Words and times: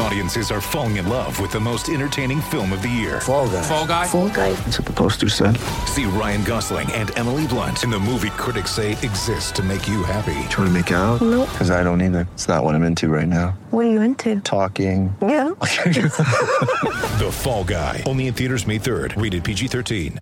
Audiences 0.00 0.52
are 0.52 0.60
falling 0.60 0.96
in 0.96 1.08
love 1.08 1.40
with 1.40 1.50
the 1.50 1.58
most 1.58 1.88
entertaining 1.88 2.40
film 2.40 2.72
of 2.72 2.82
the 2.82 2.88
year. 2.88 3.20
Fall 3.20 3.48
guy. 3.48 3.62
Fall 3.62 3.86
Guy. 3.86 4.06
Fall 4.06 4.28
guy. 4.28 4.52
That's 4.52 4.78
what 4.78 4.86
the 4.86 4.92
poster 4.92 5.28
said. 5.28 5.56
See 5.86 6.04
Ryan 6.04 6.44
Gosling 6.44 6.90
and 6.92 7.16
Emily 7.18 7.46
Blunt 7.48 7.82
in 7.82 7.90
the 7.90 7.98
movie 7.98 8.30
critics 8.30 8.70
say 8.70 8.92
exists 8.92 9.50
to 9.52 9.62
make 9.62 9.88
you 9.88 10.04
happy. 10.04 10.34
Trying 10.50 10.68
to 10.68 10.70
make 10.70 10.90
it 10.92 10.94
out? 10.94 11.20
Nope. 11.20 11.48
Because 11.50 11.70
I 11.72 11.82
don't 11.82 12.00
either. 12.00 12.28
It's 12.34 12.46
not 12.46 12.62
what 12.62 12.74
I'm 12.76 12.84
into 12.84 13.08
right 13.08 13.26
now. 13.26 13.58
What 13.70 13.86
are 13.86 13.90
you 13.90 14.00
into? 14.00 14.40
Talking. 14.40 15.14
Yeah. 15.20 15.50
The 17.18 17.30
Fall 17.32 17.64
Guy. 17.64 18.04
Only 18.06 18.28
in 18.28 18.34
theaters 18.34 18.64
May 18.64 18.78
3rd. 18.78 19.20
Rated 19.20 19.42
PG-13. 19.42 20.18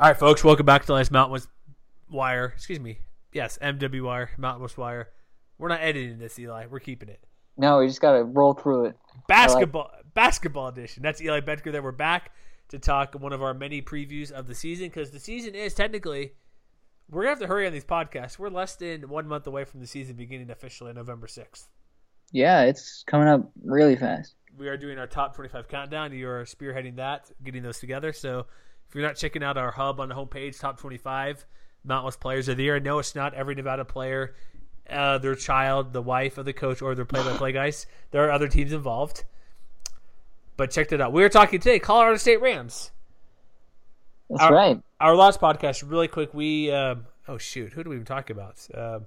All 0.00 0.08
right, 0.08 0.16
folks, 0.16 0.42
welcome 0.42 0.64
back 0.64 0.80
to 0.80 0.86
the 0.86 0.94
last 0.94 1.10
Mountain 1.10 1.32
West 1.32 1.48
Wire. 2.10 2.54
Excuse 2.56 2.80
me. 2.80 3.00
Yes, 3.34 3.58
MW 3.60 4.02
Wire, 4.02 4.30
Mountain 4.38 4.62
West 4.62 4.78
Wire. 4.78 5.10
We're 5.58 5.68
not 5.68 5.80
editing 5.80 6.18
this, 6.18 6.38
Eli. 6.38 6.64
We're 6.70 6.80
keeping 6.80 7.10
it. 7.10 7.22
No, 7.56 7.78
we 7.78 7.86
just 7.86 8.00
gotta 8.00 8.24
roll 8.24 8.54
through 8.54 8.86
it. 8.86 8.96
Basketball, 9.28 9.90
basketball 10.14 10.68
edition. 10.68 11.02
That's 11.02 11.20
Eli 11.20 11.40
Betker. 11.40 11.70
There, 11.72 11.82
we're 11.82 11.92
back 11.92 12.32
to 12.68 12.78
talk 12.78 13.14
one 13.14 13.32
of 13.32 13.42
our 13.42 13.54
many 13.54 13.82
previews 13.82 14.30
of 14.30 14.46
the 14.46 14.54
season 14.54 14.86
because 14.88 15.10
the 15.10 15.20
season 15.20 15.54
is 15.54 15.74
technically. 15.74 16.32
We're 17.10 17.22
gonna 17.22 17.30
have 17.32 17.40
to 17.40 17.46
hurry 17.46 17.66
on 17.66 17.72
these 17.74 17.84
podcasts. 17.84 18.38
We're 18.38 18.48
less 18.48 18.76
than 18.76 19.08
one 19.08 19.28
month 19.28 19.46
away 19.46 19.64
from 19.64 19.80
the 19.80 19.86
season 19.86 20.16
beginning 20.16 20.50
officially 20.50 20.92
November 20.94 21.26
sixth. 21.26 21.68
Yeah, 22.30 22.62
it's 22.62 23.02
coming 23.06 23.28
up 23.28 23.50
really 23.62 23.96
fast. 23.96 24.34
we 24.56 24.68
are 24.68 24.78
doing 24.78 24.98
our 24.98 25.06
top 25.06 25.34
25 25.36 25.68
countdown. 25.68 26.14
You're 26.16 26.44
spearheading 26.46 26.96
that, 26.96 27.30
getting 27.44 27.62
those 27.62 27.78
together. 27.78 28.12
So 28.14 28.46
if 28.88 28.94
you're 28.94 29.04
not 29.06 29.16
checking 29.16 29.42
out 29.42 29.58
our 29.58 29.70
hub 29.70 30.00
on 30.00 30.08
the 30.08 30.14
homepage, 30.14 30.58
top 30.58 30.78
25 30.78 31.44
Mountain 31.84 32.04
West 32.06 32.20
players 32.20 32.48
of 32.48 32.56
the 32.56 32.62
year, 32.62 32.76
I 32.76 32.78
know 32.78 32.98
it's 32.98 33.14
not 33.14 33.34
every 33.34 33.54
Nevada 33.54 33.84
player, 33.84 34.34
uh, 34.90 35.18
their 35.18 35.34
child, 35.34 35.92
the 35.92 36.02
wife 36.02 36.38
of 36.38 36.44
the 36.44 36.52
coach, 36.52 36.82
or 36.82 36.94
their 36.94 37.04
play-by-play 37.04 37.52
guys. 37.52 37.86
There 38.10 38.24
are 38.26 38.30
other 38.30 38.48
teams 38.48 38.72
involved. 38.72 39.24
But 40.56 40.70
check 40.70 40.88
that 40.90 41.00
out. 41.00 41.12
We 41.12 41.22
were 41.22 41.28
talking 41.28 41.60
today, 41.60 41.78
Colorado 41.78 42.16
State 42.18 42.40
Rams. 42.40 42.90
That's 44.28 44.42
Our- 44.42 44.54
right. 44.54 44.82
Our 45.00 45.16
last 45.16 45.40
podcast, 45.40 45.82
really 45.88 46.06
quick, 46.08 46.32
we 46.32 46.70
um, 46.70 47.06
oh 47.26 47.36
shoot, 47.36 47.72
who 47.72 47.82
do 47.82 47.90
we 47.90 47.96
even 47.96 48.06
talk 48.06 48.30
about? 48.30 48.64
Um, 48.72 49.06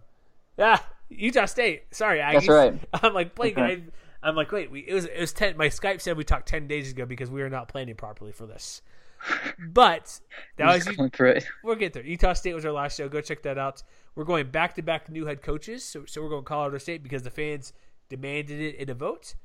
yeah, 0.58 0.80
Utah 1.09 1.46
State. 1.46 1.84
Sorry, 1.92 2.20
Aggies. 2.20 2.34
That's 2.34 2.48
right. 2.50 2.80
I'm 2.94 3.14
like 3.14 3.34
Blake. 3.34 3.58
Okay. 3.58 3.84
I, 4.22 4.28
I'm 4.28 4.36
like, 4.36 4.52
wait, 4.52 4.70
we, 4.72 4.81
it 4.81 4.94
was 4.94 5.06
it 5.06 5.20
was 5.20 5.31
ten. 5.31 5.56
My 5.56 5.68
Skype 5.68 6.02
said 6.02 6.18
we 6.18 6.26
talked 6.26 6.50
ten 6.50 6.68
days 6.68 6.92
ago 6.92 7.06
because 7.06 7.30
we 7.30 7.42
were 7.42 7.50
not 7.50 7.70
planning 7.70 7.96
properly 7.96 8.31
for 8.34 8.46
this. 8.46 8.81
But 9.58 10.20
that 10.58 10.66
was 10.66 10.86
Just 10.86 10.98
going 10.98 11.12
it. 11.38 11.46
we'll 11.64 11.76
get 11.76 11.94
there. 11.94 12.03
Utah 12.03 12.34
State 12.34 12.53
was 12.53 12.66
our 12.66 12.73
last 12.73 12.98
show. 12.98 13.08
Go 13.08 13.22
check 13.22 13.42
that 13.44 13.58
out. 13.58 13.84
We're 14.16 14.23
going 14.23 14.49
back 14.49 14.75
to 14.75 14.81
back 14.81 15.09
new 15.09 15.25
head 15.25 15.41
coaches. 15.41 15.83
So, 15.83 16.05
so 16.05 16.21
we're 16.21 16.30
going 16.30 16.44
to 16.44 16.47
Colorado 16.47 16.77
State 16.77 17.03
because 17.03 17.23
the 17.23 17.30
fans 17.30 17.73
demanded 18.09 18.59
it 18.59 18.75
in 18.75 18.89
a 18.89 18.94
vote. 18.94 19.35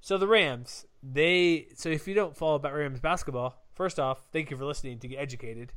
So 0.00 0.18
the 0.18 0.26
Rams, 0.28 0.86
they 1.02 1.68
so 1.74 1.88
if 1.88 2.06
you 2.06 2.14
don't 2.14 2.36
follow 2.36 2.54
about 2.54 2.74
Rams 2.74 3.00
basketball, 3.00 3.62
first 3.74 3.98
off, 3.98 4.22
thank 4.32 4.50
you 4.50 4.56
for 4.56 4.64
listening 4.64 4.98
to 5.00 5.08
get 5.08 5.16
educated. 5.16 5.72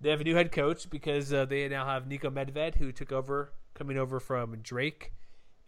They 0.00 0.10
have 0.10 0.20
a 0.20 0.24
new 0.24 0.34
head 0.34 0.52
coach 0.52 0.90
because 0.90 1.32
uh, 1.32 1.44
they 1.44 1.68
now 1.68 1.86
have 1.86 2.04
Niko 2.04 2.24
Medved 2.24 2.74
who 2.74 2.92
took 2.92 3.12
over, 3.12 3.52
coming 3.74 3.96
over 3.96 4.20
from 4.20 4.56
Drake, 4.62 5.12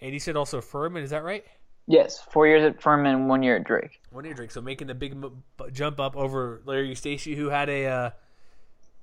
and 0.00 0.12
he 0.12 0.18
said 0.18 0.36
also 0.36 0.60
Furman. 0.60 1.02
Is 1.02 1.10
that 1.10 1.24
right? 1.24 1.44
Yes, 1.86 2.20
four 2.30 2.46
years 2.46 2.64
at 2.64 2.82
Furman, 2.82 3.28
one 3.28 3.42
year 3.42 3.56
at 3.56 3.64
Drake. 3.64 4.00
One 4.10 4.24
year 4.24 4.32
at 4.32 4.36
Drake, 4.36 4.50
so 4.50 4.60
making 4.60 4.88
the 4.88 4.94
big 4.94 5.16
jump 5.72 6.00
up 6.00 6.16
over 6.16 6.62
Larry 6.64 6.90
Eustachy, 6.90 7.36
who 7.36 7.50
had 7.50 7.68
a 7.68 7.86
uh, 7.86 8.10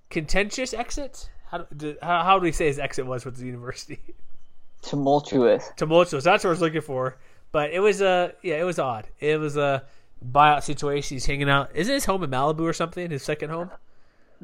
contentious 0.10 0.74
exit. 0.74 1.30
How, 1.52 1.58
do- 1.60 1.76
did, 1.76 1.98
how 2.02 2.24
how 2.24 2.40
do 2.40 2.44
we 2.44 2.52
say 2.54 2.68
his 2.68 2.80
exit 2.80 3.06
was 3.06 3.26
with 3.26 3.36
the 3.38 3.46
university? 3.46 4.00
Tumultuous. 4.82 5.70
Tumultuous. 5.76 6.24
That's 6.24 6.44
what 6.44 6.50
I 6.50 6.52
was 6.52 6.62
looking 6.62 6.82
for. 6.82 7.18
But 7.52 7.72
it 7.72 7.80
was 7.82 8.02
uh 8.02 8.32
yeah, 8.42 8.56
it 8.56 8.64
was 8.64 8.80
odd. 8.80 9.08
It 9.20 9.40
was 9.40 9.58
a 9.58 9.84
buyout 10.26 10.64
situation. 10.64 11.16
He's 11.16 11.26
hanging 11.26 11.50
out. 11.50 11.70
Isn't 11.76 11.94
his 11.94 12.06
home 12.06 12.24
in 12.24 12.32
Malibu 12.32 12.62
or 12.62 12.74
something? 12.74 13.12
His 13.12 13.22
second 13.24 13.50
home. 13.50 13.70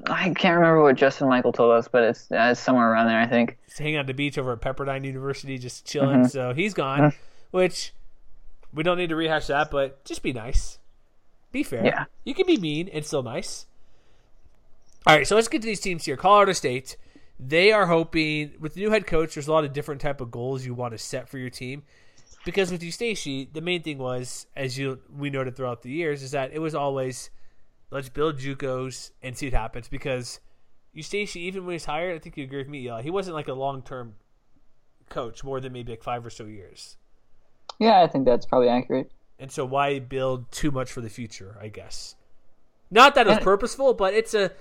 I 0.06 0.26
can't 0.32 0.56
remember 0.58 0.84
what 0.84 0.96
Justin 0.96 1.28
Michael 1.28 1.52
told 1.52 1.72
us, 1.72 1.88
but 1.88 2.04
it's, 2.04 2.32
uh, 2.32 2.50
it's 2.52 2.60
somewhere 2.60 2.92
around 2.92 3.08
there, 3.08 3.20
I 3.20 3.26
think. 3.26 3.58
He's 3.66 3.80
hanging 3.80 3.96
out 3.96 4.02
at 4.02 4.08
the 4.08 4.14
beach 4.14 4.38
over 4.38 4.52
at 4.52 4.62
Pepperdine 4.62 5.04
University, 5.04 5.58
just 5.58 5.88
chilling. 5.88 6.28
So 6.28 6.54
he's 6.54 6.76
gone. 6.76 7.14
Which 7.50 7.94
we 8.74 8.84
don't 8.84 8.98
need 8.98 9.10
to 9.10 9.16
rehash 9.16 9.48
that, 9.48 9.72
but 9.72 10.04
just 10.06 10.22
be 10.22 10.34
nice. 10.34 10.78
Be 11.52 11.64
fair. 11.64 11.84
Yeah. 11.84 12.06
You 12.26 12.36
can 12.36 12.46
be 12.46 12.58
mean 12.58 12.90
and 12.90 13.04
still 13.04 13.24
nice. 13.24 13.66
All 15.08 15.16
right, 15.16 15.26
so 15.26 15.36
let's 15.36 15.48
get 15.48 15.62
to 15.62 15.66
these 15.66 15.80
teams 15.80 16.06
here. 16.06 16.18
Colorado 16.18 16.52
State, 16.52 16.98
they 17.40 17.72
are 17.72 17.86
hoping 17.86 18.54
with 18.60 18.74
the 18.74 18.82
new 18.82 18.90
head 18.90 19.06
coach. 19.08 19.36
There's 19.36 19.48
a 19.48 19.52
lot 19.52 19.64
of 19.64 19.74
different 19.74 20.02
type 20.02 20.22
of 20.22 20.32
goals 20.32 20.66
you 20.66 20.74
want 20.74 20.94
to 20.94 20.98
set 20.98 21.30
for 21.30 21.38
your 21.38 21.50
team, 21.50 21.84
because 22.46 22.72
with 22.72 22.82
Eustachy, 22.82 23.52
the 23.54 23.62
main 23.62 23.84
thing 23.84 23.98
was, 23.98 24.48
as 24.56 24.78
you 24.78 25.00
we 25.16 25.30
noted 25.30 25.56
throughout 25.56 25.82
the 25.82 25.92
years, 25.92 26.24
is 26.24 26.32
that 26.32 26.52
it 26.54 26.60
was 26.60 26.74
always 26.76 27.30
let's 27.92 28.10
build 28.10 28.38
JUCOs 28.40 29.12
and 29.22 29.38
see 29.38 29.48
what 29.48 29.54
happens. 29.54 29.88
Because 29.88 30.40
Eustachy, 30.96 31.38
even 31.38 31.66
when 31.66 31.74
he's 31.74 31.86
hired, 31.86 32.16
I 32.16 32.20
think 32.20 32.38
you 32.38 32.44
agree 32.44 32.60
with 32.60 32.70
me, 32.70 32.90
he 33.02 33.12
wasn't 33.12 33.36
like 33.36 33.48
a 33.48 33.54
long 33.54 33.82
term 33.82 34.16
coach 35.10 35.44
more 35.44 35.60
than 35.60 35.72
maybe 35.74 35.92
like 35.92 36.04
five 36.04 36.26
or 36.26 36.30
so 36.30 36.46
years. 36.46 36.98
Yeah, 37.80 38.02
I 38.02 38.08
think 38.08 38.26
that's 38.26 38.46
probably 38.46 38.70
accurate. 38.70 39.12
And 39.40 39.52
so 39.52 39.64
why 39.64 40.00
build 40.00 40.52
too 40.52 40.72
much 40.72 40.92
for 40.92 41.02
the 41.02 41.10
future, 41.10 41.58
I 41.62 41.68
guess. 41.68 42.16
Not 42.90 43.14
that 43.16 43.28
it's 43.28 43.44
purposeful, 43.44 43.94
but 43.94 44.14
it's 44.14 44.34
a 44.34 44.52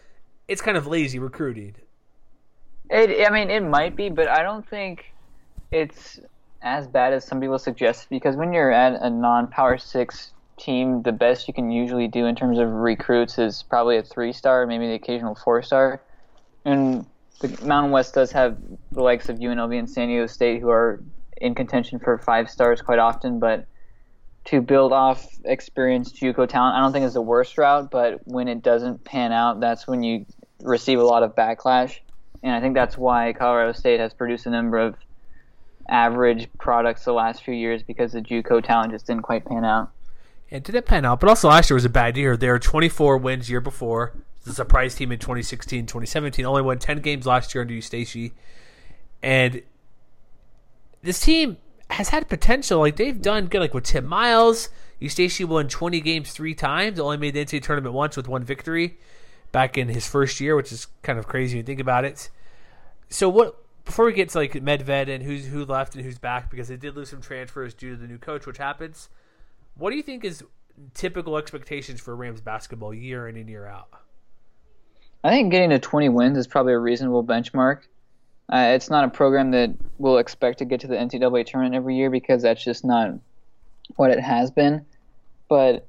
it's 0.49 0.61
kind 0.61 0.77
of 0.77 0.87
lazy 0.87 1.19
recruiting. 1.19 1.77
It, 2.97 3.27
I 3.27 3.31
mean, 3.31 3.51
it 3.51 3.63
might 3.63 3.95
be, 3.95 4.09
but 4.09 4.27
I 4.27 4.43
don't 4.43 4.67
think 4.67 5.13
it's 5.71 6.19
as 6.63 6.87
bad 6.87 7.13
as 7.13 7.27
some 7.27 7.43
people 7.43 7.59
suggest 7.59 8.09
because 8.09 8.37
when 8.37 8.55
you're 8.55 8.73
at 8.73 9.03
a 9.03 9.11
non-power 9.11 9.77
six 9.77 10.33
team, 10.57 11.03
the 11.03 11.13
best 11.13 11.47
you 11.47 11.53
can 11.53 11.71
usually 11.71 12.09
do 12.09 12.25
in 12.25 12.35
terms 12.35 12.59
of 12.59 12.71
recruits 12.71 13.39
is 13.39 13.63
probably 13.63 13.99
a 13.99 14.03
three-star, 14.03 14.67
maybe 14.67 14.87
the 14.87 14.95
occasional 14.95 15.35
four-star. 15.35 16.01
And 16.65 17.05
the 17.41 17.49
Mountain 17.67 17.93
West 17.93 18.15
does 18.15 18.33
have 18.33 18.57
the 18.93 19.03
likes 19.03 19.29
of 19.29 19.41
UNLV 19.41 19.79
and 19.79 19.91
San 19.91 20.09
Diego 20.09 20.27
State 20.27 20.63
who 20.63 20.71
are 20.71 21.03
in 21.37 21.55
contention 21.55 21.99
for 21.99 22.17
five 22.17 22.49
stars 22.49 22.81
quite 22.81 22.99
often, 22.99 23.39
but 23.39 23.67
to 24.47 24.63
build 24.63 24.95
off 24.95 25.29
experienced 25.45 26.17
JUCO 26.17 26.49
talent, 26.49 26.77
I 26.77 26.81
don't 26.81 26.93
think 26.93 27.05
is 27.05 27.13
the 27.13 27.21
worst 27.21 27.59
route. 27.59 27.91
But 27.91 28.27
when 28.27 28.49
it 28.49 28.63
doesn't 28.63 29.05
pan 29.05 29.33
out, 29.33 29.61
that's 29.61 29.87
when 29.87 30.03
you 30.03 30.25
receive 30.63 30.99
a 30.99 31.05
lot 31.05 31.23
of 31.23 31.35
backlash, 31.35 31.99
and 32.43 32.55
I 32.55 32.61
think 32.61 32.75
that's 32.75 32.97
why 32.97 33.33
Colorado 33.33 33.73
State 33.73 34.01
has 34.01 34.13
produced 34.15 34.47
a 34.47 34.51
number 34.51 34.79
of 34.79 34.97
average 35.89 36.49
products 36.59 37.05
the 37.05 37.13
last 37.13 37.43
few 37.43 37.55
years 37.55 37.83
because 37.83 38.13
the 38.13 38.21
JUCO 38.21 38.65
talent 38.65 38.93
just 38.93 39.07
didn't 39.07 39.23
quite 39.23 39.45
pan 39.45 39.65
out. 39.65 39.91
It 40.51 40.65
didn't 40.65 40.87
pan 40.87 41.05
out, 41.05 41.21
but 41.21 41.29
also 41.29 41.49
last 41.49 41.71
year 41.71 41.75
was 41.75 41.85
a 41.85 41.91
bad 41.91 42.17
year. 42.17 42.37
They 42.37 42.49
were 42.49 42.59
24 42.59 43.19
wins 43.19 43.51
year 43.51 43.61
before. 43.61 44.15
The 44.45 44.53
surprise 44.53 44.95
team 44.95 45.11
in 45.11 45.19
2016, 45.19 45.87
2017 45.87 46.45
only 46.45 46.63
won 46.63 46.79
10 46.79 47.01
games 47.01 47.27
last 47.27 47.55
year 47.55 47.63
under 47.63 47.75
Eustachy. 47.75 48.33
And 49.23 49.63
this 51.03 51.19
team 51.19 51.57
has 51.91 52.11
had 52.11 52.29
potential. 52.29 52.79
Like 52.79 52.97
they've 52.97 53.21
done 53.21 53.47
good, 53.47 53.61
like 53.61 53.75
with 53.75 53.85
Tim 53.85 54.07
Miles. 54.07 54.69
Eustace 55.01 55.41
won 55.41 55.69
20 55.69 56.01
games 56.01 56.31
three 56.31 56.55
times. 56.55 57.01
Only 57.01 57.17
made 57.17 57.35
the 57.35 57.45
NCAA 57.45 57.63
tournament 57.63 57.95
once 57.95 58.17
with 58.17 58.29
one 58.29 58.45
victory 58.45 58.99
back 59.53 59.79
in 59.79 59.89
his 59.89 60.07
first 60.07 60.41
year, 60.41 60.57
which 60.57 60.73
is 60.73 60.87
kind 61.03 61.19
of 61.19 61.27
crazy 61.27 61.55
when 61.55 61.59
you 61.59 61.67
think 61.67 61.81
about 61.81 62.05
it. 62.05 62.31
So 63.09 63.29
what? 63.29 63.63
Before 63.85 64.05
we 64.05 64.13
get 64.13 64.31
to 64.31 64.39
like 64.39 64.53
Medved 64.53 65.09
and 65.09 65.23
who's 65.23 65.47
who 65.47 65.65
left 65.65 65.95
and 65.95 66.05
who's 66.05 66.19
back, 66.19 66.51
because 66.51 66.67
they 66.67 66.77
did 66.77 66.97
lose 66.97 67.11
some 67.11 67.21
transfers 67.21 67.73
due 67.73 67.91
to 67.91 67.97
the 67.97 68.09
new 68.09 68.19
coach, 68.19 68.45
which 68.47 68.59
happens. 68.59 69.09
What 69.77 69.91
do 69.91 69.97
you 69.97 70.03
think 70.03 70.25
is 70.25 70.43
typical 70.95 71.37
expectations 71.37 72.01
for 72.01 72.17
Rams 72.17 72.41
basketball 72.41 72.93
year 72.93 73.29
in 73.29 73.37
and 73.37 73.49
year 73.49 73.67
out? 73.67 73.89
I 75.23 75.31
think 75.31 75.51
getting 75.51 75.71
to 75.71 75.79
20 75.79 76.09
wins 76.09 76.39
is 76.39 76.47
probably 76.47 76.73
a 76.73 76.79
reasonable 76.79 77.25
benchmark. 77.25 77.83
Uh, 78.53 78.73
it's 78.75 78.91
not 78.91 79.05
a 79.05 79.09
program 79.09 79.51
that 79.51 79.75
will 79.99 80.19
expect 80.19 80.59
to 80.59 80.65
get 80.65 80.81
to 80.81 80.87
the 80.87 80.95
NCAA 80.95 81.47
tournament 81.47 81.75
every 81.75 81.97
year 81.97 82.11
because 82.11 82.43
that's 82.43 82.63
just 82.63 82.85
not 82.85 83.15
what 83.97 84.11
it 84.11 84.21
has 84.21 84.51
been. 84.51 84.87
But 85.49 85.87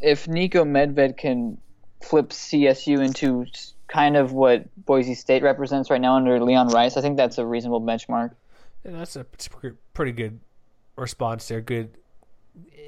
if 0.00 0.26
Niko 0.26 0.64
Medved 0.64 1.16
can 1.16 1.58
flip 2.02 2.30
CSU 2.30 3.04
into 3.04 3.46
kind 3.88 4.16
of 4.16 4.32
what 4.32 4.64
Boise 4.86 5.14
State 5.14 5.42
represents 5.42 5.90
right 5.90 6.00
now 6.00 6.16
under 6.16 6.40
Leon 6.40 6.68
Rice, 6.68 6.96
I 6.96 7.00
think 7.00 7.16
that's 7.16 7.38
a 7.38 7.46
reasonable 7.46 7.80
benchmark. 7.80 8.32
Yeah, 8.84 8.92
that's 8.92 9.16
a 9.16 9.26
it's 9.34 9.46
a 9.46 9.50
pre- 9.50 9.72
pretty 9.92 10.12
good 10.12 10.40
response 10.96 11.46
there. 11.48 11.60
Good. 11.60 11.90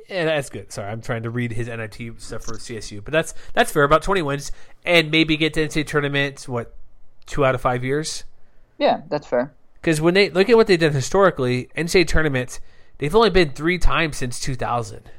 Yeah, 0.09 0.25
that's 0.25 0.51
good. 0.51 0.73
Sorry, 0.73 0.91
I'm 0.91 1.01
trying 1.01 1.23
to 1.23 1.31
read 1.31 1.53
his 1.53 1.69
NIT 1.69 2.21
stuff 2.21 2.43
for 2.45 2.55
CSU, 2.55 3.05
but 3.05 3.13
that's 3.13 3.35
that's 3.53 3.71
fair. 3.71 3.85
About 3.85 4.03
20 4.03 4.23
wins 4.23 4.53
and 4.85 5.11
maybe 5.11 5.37
get 5.37 5.55
to 5.55 5.67
NCAA 5.67 5.87
tournament. 5.87 6.49
What 6.49 6.75
two 7.27 7.45
out 7.45 7.55
of 7.55 7.61
five 7.61 7.85
years? 7.85 8.25
Yeah, 8.79 9.03
that's 9.09 9.27
fair. 9.27 9.53
Because 9.75 10.01
when 10.01 10.15
they 10.15 10.31
look 10.31 10.49
at 10.49 10.57
what 10.57 10.67
they've 10.67 10.79
done 10.79 10.93
historically, 10.93 11.69
NCAA 11.77 12.07
tournament, 12.07 12.61
they've 12.99 13.15
only 13.15 13.31
been 13.31 13.51
three 13.51 13.79
times 13.79 14.17
since 14.17 14.41
2000. 14.41 15.11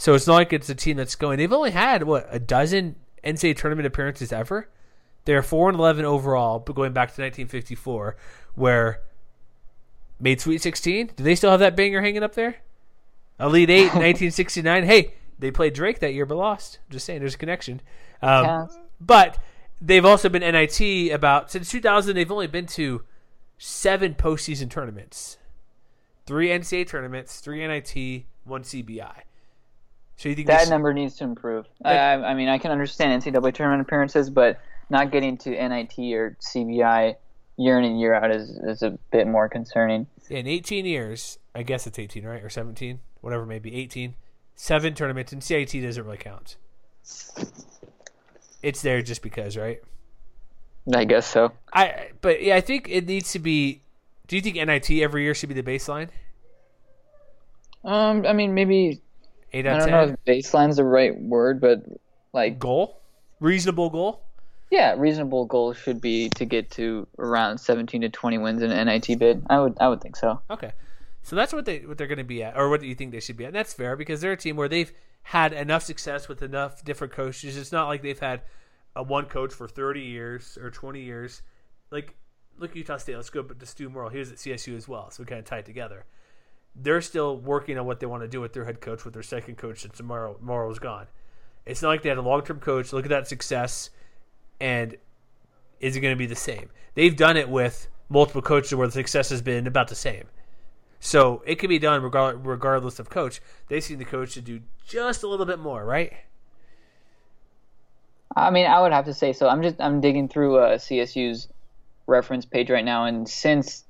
So 0.00 0.14
it's 0.14 0.26
not 0.26 0.36
like 0.36 0.54
it's 0.54 0.70
a 0.70 0.74
team 0.74 0.96
that's 0.96 1.14
going. 1.14 1.36
They've 1.36 1.52
only 1.52 1.72
had 1.72 2.04
what 2.04 2.26
a 2.30 2.38
dozen 2.38 2.96
NCAA 3.22 3.54
tournament 3.54 3.86
appearances 3.86 4.32
ever. 4.32 4.66
They're 5.26 5.42
four 5.42 5.68
and 5.68 5.78
eleven 5.78 6.06
overall, 6.06 6.58
but 6.58 6.74
going 6.74 6.94
back 6.94 7.08
to 7.08 7.20
1954, 7.20 8.16
where 8.54 9.02
made 10.18 10.40
Sweet 10.40 10.62
16. 10.62 11.10
Do 11.16 11.22
they 11.22 11.34
still 11.34 11.50
have 11.50 11.60
that 11.60 11.76
banger 11.76 12.00
hanging 12.00 12.22
up 12.22 12.34
there? 12.34 12.56
Elite 13.38 13.68
Eight, 13.68 13.82
1969. 13.92 14.84
Hey, 14.84 15.12
they 15.38 15.50
played 15.50 15.74
Drake 15.74 15.98
that 15.98 16.14
year, 16.14 16.24
but 16.24 16.38
lost. 16.38 16.78
Just 16.88 17.04
saying, 17.04 17.20
there's 17.20 17.34
a 17.34 17.38
connection. 17.38 17.82
Um, 18.22 18.46
Counts. 18.46 18.78
but 19.02 19.36
they've 19.82 20.06
also 20.06 20.30
been 20.30 20.40
NIT 20.40 21.12
about 21.12 21.50
since 21.50 21.70
2000. 21.70 22.16
They've 22.16 22.32
only 22.32 22.46
been 22.46 22.64
to 22.68 23.02
seven 23.58 24.14
postseason 24.14 24.70
tournaments, 24.70 25.36
three 26.24 26.48
NCAA 26.48 26.88
tournaments, 26.88 27.40
three 27.40 27.66
NIT, 27.66 28.24
one 28.44 28.62
CBI. 28.62 29.24
So 30.20 30.28
you 30.28 30.34
think 30.34 30.48
That 30.48 30.60
this- 30.60 30.68
number 30.68 30.92
needs 30.92 31.16
to 31.16 31.24
improve. 31.24 31.66
I, 31.82 31.96
I 31.96 32.32
I 32.32 32.34
mean, 32.34 32.50
I 32.50 32.58
can 32.58 32.70
understand 32.70 33.22
NCAA 33.22 33.54
tournament 33.54 33.80
appearances, 33.80 34.28
but 34.28 34.60
not 34.90 35.10
getting 35.10 35.38
to 35.38 35.50
NIT 35.50 35.98
or 36.12 36.36
CBI 36.42 37.16
year 37.56 37.78
in 37.78 37.86
and 37.86 37.98
year 37.98 38.12
out 38.12 38.30
is, 38.30 38.50
is 38.50 38.82
a 38.82 38.98
bit 39.12 39.26
more 39.26 39.48
concerning. 39.48 40.06
in 40.28 40.46
18 40.46 40.84
years, 40.84 41.38
I 41.54 41.62
guess 41.62 41.86
it's 41.86 41.98
18, 41.98 42.26
right? 42.26 42.44
Or 42.44 42.50
17, 42.50 43.00
whatever, 43.22 43.46
maybe 43.46 43.74
18, 43.74 44.14
seven 44.56 44.92
tournaments, 44.92 45.32
and 45.32 45.42
CIT 45.42 45.80
doesn't 45.80 46.04
really 46.04 46.18
count. 46.18 46.58
It's 48.62 48.82
there 48.82 49.00
just 49.00 49.22
because, 49.22 49.56
right? 49.56 49.80
I 50.94 51.06
guess 51.06 51.26
so. 51.26 51.52
I 51.72 52.10
but 52.20 52.42
yeah, 52.42 52.56
I 52.56 52.60
think 52.60 52.90
it 52.90 53.06
needs 53.06 53.32
to 53.32 53.38
be. 53.38 53.80
Do 54.26 54.36
you 54.36 54.42
think 54.42 54.56
NIT 54.56 54.90
every 55.02 55.22
year 55.22 55.34
should 55.34 55.48
be 55.48 55.54
the 55.54 55.62
baseline? 55.62 56.10
Um, 57.84 58.26
I 58.26 58.34
mean, 58.34 58.52
maybe 58.52 59.00
Eight 59.52 59.66
I 59.66 59.70
out 59.70 59.76
of 59.76 59.80
don't 59.80 59.90
know 59.90 60.04
ten. 60.06 60.14
if 60.14 60.24
baseline's 60.24 60.76
the 60.76 60.84
right 60.84 61.18
word, 61.20 61.60
but 61.60 61.82
like, 62.32 62.58
Goal, 62.58 63.00
reasonable 63.40 63.90
goal. 63.90 64.22
yeah, 64.70 64.94
reasonable 64.96 65.46
goal 65.46 65.72
should 65.72 66.00
be 66.00 66.28
to 66.30 66.44
get 66.44 66.70
to 66.72 67.06
around 67.18 67.58
17 67.58 68.02
to 68.02 68.08
20 68.08 68.38
wins 68.38 68.62
in 68.62 68.70
an 68.70 68.86
NIT 68.86 69.18
bid. 69.18 69.44
I 69.50 69.58
would, 69.60 69.76
I 69.80 69.88
would 69.88 70.00
think 70.00 70.14
so. 70.16 70.40
Okay, 70.50 70.70
so 71.22 71.34
that's 71.36 71.52
what 71.52 71.64
they 71.64 71.80
what 71.80 71.98
they're 71.98 72.06
going 72.06 72.18
to 72.18 72.24
be 72.24 72.42
at, 72.42 72.56
or 72.56 72.68
what 72.68 72.80
do 72.80 72.86
you 72.86 72.94
think 72.94 73.10
they 73.12 73.20
should 73.20 73.36
be 73.36 73.44
at? 73.44 73.48
And 73.48 73.56
that's 73.56 73.72
fair 73.74 73.96
because 73.96 74.20
they're 74.20 74.32
a 74.32 74.36
team 74.36 74.56
where 74.56 74.68
they've 74.68 74.92
had 75.22 75.52
enough 75.52 75.82
success 75.82 76.28
with 76.28 76.42
enough 76.42 76.84
different 76.84 77.12
coaches. 77.12 77.56
It's 77.56 77.72
not 77.72 77.88
like 77.88 78.02
they've 78.02 78.18
had 78.18 78.42
a 78.96 79.02
one 79.02 79.26
coach 79.26 79.52
for 79.52 79.66
thirty 79.68 80.02
years 80.02 80.56
or 80.60 80.70
twenty 80.70 81.00
years. 81.02 81.42
Like 81.90 82.14
look 82.58 82.70
at 82.70 82.76
Utah 82.76 82.98
State. 82.98 83.16
Let's 83.16 83.30
go 83.30 83.42
but 83.42 83.58
to 83.58 83.66
Stu 83.66 83.88
Morrill. 83.90 84.10
He 84.10 84.18
was 84.18 84.30
at 84.30 84.38
CSU 84.38 84.76
as 84.76 84.86
well, 84.86 85.10
so 85.10 85.22
we 85.22 85.26
kind 85.26 85.40
of 85.40 85.44
tie 85.46 85.58
it 85.58 85.66
together. 85.66 86.04
They're 86.74 87.00
still 87.00 87.36
working 87.36 87.78
on 87.78 87.86
what 87.86 88.00
they 88.00 88.06
want 88.06 88.22
to 88.22 88.28
do 88.28 88.40
with 88.40 88.52
their 88.52 88.64
head 88.64 88.80
coach, 88.80 89.04
with 89.04 89.14
their 89.14 89.22
second 89.22 89.56
coach 89.56 89.82
since 89.82 90.00
Morrill 90.00 90.38
Morrill's 90.40 90.78
gone. 90.78 91.06
It's 91.66 91.82
not 91.82 91.88
like 91.88 92.02
they 92.02 92.08
had 92.08 92.18
a 92.18 92.22
long 92.22 92.42
term 92.42 92.60
coach. 92.60 92.92
Look 92.92 93.04
at 93.04 93.10
that 93.10 93.28
success, 93.28 93.90
and 94.60 94.96
is 95.80 95.96
it 95.96 96.00
going 96.00 96.14
to 96.14 96.18
be 96.18 96.26
the 96.26 96.36
same? 96.36 96.70
They've 96.94 97.16
done 97.16 97.36
it 97.36 97.48
with 97.48 97.88
multiple 98.08 98.42
coaches 98.42 98.74
where 98.74 98.86
the 98.86 98.92
success 98.92 99.30
has 99.30 99.42
been 99.42 99.66
about 99.66 99.88
the 99.88 99.94
same. 99.94 100.24
So 101.00 101.42
it 101.46 101.58
can 101.58 101.68
be 101.70 101.78
done 101.78 102.02
regardless 102.02 102.98
of 102.98 103.08
coach. 103.08 103.40
They 103.68 103.80
seem 103.80 103.98
the 103.98 104.04
coach 104.04 104.34
to 104.34 104.42
do 104.42 104.60
just 104.86 105.22
a 105.22 105.28
little 105.28 105.46
bit 105.46 105.58
more, 105.58 105.84
right? 105.84 106.12
I 108.36 108.50
mean, 108.50 108.66
I 108.66 108.80
would 108.80 108.92
have 108.92 109.06
to 109.06 109.14
say 109.14 109.32
so. 109.32 109.48
I'm 109.48 109.62
just 109.62 109.80
I'm 109.80 110.00
digging 110.00 110.28
through 110.28 110.58
uh, 110.58 110.78
CSU's 110.78 111.48
reference 112.06 112.44
page 112.44 112.70
right 112.70 112.84
now, 112.84 113.06
and 113.06 113.28
since 113.28 113.84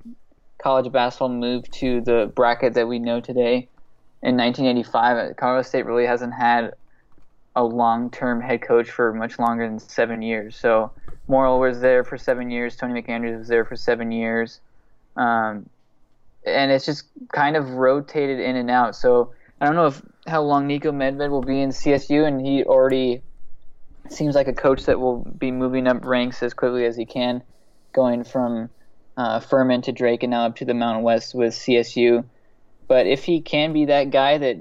college 0.61 0.91
basketball 0.91 1.29
moved 1.29 1.71
to 1.73 2.01
the 2.01 2.31
bracket 2.35 2.73
that 2.75 2.87
we 2.87 2.99
know 2.99 3.19
today 3.19 3.67
in 4.23 4.37
1985, 4.37 5.17
uh, 5.17 5.33
Colorado 5.33 5.63
State 5.63 5.85
really 5.85 6.05
hasn't 6.05 6.33
had 6.33 6.73
a 7.55 7.63
long-term 7.63 8.39
head 8.41 8.61
coach 8.61 8.89
for 8.89 9.13
much 9.13 9.39
longer 9.39 9.67
than 9.67 9.79
seven 9.79 10.21
years. 10.21 10.55
So 10.55 10.91
Morrill 11.27 11.59
was 11.59 11.81
there 11.81 12.03
for 12.03 12.17
seven 12.17 12.51
years. 12.51 12.75
Tony 12.75 13.01
McAndrews 13.01 13.39
was 13.39 13.47
there 13.47 13.65
for 13.65 13.75
seven 13.75 14.11
years, 14.11 14.59
um, 15.17 15.67
and 16.45 16.71
it's 16.71 16.85
just 16.85 17.05
kind 17.33 17.55
of 17.55 17.71
rotated 17.71 18.39
in 18.39 18.55
and 18.55 18.69
out. 18.69 18.95
So 18.95 19.33
I 19.59 19.65
don't 19.65 19.75
know 19.75 19.87
if 19.87 20.01
how 20.27 20.43
long 20.43 20.67
Niko 20.67 20.91
Medved 20.91 21.29
will 21.29 21.41
be 21.41 21.61
in 21.61 21.69
CSU, 21.69 22.25
and 22.25 22.45
he 22.45 22.63
already 22.63 23.21
seems 24.09 24.35
like 24.35 24.47
a 24.47 24.53
coach 24.53 24.85
that 24.85 24.99
will 24.99 25.19
be 25.19 25.51
moving 25.51 25.87
up 25.87 26.05
ranks 26.05 26.43
as 26.43 26.53
quickly 26.53 26.85
as 26.85 26.95
he 26.95 27.05
can, 27.05 27.41
going 27.91 28.23
from 28.23 28.69
uh, 29.17 29.39
Furman 29.39 29.81
to 29.83 29.91
Drake 29.91 30.23
and 30.23 30.31
now 30.31 30.45
up 30.45 30.55
to 30.57 30.65
the 30.65 30.73
Mountain 30.73 31.03
West 31.03 31.35
with 31.35 31.53
CSU. 31.53 32.23
But 32.87 33.07
if 33.07 33.23
he 33.23 33.41
can 33.41 33.73
be 33.73 33.85
that 33.85 34.11
guy 34.11 34.37
that 34.37 34.57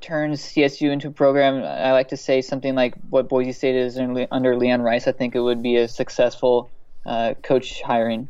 turns 0.00 0.42
CSU 0.42 0.90
into 0.90 1.08
a 1.08 1.10
program, 1.12 1.62
I 1.62 1.92
like 1.92 2.08
to 2.08 2.16
say 2.16 2.42
something 2.42 2.74
like 2.74 2.94
what 3.10 3.28
Boise 3.28 3.52
State 3.52 3.76
is 3.76 3.98
under 4.30 4.56
Leon 4.56 4.82
Rice. 4.82 5.06
I 5.06 5.12
think 5.12 5.34
it 5.34 5.40
would 5.40 5.62
be 5.62 5.76
a 5.76 5.88
successful 5.88 6.70
uh, 7.06 7.34
coach 7.42 7.82
hiring. 7.82 8.28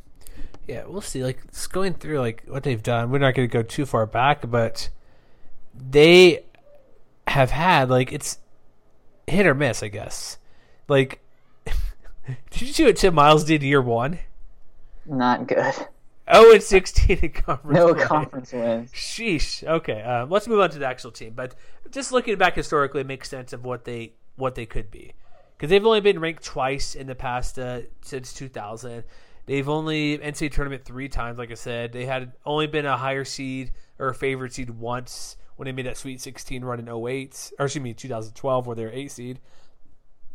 Yeah, 0.67 0.85
we'll 0.87 1.01
see. 1.01 1.25
Like 1.25 1.41
it's 1.49 1.67
going 1.67 1.95
through 1.95 2.21
like 2.21 2.45
what 2.47 2.63
they've 2.63 2.83
done. 2.83 3.11
We're 3.11 3.19
not 3.19 3.35
going 3.35 3.49
to 3.49 3.53
go 3.53 3.63
too 3.63 3.85
far 3.85 4.07
back, 4.07 4.49
but 4.49 4.89
they 5.75 6.45
have 7.27 7.51
had 7.51 7.91
like 7.91 8.13
it's 8.13 8.39
hit 9.27 9.47
or 9.47 9.55
miss, 9.55 9.83
I 9.83 9.89
guess. 9.89 10.39
Like, 10.89 11.21
did 12.51 12.63
you 12.63 12.69
see 12.69 12.85
what 12.85 12.97
Tim 12.97 13.15
Miles 13.15 13.45
did 13.45 13.63
year 13.63 13.83
one? 13.83 14.19
Not 15.07 15.47
good. 15.47 15.75
Oh, 16.29 16.53
and 16.53 16.63
sixteen 16.63 17.19
in 17.19 17.31
conference. 17.33 17.77
No 17.77 17.95
play. 17.95 18.05
conference 18.05 18.53
wins. 18.53 18.93
Sheesh. 18.93 19.67
Okay, 19.67 20.03
uh, 20.03 20.27
let's 20.27 20.47
move 20.47 20.61
on 20.61 20.71
to 20.71 20.79
the 20.79 20.87
actual 20.87 21.11
team. 21.11 21.33
But 21.35 21.55
just 21.91 22.13
looking 22.13 22.37
back 22.39 22.55
historically, 22.55 23.01
it 23.01 23.07
makes 23.07 23.29
sense 23.29 23.53
of 23.53 23.65
what 23.65 23.85
they 23.85 24.13
what 24.37 24.55
they 24.55 24.67
could 24.67 24.91
be 24.91 25.13
because 25.57 25.71
they've 25.71 25.85
only 25.85 26.01
been 26.01 26.19
ranked 26.19 26.45
twice 26.45 26.95
in 26.95 27.07
the 27.07 27.15
past 27.15 27.59
uh, 27.59 27.81
since 28.01 28.33
2000. 28.33 29.05
They've 29.47 29.69
only 29.69 30.19
NCAA 30.19 30.53
tournament 30.53 30.85
three 30.85 31.09
times. 31.09 31.39
Like 31.39 31.51
I 31.51 31.55
said, 31.55 31.93
they 31.93 32.07
had 32.07 32.33
only 32.47 32.67
been 32.67 32.87
a 32.87 32.97
higher 32.97 33.25
seed 33.25 33.73
or 33.99 34.09
a 34.09 34.15
favorite 34.15 34.53
seed 34.53 34.71
once 34.71 35.37
when 35.57 35.67
they 35.67 35.73
made 35.73 35.87
that 35.87 35.97
Sweet 35.97 36.21
16 36.21 36.65
run 36.65 36.79
in 36.79 36.89
08, 36.89 37.53
or 37.59 37.67
excuse 37.67 37.83
me, 37.83 37.95
2012, 37.95 38.67
where 38.67 38.77
they 38.77 38.85
were 38.85 38.91
eight 38.93 39.11
seed. 39.11 39.41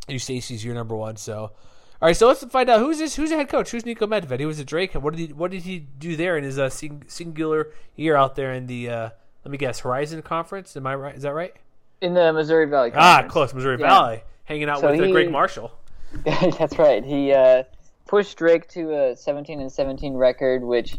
Eustachy's 0.08 0.64
your 0.64 0.74
number 0.74 0.94
one, 0.96 1.16
so. 1.16 1.52
All 2.00 2.06
right, 2.06 2.16
so 2.16 2.28
let's 2.28 2.44
find 2.44 2.70
out 2.70 2.78
who's 2.78 2.98
this. 2.98 3.16
Who's 3.16 3.30
the 3.30 3.36
head 3.36 3.48
coach? 3.48 3.70
Who's 3.72 3.82
Niko 3.82 4.06
Medved? 4.06 4.38
He 4.38 4.46
was 4.46 4.60
at 4.60 4.66
Drake. 4.66 4.94
What 4.94 5.16
did 5.16 5.28
he 5.28 5.32
What 5.32 5.50
did 5.50 5.62
he 5.62 5.80
do 5.80 6.14
there 6.16 6.36
in 6.38 6.44
his 6.44 6.58
uh, 6.58 6.68
sing, 6.70 7.02
singular 7.08 7.68
year 7.96 8.14
out 8.14 8.36
there 8.36 8.52
in 8.52 8.66
the? 8.68 8.88
Uh, 8.88 9.10
let 9.44 9.50
me 9.50 9.58
guess, 9.58 9.80
Horizon 9.80 10.22
Conference. 10.22 10.76
Am 10.76 10.86
I 10.86 10.94
right? 10.94 11.14
Is 11.16 11.22
that 11.22 11.32
right? 11.34 11.54
In 12.00 12.14
the 12.14 12.32
Missouri 12.32 12.66
Valley 12.66 12.92
Ah, 12.94 13.24
close. 13.28 13.52
Missouri 13.52 13.78
Yeah. 13.80 13.88
Valley, 13.88 14.22
hanging 14.44 14.68
out 14.68 14.80
So 14.80 14.90
with 14.92 15.00
uh, 15.00 15.04
he- 15.04 15.12
Gregg 15.12 15.30
Marshall. 15.32 15.72
That's 16.24 16.78
right. 16.78 17.04
He 17.04 17.32
uh, 17.32 17.64
pushed 18.06 18.38
Drake 18.38 18.68
to 18.70 18.94
a 19.10 19.16
17 19.16 19.60
and 19.60 19.70
17 19.72 20.14
record, 20.14 20.62
which 20.62 20.96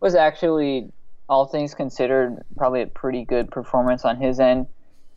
was 0.00 0.14
actually, 0.14 0.92
all 1.28 1.46
things 1.46 1.74
considered, 1.74 2.42
probably 2.56 2.82
a 2.82 2.86
pretty 2.86 3.24
good 3.24 3.50
performance 3.50 4.04
on 4.04 4.16
his 4.20 4.38
end. 4.38 4.66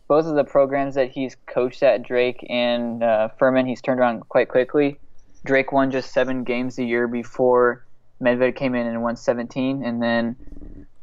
Both 0.08 0.24
of 0.26 0.34
the 0.36 0.44
programs 0.44 0.94
that 0.94 1.10
he's 1.10 1.36
coached 1.46 1.82
at, 1.82 2.02
Drake 2.02 2.44
and 2.48 3.02
uh, 3.02 3.28
Furman, 3.38 3.66
he's 3.66 3.82
turned 3.82 4.00
around 4.00 4.20
quite 4.28 4.48
quickly. 4.48 4.98
Drake 5.46 5.72
won 5.72 5.90
just 5.90 6.12
seven 6.12 6.44
games 6.44 6.78
a 6.78 6.84
year 6.84 7.08
before 7.08 7.84
Medved 8.20 8.56
came 8.56 8.74
in 8.74 8.86
and 8.86 9.02
won 9.02 9.16
17, 9.16 9.84
and 9.84 10.02
then 10.02 10.36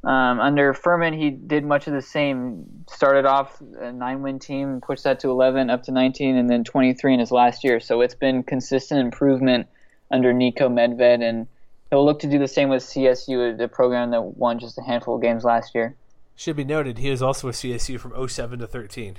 um, 0.03 0.41
under 0.41 0.73
Furman, 0.73 1.13
he 1.13 1.29
did 1.29 1.63
much 1.63 1.88
of 1.88 1.93
the 1.93 2.01
same. 2.01 2.65
Started 2.89 3.25
off 3.25 3.62
a 3.79 3.91
nine-win 3.91 4.38
team, 4.39 4.81
pushed 4.81 5.05
that 5.05 5.21
to 5.21 5.29
11, 5.29 5.69
up 5.69 5.83
to 5.83 5.91
19, 5.91 6.35
and 6.35 6.50
then 6.50 6.65
23 6.65 7.13
in 7.13 7.19
his 7.21 7.31
last 7.31 7.63
year. 7.63 7.79
So 7.79 8.01
it's 8.01 8.15
been 8.15 8.43
consistent 8.43 9.00
improvement 9.00 9.67
under 10.12 10.33
Niko 10.33 10.67
Medved, 10.67 11.21
and 11.21 11.47
he'll 11.89 12.05
look 12.05 12.19
to 12.19 12.27
do 12.27 12.38
the 12.38 12.50
same 12.50 12.67
with 12.67 12.83
CSU, 12.83 13.57
the 13.57 13.69
program 13.69 14.12
that 14.12 14.21
won 14.21 14.59
just 14.59 14.77
a 14.77 14.81
handful 14.81 15.15
of 15.15 15.21
games 15.21 15.45
last 15.45 15.73
year. 15.73 15.95
Should 16.35 16.57
be 16.57 16.65
noted, 16.65 16.97
he 16.97 17.09
was 17.09 17.21
also 17.21 17.47
with 17.47 17.55
CSU 17.55 17.97
from 18.00 18.27
07 18.27 18.59
to 18.59 18.67
13. 18.67 19.15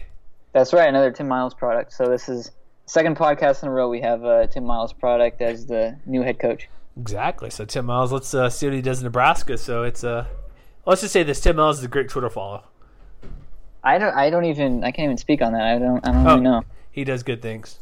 That's 0.52 0.72
right, 0.74 0.88
another 0.88 1.10
Tim 1.10 1.28
Miles 1.28 1.54
product. 1.54 1.92
So 1.94 2.06
this 2.06 2.28
is 2.28 2.50
second 2.86 3.16
podcast 3.16 3.62
in 3.62 3.68
a 3.68 3.72
row 3.72 3.88
we 3.88 4.00
have 4.00 4.24
uh, 4.24 4.46
Tim 4.46 4.64
Miles 4.64 4.92
product 4.92 5.40
as 5.42 5.66
the 5.66 5.96
new 6.06 6.22
head 6.22 6.38
coach. 6.38 6.68
Exactly. 7.00 7.50
So 7.50 7.64
Tim 7.64 7.86
Miles, 7.86 8.12
let's 8.12 8.32
uh, 8.34 8.48
see 8.50 8.66
what 8.66 8.74
he 8.74 8.82
does 8.82 8.98
in 9.00 9.04
Nebraska. 9.04 9.58
So 9.58 9.82
it's 9.82 10.04
uh, 10.04 10.26
let's 10.86 11.00
just 11.00 11.12
say 11.12 11.22
this: 11.22 11.40
Tim 11.40 11.56
Miles 11.56 11.78
is 11.78 11.84
a 11.84 11.88
great 11.88 12.08
Twitter 12.08 12.30
follow. 12.30 12.64
I 13.82 13.98
don't, 13.98 14.14
I 14.16 14.30
don't 14.30 14.46
even, 14.46 14.82
I 14.82 14.92
can't 14.92 15.04
even 15.04 15.18
speak 15.18 15.42
on 15.42 15.52
that. 15.52 15.60
I 15.62 15.78
don't, 15.78 16.06
I 16.06 16.12
don't 16.12 16.26
Oh. 16.26 16.30
really 16.30 16.40
know. 16.40 16.62
He 16.90 17.04
does 17.04 17.22
good 17.22 17.42
things. 17.42 17.80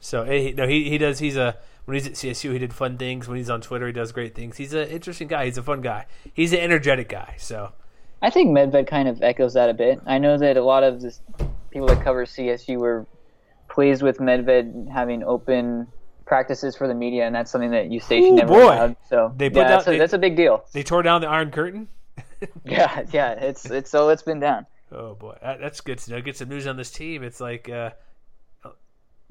So 0.00 0.24
he, 0.24 0.52
no, 0.52 0.66
he 0.66 0.88
he 0.90 0.98
does. 0.98 1.18
He's 1.18 1.36
a 1.36 1.56
when 1.84 1.94
he's 1.96 2.06
at 2.06 2.14
CSU, 2.14 2.52
he 2.52 2.58
did 2.58 2.72
fun 2.72 2.96
things. 2.98 3.28
When 3.28 3.36
he's 3.36 3.50
on 3.50 3.60
Twitter, 3.60 3.86
he 3.86 3.92
does 3.92 4.10
great 4.12 4.34
things. 4.34 4.56
He's 4.56 4.72
an 4.72 4.88
interesting 4.88 5.28
guy. 5.28 5.44
He's 5.44 5.58
a 5.58 5.62
fun 5.62 5.82
guy. 5.82 6.06
He's 6.32 6.52
an 6.52 6.60
energetic 6.60 7.08
guy. 7.10 7.34
So 7.38 7.72
I 8.22 8.30
think 8.30 8.50
Medved 8.56 8.86
kind 8.86 9.06
of 9.08 9.22
echoes 9.22 9.52
that 9.54 9.68
a 9.68 9.74
bit. 9.74 10.00
I 10.06 10.16
know 10.18 10.38
that 10.38 10.56
a 10.56 10.64
lot 10.64 10.82
of 10.82 11.02
the 11.02 11.14
people 11.70 11.86
that 11.88 12.02
cover 12.02 12.24
CSU 12.24 12.78
were 12.78 13.06
pleased 13.74 14.02
with 14.02 14.18
Medved 14.18 14.90
having 14.90 15.22
open 15.24 15.86
practices 16.26 16.74
for 16.76 16.88
the 16.88 16.94
media, 16.94 17.26
and 17.26 17.34
that's 17.34 17.50
something 17.50 17.70
that 17.72 17.86
Eustachy 17.90 18.22
Ooh, 18.30 18.34
never 18.36 18.48
boy. 18.54 18.62
allowed. 18.64 18.96
So 19.10 19.32
They 19.36 19.50
put 19.50 19.58
yeah, 19.58 19.62
that- 19.64 19.68
that's, 19.68 19.86
a, 19.86 19.90
they- 19.90 19.98
that's 19.98 20.12
a 20.14 20.18
big 20.18 20.36
deal. 20.36 20.64
they 20.72 20.82
tore 20.82 21.02
down 21.02 21.20
the 21.20 21.28
Iron 21.28 21.50
Curtain. 21.50 21.88
Yeah, 22.64 23.04
yeah, 23.10 23.32
it's 23.32 23.64
it's 23.70 23.90
so 23.90 24.10
it's 24.10 24.22
been 24.22 24.38
down. 24.38 24.66
Oh 24.92 25.14
boy, 25.14 25.36
that, 25.42 25.60
that's 25.60 25.80
good 25.80 25.98
to 25.98 26.10
know. 26.10 26.20
Get 26.20 26.36
some 26.36 26.48
news 26.50 26.66
on 26.66 26.76
this 26.76 26.90
team. 26.90 27.22
It's 27.22 27.40
like 27.40 27.70
uh, 27.70 27.90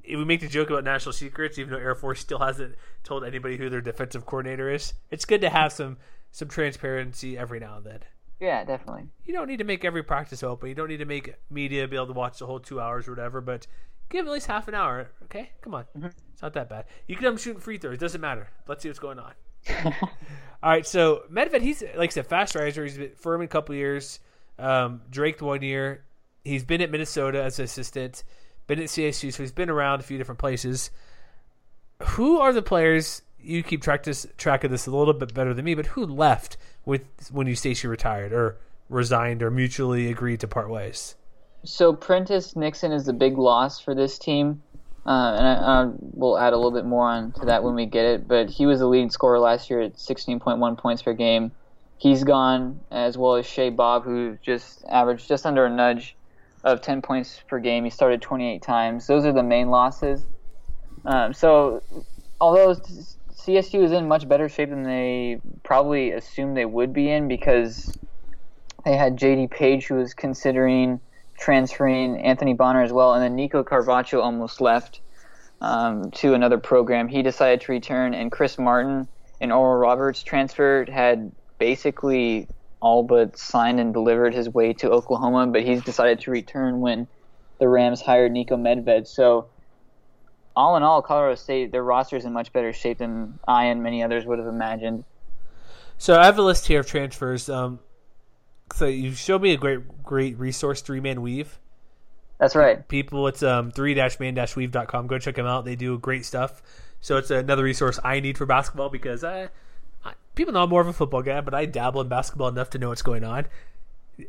we 0.08 0.26
make 0.26 0.42
the 0.42 0.48
joke 0.48 0.70
about 0.70 0.84
national 0.84 1.14
secrets, 1.14 1.58
even 1.60 1.72
though 1.72 1.80
Air 1.80 1.96
Force 1.96 2.20
still 2.20 2.40
hasn't 2.40 2.76
told 3.04 3.24
anybody 3.24 3.58
who 3.58 3.70
their 3.70 3.82
defensive 3.82 4.26
coordinator 4.26 4.70
is. 4.70 4.94
It's 5.12 5.26
good 5.26 5.42
to 5.42 5.50
have 5.50 5.72
some 5.72 5.98
some 6.32 6.48
transparency 6.48 7.38
every 7.38 7.60
now 7.60 7.78
and 7.78 7.86
then. 7.86 8.00
Yeah, 8.40 8.64
definitely. 8.64 9.04
You 9.26 9.34
don't 9.34 9.48
need 9.48 9.58
to 9.58 9.64
make 9.64 9.86
every 9.86 10.04
practice 10.04 10.42
open. 10.44 10.68
You 10.70 10.76
don't 10.76 10.90
need 10.90 10.98
to 10.98 11.06
make 11.06 11.36
media 11.52 11.88
be 11.88 11.96
able 11.96 12.08
to 12.08 12.14
watch 12.14 12.40
the 12.40 12.48
whole 12.48 12.60
two 12.60 12.82
hours 12.82 13.08
or 13.08 13.12
whatever. 13.12 13.40
But 13.42 13.68
give 14.14 14.26
him 14.26 14.30
at 14.30 14.34
least 14.34 14.48
half 14.48 14.68
an 14.68 14.76
hour. 14.76 15.10
Okay, 15.26 15.52
come 15.62 15.74
on, 15.76 15.84
mm-hmm. 15.98 16.06
it's 16.06 16.42
not 16.42 16.54
that 16.54 16.70
bad. 16.70 16.86
You 17.08 17.16
can 17.16 17.26
have 17.26 17.42
shooting 17.42 17.62
free 17.62 17.78
throws. 17.78 17.96
It 17.96 18.00
doesn't 18.00 18.22
matter. 18.22 18.50
Let's 18.68 18.84
see 18.84 18.90
what's 18.90 19.00
going 19.00 19.20
on. 19.20 19.34
All 20.64 20.70
right, 20.70 20.88
so 20.88 21.24
Medved, 21.32 21.62
he's 21.62 21.84
like 21.96 22.10
I 22.10 22.14
said, 22.14 22.28
fast 22.28 22.56
riser. 22.56 22.84
He's 22.84 22.98
been 22.98 23.12
Furman 23.16 23.42
in 23.42 23.46
a 23.46 23.50
couple 23.50 23.76
years. 23.76 24.20
Um, 24.58 25.02
Drake 25.10 25.42
one 25.42 25.62
year. 25.62 26.06
He's 26.46 26.64
been 26.64 26.82
at 26.82 26.92
Minnesota 26.92 27.44
as 27.44 27.60
an 27.60 27.66
assistant 27.66 28.24
been 28.68 28.80
at 28.80 28.86
CSU, 28.86 29.34
so 29.34 29.44
he's 29.44 29.52
been 29.52 29.70
around 29.70 30.00
a 30.00 30.04
few 30.04 30.18
different 30.18 30.40
places. 30.40 30.92
Who 32.02 32.40
are 32.40 32.54
the 32.54 32.62
players 32.62 33.22
you 33.40 33.62
keep 33.62 33.82
track 33.82 34.04
this 34.04 34.26
track 34.38 34.64
of 34.64 34.72
this 34.72 34.88
a 34.88 34.92
little 34.92 35.14
bit 35.14 35.34
better 35.34 35.54
than 35.54 35.66
me? 35.66 35.76
But 35.76 35.88
who 35.88 36.06
left 36.06 36.58
with 36.86 37.04
when 37.32 37.48
you 37.48 37.56
say 37.56 37.74
she 37.74 37.88
retired 37.88 38.34
or 38.34 38.58
resigned 38.90 39.44
or 39.44 39.52
mutually 39.52 40.10
agreed 40.10 40.40
to 40.42 40.48
part 40.48 40.70
ways? 40.70 41.16
So 41.66 41.94
Prentiss 41.94 42.56
Nixon 42.56 42.92
is 42.92 43.06
the 43.06 43.14
big 43.14 43.38
loss 43.38 43.80
for 43.80 43.96
this 43.96 44.20
team, 44.20 44.62
uh, 45.06 45.36
and 45.38 45.48
I, 45.48 45.54
I, 45.54 45.90
we'll 45.98 46.38
add 46.38 46.52
a 46.52 46.58
little 46.58 46.72
bit 46.72 46.86
more 46.86 47.10
on 47.10 47.32
to 47.34 47.46
that 47.46 47.64
when 47.64 47.74
we 47.76 47.86
get 47.86 48.06
it. 48.06 48.28
But 48.28 48.50
he 48.50 48.66
was 48.66 48.80
the 48.80 48.88
leading 48.88 49.10
scorer 49.10 49.40
last 49.40 49.70
year 49.70 49.82
at 49.82 49.96
16.1 49.96 50.78
points 50.78 51.02
per 51.02 51.14
game. 51.14 51.52
He's 51.98 52.26
gone, 52.26 52.82
as 52.92 53.18
well 53.18 53.36
as 53.36 53.48
Che 53.48 53.70
Bob, 53.70 54.04
who 54.04 54.38
just 54.42 54.84
averaged 54.90 55.28
just 55.28 55.46
under 55.46 55.66
a 55.66 55.70
nudge 55.70 56.18
of 56.66 56.82
10 56.82 57.02
points 57.02 57.42
per 57.48 57.60
game. 57.60 57.86
He 57.86 57.90
started 57.90 58.22
28 58.22 58.62
times. 58.62 59.08
Those 59.08 59.26
are 59.26 59.32
the 59.32 59.44
main 59.44 59.70
losses. 59.70 60.22
Um, 61.06 61.34
so, 61.34 61.82
although 62.42 62.76
CSU 62.76 63.84
is 63.84 63.94
in 63.94 64.08
much 64.08 64.28
better 64.28 64.50
shape 64.50 64.70
than 64.70 64.84
they 64.84 65.40
probably 65.64 66.12
assumed 66.12 66.58
they 66.58 66.66
would 66.66 66.92
be 66.92 67.10
in 67.10 67.30
because 67.30 67.98
they 68.84 68.98
had 68.98 69.18
JD 69.18 69.50
Page 69.52 69.88
who 69.88 69.96
was 69.96 70.14
considering 70.14 71.00
transferring 71.44 72.22
Anthony 72.22 72.54
Bonner 72.54 72.82
as 72.84 72.94
well, 72.94 73.14
and 73.14 73.22
then 73.22 73.36
Nico 73.36 73.66
Carvacho 73.66 74.24
almost 74.24 74.62
left 74.62 75.02
um, 75.60 76.10
to 76.12 76.34
another 76.36 76.58
program. 76.58 77.10
He 77.10 77.22
decided 77.22 77.60
to 77.62 77.74
return, 77.74 78.14
and 78.14 78.32
Chris 78.32 78.58
Martin 78.58 79.10
and 79.42 79.52
Oral 79.52 79.78
Roberts 79.78 80.24
transferred 80.24 80.88
had 80.88 81.34
basically 81.60 82.48
all 82.80 83.04
but 83.04 83.38
signed 83.38 83.82
and 83.82 83.94
delivered 83.94 84.34
his 84.34 84.48
way 84.48 84.72
to 84.72 84.90
Oklahoma, 84.90 85.48
but 85.48 85.64
he's 85.64 85.84
decided 85.84 86.22
to 86.22 86.32
return 86.32 86.80
when 86.80 87.10
the 87.60 87.68
Rams 87.68 88.00
hired 88.00 88.32
Niko 88.32 88.52
Medved. 88.52 89.06
So, 89.06 89.48
all 90.56 90.78
in 90.78 90.84
all, 90.84 91.02
Colorado 91.02 91.36
State, 91.36 91.74
their 91.74 91.84
roster 91.84 92.16
is 92.16 92.24
in 92.24 92.32
much 92.32 92.54
better 92.54 92.72
shape 92.72 93.00
than 93.00 93.38
I 93.46 93.66
and 93.66 93.84
many 93.84 94.02
others 94.02 94.26
would 94.26 94.40
have 94.40 94.48
imagined. 94.48 95.04
So, 95.98 96.18
I 96.18 96.24
have 96.24 96.38
a 96.38 96.42
list 96.42 96.68
here 96.68 96.80
of 96.80 96.88
transfers. 96.88 97.50
Um, 97.50 97.80
so, 98.74 98.86
you 98.86 99.14
showed 99.14 99.42
me 99.42 99.54
a 99.54 99.58
great, 99.58 100.04
great 100.04 100.38
resource, 100.38 100.82
Three 100.82 101.00
Man 101.00 101.22
Weave. 101.22 101.60
That's 102.40 102.56
right. 102.56 102.86
People, 102.88 103.28
it's 103.28 103.44
um, 103.44 103.72
three 103.72 103.94
dash 103.94 104.20
man 104.20 104.34
dash 104.34 104.56
weave.com. 104.56 105.08
Go 105.08 105.20
check 105.20 105.36
them 105.36 105.46
out. 105.46 105.66
They 105.66 105.76
do 105.76 105.98
great 105.98 106.26
stuff. 106.26 106.62
So, 107.02 107.18
it's 107.18 107.32
another 107.32 107.64
resource 107.64 108.00
I 108.04 108.20
need 108.20 108.38
for 108.38 108.46
basketball 108.46 108.90
because 108.90 109.24
I 109.24 109.50
people 110.36 110.54
know 110.54 110.64
I'm 110.64 110.70
more 110.70 110.82
of 110.82 110.88
a 110.88 110.94
football 110.94 111.22
guy, 111.22 111.42
but 111.42 111.54
I 111.54 111.66
dabble 111.66 112.02
in 112.02 112.08
basketball 112.08 112.48
enough 112.48 112.70
to 112.72 112.78
know 112.78 112.90
what's 112.90 113.02
going 113.02 113.24
on. 113.24 113.46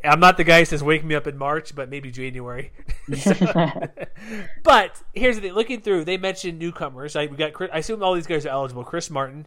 I'm 0.03 0.21
not 0.21 0.39
the 0.39 0.45
guy 0.45 0.61
who 0.61 0.65
says 0.65 0.83
wake 0.83 1.05
me 1.05 1.15
up 1.15 1.27
in 1.27 1.37
March, 1.37 1.75
but 1.75 1.91
maybe 1.91 2.11
January. 2.11 2.73
but 4.63 5.03
here's 5.13 5.37
the 5.37 5.43
thing: 5.43 5.53
looking 5.53 5.83
through, 5.83 6.05
they 6.05 6.17
mentioned 6.17 6.59
newcomers. 6.59 7.17
I 7.17 7.27
we 7.27 7.37
got. 7.37 7.53
I 7.73 7.79
assume 7.79 8.03
all 8.03 8.15
these 8.15 8.27
guys 8.27 8.47
are 8.47 8.51
eligible. 8.51 8.85
Chris 8.85 9.11
Martin, 9.11 9.47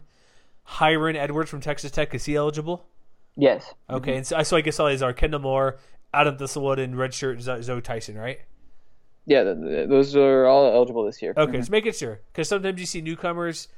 Hyron 0.66 1.16
Edwards 1.16 1.50
from 1.50 1.60
Texas 1.60 1.90
Tech. 1.90 2.14
Is 2.14 2.24
he 2.24 2.36
eligible? 2.36 2.86
Yes. 3.38 3.72
Okay, 3.88 4.10
mm-hmm. 4.10 4.16
and 4.18 4.26
so, 4.26 4.42
so 4.42 4.56
I 4.56 4.60
guess 4.60 4.78
all 4.80 4.88
these 4.88 5.00
are 5.00 5.12
Kendall 5.12 5.40
Moore, 5.40 5.78
Adam 6.12 6.36
Thistlewood, 6.36 6.78
and 6.78 6.94
redshirt 6.94 7.40
Zoe 7.40 7.80
Tyson, 7.80 8.18
right? 8.18 8.40
Yeah, 9.26 9.44
those 9.44 10.16
are 10.16 10.46
all 10.46 10.74
eligible 10.74 11.04
this 11.04 11.22
year. 11.22 11.32
Okay, 11.36 11.52
mm-hmm. 11.52 11.60
just 11.60 11.70
making 11.70 11.92
sure 11.92 12.20
because 12.32 12.48
sometimes 12.48 12.80
you 12.80 12.86
see 12.86 13.00
newcomers 13.00 13.68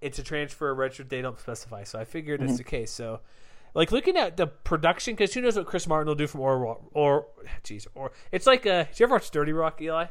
it's 0.00 0.18
a 0.18 0.22
transfer, 0.22 0.70
a 0.70 0.74
redshirt. 0.74 1.08
They 1.08 1.22
don't 1.22 1.38
specify, 1.38 1.84
so 1.84 1.98
I 1.98 2.04
figured 2.04 2.40
mm-hmm. 2.40 2.48
it's 2.48 2.58
the 2.58 2.64
case. 2.64 2.90
So, 2.90 3.20
like 3.74 3.92
looking 3.92 4.16
at 4.16 4.36
the 4.36 4.46
production, 4.46 5.14
because 5.14 5.34
who 5.34 5.40
knows 5.40 5.56
what 5.56 5.66
Chris 5.66 5.86
Martin 5.86 6.08
will 6.08 6.14
do 6.14 6.26
from 6.26 6.40
or 6.40 6.80
or 6.92 7.26
jeez 7.62 7.86
or 7.94 8.12
it's 8.32 8.46
like 8.46 8.66
uh, 8.66 8.84
did 8.84 9.00
you 9.00 9.04
ever 9.04 9.14
watch 9.14 9.28
30 9.28 9.52
Rock, 9.52 9.80
Eli? 9.80 10.06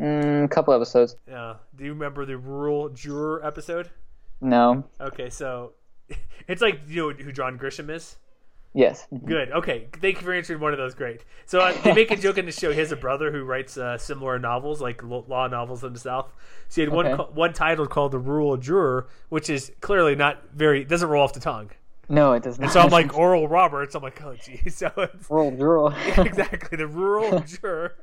Mm, 0.00 0.44
a 0.44 0.48
couple 0.48 0.74
episodes. 0.74 1.16
Yeah. 1.28 1.56
Do 1.76 1.84
you 1.84 1.92
remember 1.92 2.24
the 2.24 2.36
rural 2.36 2.88
juror 2.88 3.44
episode? 3.44 3.90
No. 4.40 4.84
Okay, 4.98 5.28
so 5.28 5.74
it's 6.48 6.62
like 6.62 6.80
you 6.88 7.08
know 7.08 7.24
who 7.24 7.32
John 7.32 7.58
Grisham 7.58 7.90
is. 7.90 8.16
Yes. 8.72 9.08
Good. 9.24 9.50
Okay. 9.50 9.88
Thank 10.00 10.20
you 10.20 10.22
for 10.22 10.32
answering 10.32 10.60
one 10.60 10.72
of 10.72 10.78
those. 10.78 10.94
Great. 10.94 11.24
So 11.44 11.58
uh, 11.58 11.72
they 11.82 11.92
make 11.92 12.12
a 12.12 12.16
joke 12.16 12.38
in 12.38 12.46
the 12.46 12.52
show. 12.52 12.70
He 12.70 12.78
has 12.78 12.92
a 12.92 12.96
brother 12.96 13.32
who 13.32 13.42
writes 13.42 13.76
uh, 13.76 13.98
similar 13.98 14.38
novels, 14.38 14.80
like 14.80 15.02
law 15.02 15.48
novels 15.48 15.82
in 15.82 15.92
the 15.92 15.98
South. 15.98 16.32
So 16.68 16.80
he 16.80 16.86
had 16.86 16.94
okay. 16.94 17.14
one 17.14 17.34
one 17.34 17.52
title 17.52 17.86
called 17.86 18.12
"The 18.12 18.18
Rural 18.18 18.56
Juror," 18.56 19.08
which 19.28 19.50
is 19.50 19.72
clearly 19.80 20.14
not 20.14 20.50
very 20.54 20.84
doesn't 20.84 21.08
roll 21.08 21.24
off 21.24 21.32
the 21.32 21.40
tongue. 21.40 21.70
No, 22.08 22.32
it 22.32 22.42
does 22.42 22.58
not. 22.58 22.64
And 22.64 22.72
so 22.72 22.80
I'm 22.80 22.90
like 22.90 23.16
Oral 23.18 23.48
Roberts. 23.48 23.94
I'm 23.94 24.02
like, 24.02 24.22
oh 24.22 24.36
geez. 24.36 24.76
So 24.76 24.92
it's, 24.96 25.28
rural 25.28 25.50
juror. 25.50 25.94
exactly 26.24 26.76
the 26.76 26.86
rural 26.86 27.40
juror. 27.40 27.96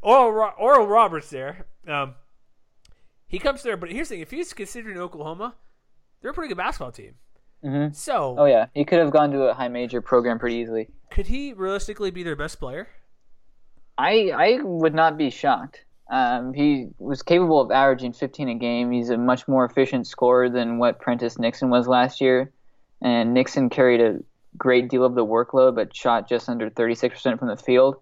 Oral 0.00 0.52
Oral 0.58 0.86
Roberts 0.86 1.30
there. 1.30 1.66
Um, 1.88 2.14
he 3.26 3.40
comes 3.40 3.62
there, 3.64 3.76
but 3.76 3.90
here's 3.90 4.10
the 4.10 4.14
thing: 4.14 4.22
if 4.22 4.30
he's 4.30 4.52
considering 4.52 4.96
Oklahoma, 4.98 5.56
they're 6.20 6.30
a 6.30 6.34
pretty 6.34 6.48
good 6.48 6.58
basketball 6.58 6.92
team. 6.92 7.14
Mm-hmm. 7.64 7.92
So, 7.92 8.36
oh 8.38 8.44
yeah, 8.44 8.66
he 8.74 8.84
could 8.84 8.98
have 8.98 9.10
gone 9.10 9.30
to 9.32 9.42
a 9.44 9.54
high 9.54 9.68
major 9.68 10.00
program 10.00 10.38
pretty 10.38 10.56
easily. 10.56 10.88
Could 11.10 11.26
he 11.26 11.52
realistically 11.52 12.10
be 12.10 12.22
their 12.22 12.36
best 12.36 12.58
player? 12.58 12.88
I 13.96 14.30
I 14.34 14.58
would 14.62 14.94
not 14.94 15.18
be 15.18 15.30
shocked. 15.30 15.84
Um, 16.10 16.54
he 16.54 16.88
was 16.98 17.22
capable 17.22 17.60
of 17.60 17.70
averaging 17.70 18.12
15 18.12 18.48
a 18.48 18.54
game. 18.54 18.90
He's 18.90 19.10
a 19.10 19.18
much 19.18 19.46
more 19.46 19.64
efficient 19.64 20.06
scorer 20.06 20.48
than 20.48 20.78
what 20.78 21.00
Prentiss 21.00 21.38
Nixon 21.38 21.68
was 21.68 21.86
last 21.86 22.20
year, 22.20 22.50
and 23.02 23.34
Nixon 23.34 23.68
carried 23.68 24.00
a 24.00 24.18
great 24.56 24.88
deal 24.88 25.04
of 25.04 25.14
the 25.14 25.26
workload, 25.26 25.74
but 25.74 25.94
shot 25.94 26.28
just 26.28 26.48
under 26.48 26.70
36% 26.70 27.38
from 27.38 27.48
the 27.48 27.56
field. 27.56 27.96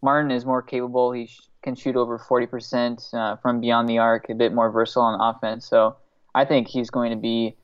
Martin 0.00 0.30
is 0.30 0.46
more 0.46 0.62
capable. 0.62 1.12
He 1.12 1.26
sh- 1.26 1.40
can 1.62 1.74
shoot 1.74 1.94
over 1.94 2.18
40% 2.18 3.14
uh, 3.14 3.36
from 3.36 3.60
beyond 3.60 3.88
the 3.88 3.98
arc, 3.98 4.28
a 4.30 4.34
bit 4.34 4.52
more 4.52 4.70
versatile 4.70 5.02
on 5.02 5.34
offense. 5.34 5.66
So 5.66 5.96
I 6.34 6.44
think 6.44 6.68
he's 6.68 6.90
going 6.90 7.10
to 7.10 7.16
be 7.16 7.56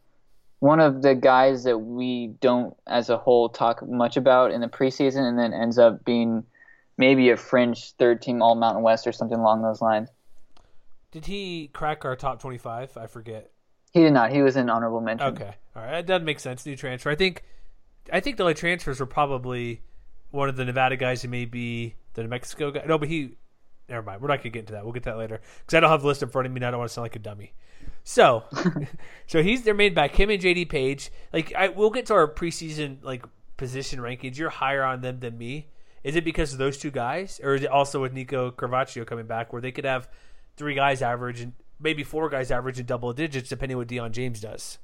one 0.61 0.81
of 0.81 1.03
the 1.03 1.15
guys 1.15 1.65
that 1.65 1.79
we 1.79 2.29
don't, 2.41 2.77
as 2.87 3.11
a 3.11 3.17
whole, 3.17 3.49
talk 3.49 3.87
much 3.87 4.17
about 4.17 4.51
in 4.51 4.61
the 4.61 4.69
preseason, 4.69 5.29
and 5.29 5.39
then 5.39 5.53
ends 5.53 5.79
up 5.79 6.05
being 6.05 6.45
maybe 6.97 7.31
a 7.31 7.37
fringe 7.37 7.93
third 7.93 8.21
team 8.21 8.43
All 8.43 8.55
Mountain 8.55 8.83
West 8.83 9.07
or 9.07 9.13
something 9.13 9.39
along 9.39 9.63
those 9.63 9.81
lines. 9.81 10.09
Did 11.11 11.27
he 11.27 11.69
crack 11.73 12.05
our 12.05 12.17
top 12.17 12.41
twenty-five? 12.41 12.97
I 12.97 13.07
forget. 13.07 13.51
He 13.93 14.01
did 14.01 14.13
not. 14.13 14.31
He 14.31 14.43
was 14.43 14.57
an 14.57 14.69
honorable 14.69 15.01
mention. 15.01 15.29
Okay, 15.29 15.55
all 15.75 15.83
right, 15.83 15.93
that 15.93 16.07
does 16.07 16.23
make 16.23 16.41
sense. 16.41 16.67
New 16.67 16.77
transfer. 16.77 17.11
I 17.11 17.15
think. 17.15 17.45
I 18.13 18.21
think 18.21 18.37
the 18.37 18.43
only 18.43 18.55
transfers 18.55 19.01
were 19.01 19.07
probably 19.07 19.83
one 20.31 20.49
of 20.49 20.57
the 20.57 20.65
Nevada 20.65 20.97
guys 20.97 21.23
who 21.23 21.29
may 21.29 21.45
be 21.45 21.95
the 22.15 22.23
New 22.23 22.29
Mexico 22.29 22.71
guy. 22.71 22.85
No, 22.87 22.99
but 22.99 23.09
he. 23.09 23.37
Never 23.89 24.03
mind. 24.03 24.21
We're 24.21 24.29
not 24.29 24.39
gonna 24.39 24.51
get 24.51 24.61
into 24.61 24.73
that. 24.75 24.85
We'll 24.85 24.93
get 24.93 25.05
to 25.05 25.11
that 25.11 25.19
later 25.19 25.41
because 25.61 25.75
I 25.75 25.81
don't 25.81 25.91
have 25.91 26.03
the 26.03 26.09
list 26.09 26.23
in 26.23 26.29
front 26.29 26.47
of 26.47 26.53
me. 26.53 26.59
and 26.59 26.67
I 26.67 26.71
don't 26.71 26.79
want 26.79 26.91
to 26.91 26.95
sound 26.95 27.05
like 27.05 27.17
a 27.17 27.21
dummy. 27.21 27.55
So, 28.05 28.45
so 29.27 29.43
he's 29.43 29.63
their 29.63 29.75
main 29.75 29.93
back. 29.93 30.19
Him 30.19 30.31
and 30.31 30.41
JD 30.41 30.69
Page. 30.71 31.11
Like, 31.33 31.55
I 31.55 31.69
we'll 31.69 31.91
get 31.91 32.07
to 32.07 32.15
our 32.15 32.27
preseason 32.27 33.03
like 33.03 33.25
position 33.59 34.01
rankings. 34.01 34.39
You're 34.39 34.51
higher 34.51 34.83
on 34.83 35.03
them 35.03 35.21
than 35.21 35.37
me. 35.37 35.69
Is 36.05 36.17
it 36.17 36.25
because 36.25 36.53
of 36.53 36.59
those 36.59 36.79
two 36.79 36.91
guys, 36.91 37.41
or 37.43 37.55
is 37.55 37.63
it 37.63 37.71
also 37.71 38.01
with 38.01 38.13
Nico 38.15 38.51
Carvacho 38.51 39.07
coming 39.07 39.27
back, 39.27 39.53
where 39.53 39.61
they 39.61 39.73
could 39.73 39.85
have 39.85 40.09
three 40.57 40.75
guys 40.75 41.03
average 41.03 41.41
and 41.41 41.53
maybe 41.81 42.03
four 42.03 42.31
guys 42.31 42.51
average 42.51 42.81
in 42.81 42.87
double 42.87 43.13
digits, 43.13 43.51
depending 43.51 43.77
what 43.77 43.89
Deion 43.89 44.13
James 44.13 44.41
does? 44.41 44.79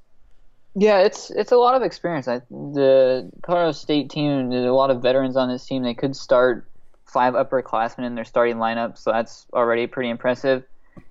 Yeah, 0.75 0.99
it's 0.99 1.31
it's 1.31 1.53
a 1.53 1.57
lot 1.57 1.77
of 1.77 1.83
experience. 1.83 2.29
I, 2.29 2.41
the 2.51 3.31
Colorado 3.43 3.73
State 3.73 4.11
team, 4.11 4.51
there's 4.51 4.67
a 4.67 4.73
lot 4.73 4.91
of 4.91 5.01
veterans 5.01 5.37
on 5.37 5.49
this 5.49 5.65
team. 5.65 5.83
They 5.83 5.95
could 5.95 6.15
start 6.15 6.69
five 7.07 7.33
upperclassmen 7.35 8.05
in 8.05 8.17
their 8.17 8.25
starting 8.25 8.57
lineup, 8.57 8.99
so 8.99 9.13
that's 9.13 9.47
already 9.55 9.87
pretty 9.87 10.11
impressive 10.11 10.65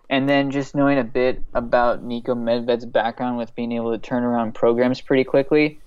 and 0.09 0.27
then 0.27 0.51
just 0.51 0.75
knowing 0.75 0.99
a 0.99 1.03
bit 1.03 1.41
about 1.53 2.05
Niko 2.05 2.35
Medved's 2.37 2.85
background 2.85 3.37
with 3.37 3.55
being 3.55 3.71
able 3.71 3.91
to 3.91 3.97
turn 3.97 4.23
around 4.23 4.53
programs 4.53 5.01
pretty 5.01 5.23
quickly. 5.23 5.79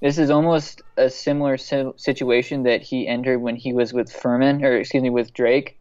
This 0.00 0.18
is 0.18 0.30
almost 0.30 0.82
a 0.96 1.08
similar 1.08 1.56
situation 1.56 2.64
that 2.64 2.82
he 2.82 3.08
entered 3.08 3.38
when 3.38 3.56
he 3.56 3.72
was 3.72 3.92
with 3.92 4.12
Furman, 4.12 4.64
or 4.64 4.76
excuse 4.76 5.02
me, 5.02 5.10
with 5.10 5.32
Drake, 5.32 5.78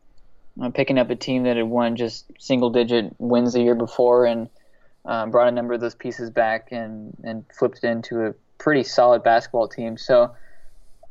uh, 0.62 0.70
picking 0.70 0.98
up 0.98 1.10
a 1.10 1.16
team 1.16 1.44
that 1.44 1.58
had 1.58 1.68
won 1.68 1.96
just 1.96 2.26
single-digit 2.40 3.16
wins 3.20 3.54
the 3.54 3.62
year 3.62 3.76
before 3.76 4.26
and 4.26 4.50
uh, 5.06 5.26
brought 5.26 5.48
a 5.48 5.52
number 5.52 5.74
of 5.74 5.82
those 5.82 5.96
pieces 5.96 6.30
back 6.30 6.70
and 6.72 7.18
and 7.24 7.44
flipped 7.58 7.80
it 7.84 7.88
into 7.88 8.26
a 8.26 8.34
pretty 8.58 8.84
solid 8.84 9.24
basketball 9.24 9.68
team. 9.68 9.98
So 9.98 10.34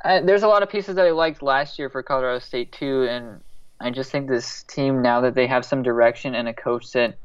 I, 0.05 0.21
there's 0.21 0.43
a 0.43 0.49
lot 0.49 0.63
of 0.63 0.71
pieces 0.71 0.95
that 0.97 1.07
I 1.07 1.11
liked 1.11 1.43
last 1.43 1.79
year 1.79 1.91
for 1.91 2.03
Colorado 2.03 2.39
State 2.39 2.73
too, 2.73 3.07
and 3.11 3.41
I 3.83 3.91
just 3.91 4.11
think 4.11 4.29
this 4.29 4.63
team 4.65 5.03
now 5.03 5.21
that 5.23 5.35
they 5.35 5.47
have 5.47 5.65
some 5.65 5.83
direction 5.83 6.35
and 6.35 6.49
a 6.49 6.55
coach 6.55 6.93
that, 6.93 7.17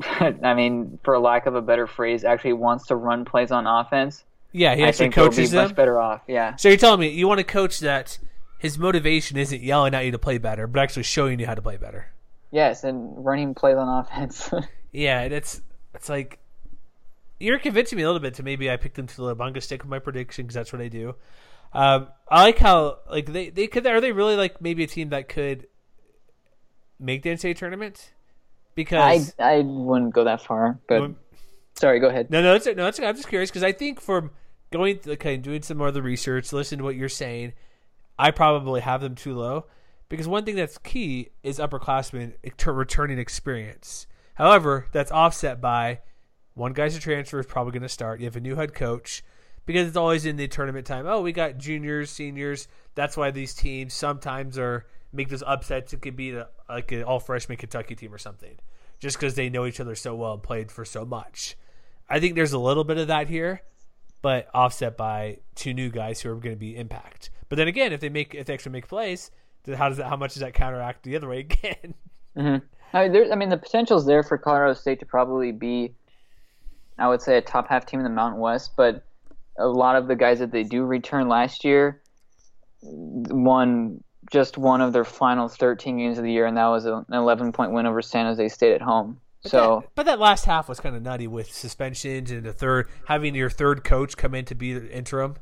I 0.20 0.54
mean, 0.54 0.98
for 1.02 1.18
lack 1.18 1.46
of 1.46 1.54
a 1.54 1.62
better 1.62 1.86
phrase, 1.86 2.24
actually 2.24 2.54
wants 2.54 2.86
to 2.86 2.96
run 2.96 3.24
plays 3.24 3.50
on 3.50 3.66
offense. 3.66 4.24
Yeah, 4.52 4.74
he 4.74 4.82
actually 4.84 5.06
think 5.06 5.14
they'll 5.14 5.24
be 5.30 5.36
coaches 5.36 5.50
them. 5.50 5.68
much 5.68 5.74
better 5.76 6.00
off. 6.00 6.20
Yeah, 6.28 6.56
So 6.56 6.68
you're 6.68 6.76
telling 6.78 7.00
me 7.00 7.08
you 7.08 7.26
want 7.26 7.40
a 7.40 7.44
coach 7.44 7.80
that 7.80 8.18
his 8.58 8.78
motivation 8.78 9.36
isn't 9.38 9.62
yelling 9.62 9.94
at 9.94 10.04
you 10.04 10.12
to 10.12 10.18
play 10.18 10.38
better, 10.38 10.66
but 10.66 10.80
actually 10.80 11.02
showing 11.04 11.40
you 11.40 11.46
how 11.46 11.54
to 11.54 11.62
play 11.62 11.76
better. 11.78 12.12
yes, 12.50 12.84
and 12.84 13.24
running 13.24 13.54
plays 13.54 13.76
on 13.76 13.88
offense. 14.04 14.50
Yeah, 14.94 15.22
it's 15.22 15.62
it's 15.94 16.10
like 16.10 16.38
you're 17.40 17.58
convincing 17.58 17.96
me 17.96 18.02
a 18.02 18.06
little 18.06 18.20
bit 18.20 18.34
to 18.34 18.42
maybe 18.42 18.70
I 18.70 18.76
picked 18.76 18.96
them 18.96 19.06
to 19.06 19.16
the 19.16 19.34
Labunga 19.34 19.62
stick 19.62 19.82
with 19.82 19.88
my 19.90 19.98
prediction 19.98 20.44
because 20.44 20.54
that's 20.54 20.70
what 20.70 20.82
I 20.82 20.88
do. 20.88 21.14
Um, 21.72 22.08
I 22.32 22.44
like 22.44 22.58
how 22.58 22.98
like 23.10 23.26
they 23.30 23.50
they 23.50 23.66
could 23.66 23.86
are 23.86 24.00
they 24.00 24.10
really 24.10 24.36
like 24.36 24.62
maybe 24.62 24.82
a 24.82 24.86
team 24.86 25.10
that 25.10 25.28
could 25.28 25.66
make 26.98 27.22
the 27.22 27.28
NCAA 27.28 27.56
tournament 27.56 28.12
because 28.74 29.34
I 29.38 29.58
I 29.58 29.60
wouldn't 29.60 30.14
go 30.14 30.24
that 30.24 30.40
far, 30.40 30.80
but 30.88 31.12
sorry, 31.74 32.00
go 32.00 32.08
ahead. 32.08 32.30
no 32.30 32.40
no 32.40 32.54
it's 32.54 32.66
no 32.66 32.86
it's 32.86 32.98
I'm 32.98 33.16
just 33.16 33.28
curious 33.28 33.50
because 33.50 33.62
I 33.62 33.72
think 33.72 34.00
from 34.00 34.30
going 34.70 34.98
okay 35.06 35.36
doing 35.36 35.60
some 35.60 35.76
more 35.76 35.88
of 35.88 35.94
the 35.94 36.00
research 36.00 36.54
listening 36.54 36.78
to 36.78 36.84
what 36.84 36.96
you're 36.96 37.10
saying 37.10 37.52
I 38.18 38.30
probably 38.30 38.80
have 38.80 39.02
them 39.02 39.14
too 39.14 39.34
low 39.34 39.66
because 40.08 40.26
one 40.26 40.46
thing 40.46 40.56
that's 40.56 40.78
key 40.78 41.28
is 41.42 41.58
upperclassmen 41.58 42.34
returning 42.66 43.18
experience. 43.18 44.06
However, 44.34 44.86
that's 44.92 45.12
offset 45.12 45.60
by 45.60 46.00
one 46.54 46.72
guy's 46.72 46.96
a 46.96 47.00
transfer 47.00 47.40
is 47.40 47.46
probably 47.46 47.72
going 47.72 47.82
to 47.82 47.88
start. 47.90 48.20
You 48.20 48.26
have 48.26 48.36
a 48.36 48.40
new 48.40 48.56
head 48.56 48.72
coach 48.74 49.22
because 49.66 49.88
it's 49.88 49.96
always 49.96 50.26
in 50.26 50.36
the 50.36 50.48
tournament 50.48 50.86
time. 50.86 51.06
Oh, 51.06 51.20
we 51.20 51.32
got 51.32 51.58
juniors, 51.58 52.10
seniors. 52.10 52.68
That's 52.94 53.16
why 53.16 53.30
these 53.30 53.54
teams 53.54 53.94
sometimes 53.94 54.58
are 54.58 54.86
make 55.12 55.28
those 55.28 55.42
upsets. 55.46 55.92
It 55.92 56.02
could 56.02 56.16
be 56.16 56.32
the, 56.32 56.48
like 56.68 56.92
an 56.92 57.04
all 57.04 57.20
freshman 57.20 57.58
Kentucky 57.58 57.94
team 57.94 58.12
or 58.12 58.18
something, 58.18 58.58
just 58.98 59.16
because 59.16 59.34
they 59.34 59.48
know 59.48 59.66
each 59.66 59.80
other 59.80 59.94
so 59.94 60.14
well 60.14 60.34
and 60.34 60.42
played 60.42 60.70
for 60.70 60.84
so 60.84 61.04
much. 61.04 61.56
I 62.08 62.20
think 62.20 62.34
there's 62.34 62.52
a 62.52 62.58
little 62.58 62.84
bit 62.84 62.98
of 62.98 63.08
that 63.08 63.28
here, 63.28 63.62
but 64.20 64.48
offset 64.52 64.96
by 64.96 65.38
two 65.54 65.74
new 65.74 65.90
guys 65.90 66.20
who 66.20 66.30
are 66.30 66.34
going 66.34 66.54
to 66.54 66.60
be 66.60 66.76
impact. 66.76 67.30
But 67.48 67.56
then 67.56 67.68
again, 67.68 67.92
if 67.92 68.00
they 68.00 68.08
make 68.08 68.34
if 68.34 68.46
they 68.46 68.54
actually 68.54 68.72
make 68.72 68.88
plays, 68.88 69.30
how 69.66 69.88
does 69.88 69.98
that 69.98 70.08
how 70.08 70.16
much 70.16 70.34
does 70.34 70.40
that 70.40 70.54
counteract 70.54 71.04
the 71.04 71.16
other 71.16 71.28
way 71.28 71.38
again? 71.50 71.94
Mm-hmm. 72.36 72.64
I 72.94 73.02
mean, 73.04 73.12
there, 73.12 73.32
I 73.32 73.36
mean, 73.36 73.48
the 73.48 73.56
potential's 73.56 74.06
there 74.06 74.22
for 74.22 74.36
Colorado 74.36 74.74
State 74.74 75.00
to 75.00 75.06
probably 75.06 75.52
be, 75.52 75.94
I 76.98 77.08
would 77.08 77.22
say, 77.22 77.38
a 77.38 77.40
top 77.40 77.68
half 77.68 77.86
team 77.86 78.00
in 78.00 78.04
the 78.04 78.10
Mountain 78.10 78.40
West. 78.40 78.72
But 78.76 79.04
a 79.58 79.66
lot 79.66 79.96
of 79.96 80.08
the 80.08 80.16
guys 80.16 80.38
that 80.38 80.50
they 80.52 80.62
do 80.62 80.84
return 80.84 81.28
last 81.28 81.64
year 81.64 82.00
won 82.82 84.02
just 84.30 84.56
one 84.56 84.80
of 84.80 84.92
their 84.92 85.04
final 85.04 85.48
13 85.48 85.98
games 85.98 86.18
of 86.18 86.24
the 86.24 86.32
year, 86.32 86.46
and 86.46 86.56
that 86.56 86.66
was 86.68 86.84
an 86.86 87.04
11 87.12 87.52
point 87.52 87.72
win 87.72 87.86
over 87.86 88.00
San 88.02 88.26
Jose 88.26 88.48
State 88.48 88.74
at 88.74 88.82
home. 88.82 89.20
So 89.44 89.80
That- 89.80 89.88
but 89.96 90.06
that 90.06 90.18
last 90.20 90.44
half 90.44 90.68
was 90.68 90.78
kind 90.80 90.94
of 90.94 91.02
nutty 91.02 91.26
with 91.26 91.52
suspensions 91.52 92.30
and 92.30 92.44
the 92.44 92.52
third 92.52 92.88
having 93.06 93.34
your 93.34 93.50
third 93.50 93.82
coach 93.82 94.16
come 94.16 94.34
in 94.34 94.44
to 94.46 94.54
be 94.54 94.72
the 94.72 94.90
interim. 94.96 95.36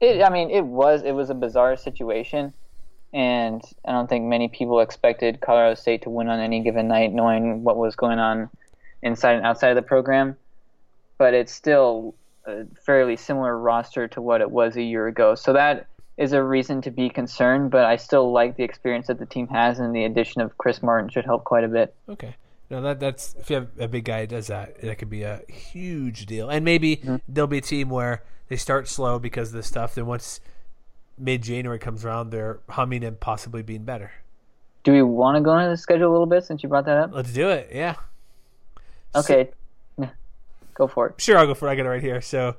it, 0.00 0.20
I 0.22 0.30
mean, 0.30 0.50
it 0.50 0.64
was 0.64 1.02
it 1.02 1.12
was 1.12 1.30
a 1.30 1.34
bizarre 1.34 1.76
situation, 1.76 2.52
and 3.12 3.62
I 3.84 3.92
don't 3.92 4.08
think 4.08 4.24
many 4.24 4.48
people 4.48 4.80
expected 4.80 5.40
Colorado 5.40 5.74
State 5.74 6.02
to 6.02 6.10
win 6.10 6.28
on 6.28 6.40
any 6.40 6.60
given 6.60 6.88
night, 6.88 7.12
knowing 7.12 7.62
what 7.62 7.76
was 7.76 7.94
going 7.94 8.18
on 8.18 8.48
inside 9.02 9.34
and 9.34 9.46
outside 9.46 9.68
of 9.68 9.76
the 9.76 9.82
program. 9.82 10.36
But 11.18 11.34
it's 11.34 11.52
still 11.52 12.14
a 12.46 12.64
fairly 12.84 13.16
similar 13.16 13.58
roster 13.58 14.08
to 14.08 14.20
what 14.20 14.40
it 14.40 14.50
was 14.50 14.76
a 14.76 14.82
year 14.82 15.06
ago, 15.06 15.34
so 15.34 15.52
that 15.52 15.86
is 16.16 16.32
a 16.32 16.42
reason 16.42 16.82
to 16.82 16.90
be 16.90 17.08
concerned. 17.08 17.70
But 17.70 17.84
I 17.84 17.96
still 17.96 18.32
like 18.32 18.56
the 18.56 18.64
experience 18.64 19.06
that 19.06 19.18
the 19.18 19.26
team 19.26 19.48
has, 19.48 19.78
and 19.78 19.94
the 19.94 20.04
addition 20.04 20.40
of 20.40 20.56
Chris 20.58 20.82
Martin 20.82 21.08
should 21.10 21.24
help 21.24 21.44
quite 21.44 21.64
a 21.64 21.68
bit. 21.68 21.94
Okay. 22.08 22.36
No, 22.70 22.80
that 22.80 23.00
that's 23.00 23.34
if 23.38 23.50
you 23.50 23.56
have 23.56 23.68
a 23.78 23.86
big 23.86 24.04
guy 24.04 24.22
who 24.22 24.28
does 24.28 24.46
that, 24.46 24.80
that 24.80 24.96
could 24.96 25.10
be 25.10 25.24
a 25.24 25.42
huge 25.46 26.24
deal. 26.24 26.48
And 26.48 26.64
maybe 26.64 26.96
mm-hmm. 26.96 27.16
there'll 27.28 27.46
be 27.46 27.58
a 27.58 27.62
team 27.62 27.90
where 27.90 28.22
they 28.48 28.56
start 28.56 28.88
slow 28.88 29.18
because 29.18 29.48
of 29.48 29.54
this 29.54 29.66
stuff. 29.66 29.94
Then 29.94 30.06
once 30.06 30.40
mid 31.18 31.42
January 31.42 31.78
comes 31.78 32.04
around, 32.04 32.30
they're 32.30 32.60
humming 32.70 33.04
and 33.04 33.20
possibly 33.20 33.62
being 33.62 33.84
better. 33.84 34.12
Do 34.84 34.92
we 34.92 35.02
want 35.02 35.36
to 35.36 35.42
go 35.42 35.56
into 35.56 35.70
the 35.70 35.76
schedule 35.76 36.10
a 36.10 36.12
little 36.12 36.26
bit 36.26 36.44
since 36.44 36.62
you 36.62 36.68
brought 36.68 36.86
that 36.86 36.96
up? 36.96 37.10
Let's 37.12 37.32
do 37.32 37.50
it. 37.50 37.70
Yeah. 37.72 37.96
Okay, 39.14 39.50
go 40.86 40.88
for 40.92 41.08
it. 41.08 41.20
Sure, 41.20 41.38
I'll 41.38 41.46
go 41.46 41.54
for 41.54 41.68
it. 41.68 41.72
I 41.72 41.74
got 41.76 41.86
it 41.86 41.90
right 41.90 42.02
here. 42.02 42.20
So, 42.20 42.56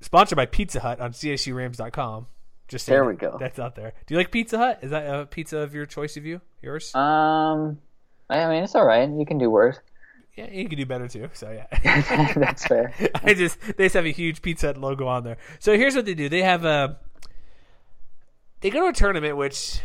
sponsored 0.00 0.36
by 0.36 0.46
Pizza 0.46 0.80
Hut 0.80 1.00
on 1.00 1.12
CSURams.com. 1.12 2.26
Just 2.68 2.86
There 2.86 3.04
we 3.04 3.14
go. 3.14 3.36
That's 3.40 3.58
out 3.58 3.74
there. 3.76 3.94
Do 4.06 4.14
you 4.14 4.18
like 4.18 4.30
Pizza 4.30 4.58
Hut? 4.58 4.80
Is 4.82 4.90
that 4.90 5.06
a 5.06 5.24
pizza 5.26 5.58
of 5.58 5.74
your 5.74 5.86
choice 5.86 6.16
of 6.18 6.26
you? 6.26 6.40
Yours? 6.60 6.94
Um, 6.94 7.78
I 8.28 8.46
mean, 8.48 8.62
it's 8.64 8.74
all 8.74 8.84
right. 8.84 9.08
You 9.08 9.24
can 9.24 9.38
do 9.38 9.48
worse. 9.48 9.78
yeah, 10.36 10.50
you 10.50 10.68
can 10.68 10.76
do 10.76 10.84
better 10.84 11.08
too. 11.08 11.30
So 11.32 11.50
yeah. 11.50 11.66
That's 12.36 12.66
fair. 12.66 12.92
I 13.24 13.32
just 13.32 13.58
they 13.78 13.86
just 13.86 13.94
have 13.94 14.04
a 14.04 14.10
huge 14.10 14.42
Pizza 14.42 14.66
Hut 14.66 14.76
logo 14.76 15.06
on 15.06 15.24
there. 15.24 15.38
So 15.60 15.76
here's 15.78 15.96
what 15.96 16.04
they 16.04 16.12
do: 16.14 16.28
they 16.28 16.42
have 16.42 16.66
a 16.66 16.98
they 18.60 18.68
go 18.68 18.80
to 18.82 18.88
a 18.88 18.92
tournament, 18.92 19.36
which 19.38 19.80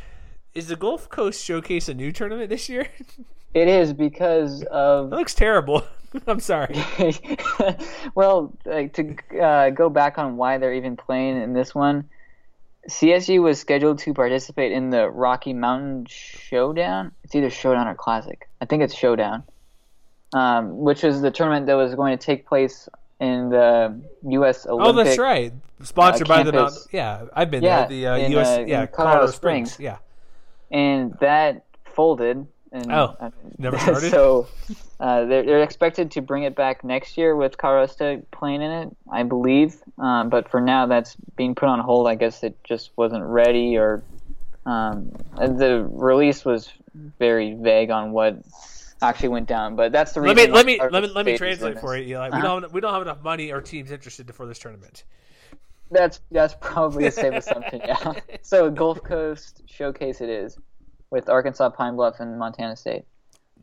is 0.54 0.68
the 0.68 0.76
Gulf 0.76 1.08
Coast 1.10 1.44
Showcase 1.44 1.88
a 1.88 1.94
new 1.94 2.12
tournament 2.12 2.50
this 2.50 2.70
year. 2.70 2.88
It 3.54 3.68
is 3.68 3.94
because 3.94 4.64
it 4.64 4.68
of 4.70 5.12
looks 5.12 5.36
terrible. 5.36 5.84
I'm 6.28 6.40
sorry. 6.40 6.76
well, 8.16 8.54
like 8.66 8.94
to 8.94 9.16
uh, 9.42 9.70
go 9.72 9.90
back 9.90 10.18
on 10.18 10.38
why 10.38 10.58
they're 10.58 10.74
even 10.74 10.96
playing 10.98 11.42
in 11.42 11.54
this 11.54 11.74
one. 11.74 12.10
CSU 12.90 13.42
was 13.42 13.60
scheduled 13.60 14.00
to 14.00 14.14
participate 14.14 14.72
in 14.74 14.90
the 14.90 15.10
Rocky 15.10 15.54
Mountain 15.54 16.06
Showdown. 16.10 17.14
It's 17.24 17.34
either 17.34 17.50
Showdown 17.50 17.88
or 17.88 17.96
Classic. 17.96 18.50
I 18.60 18.66
think 18.66 18.84
it's 18.84 18.94
Showdown, 18.94 19.44
um, 20.34 20.78
which 20.80 21.02
was 21.04 21.22
the 21.22 21.32
tournament 21.32 21.66
that 21.68 21.76
was 21.76 21.96
going 21.96 22.18
to 22.18 22.24
take 22.24 22.46
place 22.46 22.90
in 23.22 23.50
the 23.50 24.02
U.S. 24.24 24.66
Olympic. 24.66 24.88
Oh, 24.90 25.04
that's 25.04 25.18
right. 25.18 25.54
Sponsored 25.82 26.28
by 26.28 26.44
the 26.44 26.52
Mount. 26.52 26.74
Yeah, 26.92 27.26
I've 27.34 27.50
been 27.50 27.64
Yeah, 27.64 27.88
there. 27.88 27.90
The 27.90 28.08
uh, 28.08 28.18
in, 28.18 28.32
U.S. 28.34 28.58
uh, 28.58 28.64
yeah, 28.68 28.82
in 28.82 28.88
Colorado 28.90 29.28
Springs. 29.28 29.80
Yeah. 29.80 29.98
and 30.72 31.14
that 31.22 31.64
folded. 31.86 32.46
And, 32.74 32.92
Oh, 32.92 33.16
uh, 33.20 33.30
never 33.58 33.78
started? 33.80 34.12
So 34.12 34.48
uh, 35.04 35.26
they're, 35.26 35.44
they're 35.44 35.64
expected 35.64 36.12
to 36.12 36.22
bring 36.22 36.44
it 36.44 36.56
back 36.56 36.82
next 36.86 37.18
year 37.18 37.36
with 37.36 37.58
State 37.90 38.32
playing 38.32 38.62
in 38.62 38.72
it, 38.72 38.96
I 39.12 39.24
believe. 39.24 39.76
Um, 39.98 40.30
but 40.30 40.50
for 40.50 40.62
now, 40.62 40.86
that's 40.86 41.18
being 41.36 41.56
put 41.56 41.68
on 41.68 41.82
hold. 41.82 42.08
I 42.08 42.16
guess 42.16 42.42
it 42.42 42.56
just 42.64 42.92
wasn't 42.96 43.26
ready, 43.26 43.78
or 43.78 44.02
um, 44.66 45.12
the 45.36 45.86
release 45.92 46.46
was 46.46 46.72
very 47.20 47.54
vague 47.54 47.90
on 47.90 48.14
what 48.14 48.38
actually 49.02 49.28
went 49.28 49.48
down. 49.50 49.76
But 49.76 49.92
that's 49.92 50.14
the 50.14 50.22
Let 50.22 50.38
reason. 50.38 50.52
me 50.52 50.56
let 50.56 50.66
me 50.66 50.80
let 50.80 51.04
me 51.04 51.10
let 51.10 51.26
me 51.26 51.38
translate 51.38 51.82
for 51.82 51.98
you. 51.98 52.16
Eli. 52.16 52.30
We 52.30 52.34
Uh-huh. 52.36 52.42
don't 52.42 52.62
have, 52.64 52.72
we 52.74 52.80
don't 52.80 52.94
have 52.94 53.02
enough 53.02 53.22
money 53.22 53.52
or 53.52 53.60
teams 53.60 53.92
interested 53.92 54.34
for 54.34 54.46
this 54.46 54.58
tournament. 54.58 55.04
That's 55.92 56.22
that's 56.32 56.56
probably 56.62 57.08
a 57.08 57.12
safe 57.12 57.34
assumption. 57.34 57.82
Yeah. 57.86 58.14
So 58.42 58.70
Gulf 58.72 59.04
Coast 59.04 59.64
Showcase 59.66 60.22
it 60.22 60.30
is, 60.30 60.58
with 61.10 61.28
Arkansas 61.28 61.72
Pine 61.72 61.98
Bluff 61.98 62.22
and 62.22 62.40
Montana 62.40 62.78
State. 62.78 63.04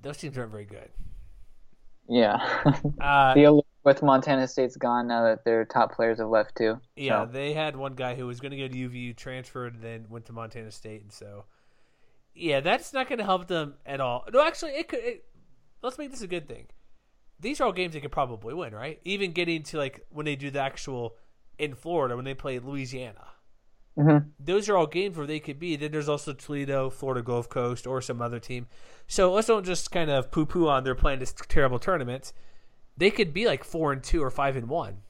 Those 0.03 0.19
teams 0.19 0.37
aren't 0.37 0.51
very 0.51 0.67
good. 0.67 0.91
Yeah. 2.11 2.37
Uh, 3.01 3.35
the 3.35 3.63
with 3.83 4.03
Montana 4.03 4.47
State's 4.47 4.77
gone 4.77 5.07
now 5.07 5.25
that 5.25 5.45
their 5.45 5.65
top 5.65 5.95
players 5.95 6.19
have 6.19 6.29
left 6.29 6.57
too. 6.57 6.81
Yeah, 6.97 7.25
So, 7.25 7.33
they 7.33 7.55
had 7.55 7.77
one 7.77 7.95
guy 7.95 8.15
who 8.15 8.27
was 8.27 8.41
going 8.41 8.51
to 8.51 8.59
go 8.59 8.69
to 8.69 8.75
UVU, 8.75 9.17
transferred, 9.17 9.75
and 9.75 9.83
then 9.83 10.07
went 10.11 10.27
to 10.27 10.33
Montana 10.33 10.71
State, 10.71 11.03
and 11.03 11.13
so 11.13 11.45
yeah, 12.35 12.61
that's 12.61 12.93
not 12.93 13.09
going 13.09 13.19
to 13.19 13.25
help 13.25 13.47
them 13.47 13.75
at 13.87 14.01
all. 14.01 14.25
No, 14.33 14.45
actually, 14.45 14.73
it 14.73 14.89
could. 14.89 15.01
It, 15.01 15.25
let's 15.83 15.99
make 15.99 16.11
this 16.11 16.23
a 16.23 16.27
good 16.27 16.49
thing. 16.49 16.67
These 17.39 17.61
are 17.61 17.65
all 17.65 17.73
games 17.73 17.95
they 17.95 18.01
could 18.01 18.13
probably 18.13 18.55
win, 18.55 18.75
right? 18.75 19.01
Even 19.05 19.33
getting 19.33 19.63
to 19.65 19.79
like 19.79 20.05
when 20.11 20.27
they 20.27 20.37
do 20.37 20.51
the 20.51 20.61
actual 20.61 21.17
in 21.59 21.75
Florida 21.75 22.17
when 22.17 22.25
they 22.25 22.35
play 22.35 22.59
Louisiana. 22.59 23.25
Mhm. 23.99 24.31
Those 24.39 24.69
are 24.69 24.77
all 24.77 24.87
games 24.87 25.17
where 25.17 25.27
they 25.27 25.41
could 25.41 25.59
be. 25.59 25.77
Then 25.77 25.91
there's 25.93 26.09
also 26.09 26.33
Toledo, 26.33 26.91
Florida 26.91 27.23
Gulf 27.23 27.49
Coast, 27.49 27.87
or 27.87 28.01
some 28.01 28.23
other 28.23 28.39
team. 28.39 28.67
So 29.07 29.33
let's 29.33 29.49
don't 29.49 29.67
just 29.67 29.91
kind 29.91 30.11
of 30.11 30.31
poo 30.31 30.47
poo 30.47 30.69
on 30.69 30.85
they're 30.85 30.95
playing 30.95 31.19
this 31.19 31.35
terrible 31.49 31.79
tournament. 31.79 32.33
They 32.97 33.11
could 33.11 33.33
be 33.35 33.47
like 33.47 33.65
four 33.65 33.93
and 33.93 34.03
two 34.03 34.23
or 34.23 34.31
five 34.31 34.57
and 34.57 34.69
one 34.69 35.03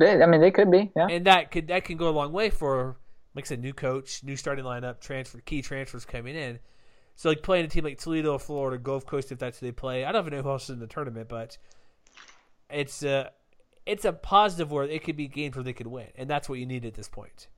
they, 0.00 0.22
I 0.22 0.26
mean, 0.26 0.40
they 0.40 0.50
could 0.50 0.70
be. 0.70 0.90
Yeah. 0.96 1.08
and 1.08 1.26
that 1.26 1.50
could 1.50 1.68
that 1.68 1.84
can 1.84 1.98
go 1.98 2.08
a 2.08 2.10
long 2.10 2.32
way 2.32 2.48
for 2.48 2.96
like 3.34 3.44
I 3.44 3.48
said, 3.48 3.60
new 3.60 3.74
coach, 3.74 4.24
new 4.24 4.34
starting 4.34 4.64
lineup, 4.64 5.00
transfer 5.00 5.40
key 5.40 5.62
transfers 5.62 6.04
coming 6.04 6.34
in. 6.34 6.58
So 7.16 7.28
like 7.28 7.42
playing 7.42 7.66
a 7.66 7.68
team 7.68 7.84
like 7.84 7.98
Toledo, 7.98 8.38
Florida, 8.38 8.78
Gulf 8.78 9.04
Coast, 9.04 9.30
if 9.30 9.38
that's 9.38 9.60
who 9.60 9.66
they 9.66 9.72
play. 9.72 10.04
I 10.04 10.10
don't 10.10 10.26
even 10.26 10.38
know 10.38 10.42
who 10.42 10.50
else 10.50 10.64
is 10.64 10.70
in 10.70 10.80
the 10.80 10.86
tournament, 10.86 11.28
but 11.28 11.58
it's 12.70 13.02
a 13.02 13.30
it's 13.90 14.04
a 14.04 14.12
positive 14.12 14.70
where 14.70 14.84
it 14.84 15.02
could 15.02 15.16
be 15.16 15.26
games 15.26 15.56
where 15.56 15.64
they 15.64 15.72
could 15.72 15.88
win, 15.88 16.06
and 16.16 16.30
that's 16.30 16.48
what 16.48 16.60
you 16.60 16.66
need 16.66 16.84
at 16.84 16.94
this 16.94 17.08
point. 17.08 17.48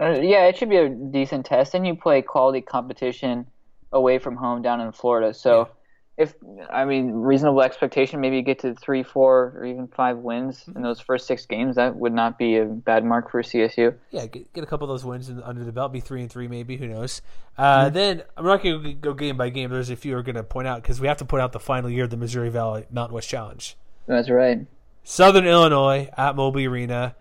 Uh, 0.00 0.18
yeah, 0.20 0.46
it 0.46 0.56
should 0.56 0.70
be 0.70 0.76
a 0.78 0.88
decent 0.88 1.44
test, 1.44 1.74
and 1.74 1.86
you 1.86 1.94
play 1.94 2.22
quality 2.22 2.62
competition 2.62 3.46
away 3.92 4.18
from 4.18 4.34
home 4.34 4.62
down 4.62 4.80
in 4.80 4.92
Florida. 4.92 5.34
So 5.34 5.68
if 6.16 6.34
I 6.70 6.86
mean 6.86 7.12
reasonable 7.12 7.60
expectation, 7.60 8.20
maybe 8.22 8.36
you 8.36 8.42
get 8.42 8.60
to 8.60 8.74
three, 8.74 9.02
four, 9.02 9.54
or 9.56 9.66
even 9.66 9.88
five 9.88 10.16
wins 10.16 10.64
in 10.74 10.80
those 10.80 11.00
first 11.00 11.26
six 11.26 11.44
games. 11.44 11.76
That 11.76 11.94
would 11.94 12.14
not 12.14 12.38
be 12.38 12.56
a 12.56 12.64
bad 12.64 13.04
mark 13.04 13.30
for 13.30 13.42
CSU. 13.42 13.94
Yeah, 14.10 14.24
get, 14.24 14.50
get 14.54 14.64
a 14.64 14.66
couple 14.66 14.86
of 14.86 14.88
those 14.88 15.04
wins 15.04 15.28
in, 15.28 15.42
under 15.42 15.64
the 15.64 15.72
belt, 15.72 15.92
be 15.92 16.00
three 16.00 16.22
and 16.22 16.30
three, 16.30 16.48
maybe. 16.48 16.78
Who 16.78 16.88
knows? 16.88 17.20
Uh, 17.58 17.90
Then 17.90 18.22
I'm 18.38 18.46
not 18.46 18.62
going 18.62 18.82
to 18.82 18.92
go 18.94 19.12
game 19.12 19.36
by 19.36 19.50
game. 19.50 19.68
There's 19.68 19.90
a 19.90 19.96
few 19.96 20.14
we're 20.14 20.22
going 20.22 20.36
to 20.36 20.44
point 20.44 20.66
out 20.66 20.80
because 20.80 20.98
we 20.98 21.08
have 21.08 21.18
to 21.18 21.26
point 21.26 21.42
out 21.42 21.52
the 21.52 21.60
final 21.60 21.90
year 21.90 22.04
of 22.04 22.10
the 22.10 22.16
Missouri 22.16 22.48
Valley 22.48 22.86
Mountain 22.90 23.14
West 23.14 23.28
Challenge. 23.28 23.76
That's 24.06 24.30
right. 24.30 24.66
Southern 25.04 25.46
Illinois 25.46 26.08
at 26.16 26.36
Moby 26.36 26.66
Arena. 26.66 27.14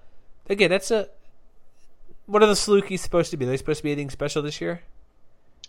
Again, 0.49 0.69
that's 0.69 0.91
a. 0.91 1.09
What 2.25 2.41
are 2.41 2.47
the 2.47 2.53
Salukis 2.53 2.99
supposed 2.99 3.31
to 3.31 3.37
be? 3.37 3.45
Are 3.45 3.49
they 3.49 3.57
supposed 3.57 3.77
to 3.77 3.83
be 3.83 3.91
anything 3.91 4.09
special 4.09 4.41
this 4.41 4.59
year? 4.59 4.81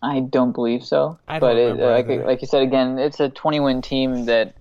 I 0.02 0.20
don't 0.20 0.52
believe 0.52 0.84
so. 0.84 1.18
I 1.28 1.38
don't 1.38 1.40
but 1.40 1.56
it, 1.56 1.76
like, 1.76 2.08
like 2.24 2.42
you 2.42 2.48
said 2.48 2.62
again, 2.62 2.98
it's 2.98 3.20
a 3.20 3.28
20 3.28 3.60
win 3.60 3.82
team 3.82 4.26
that 4.26 4.54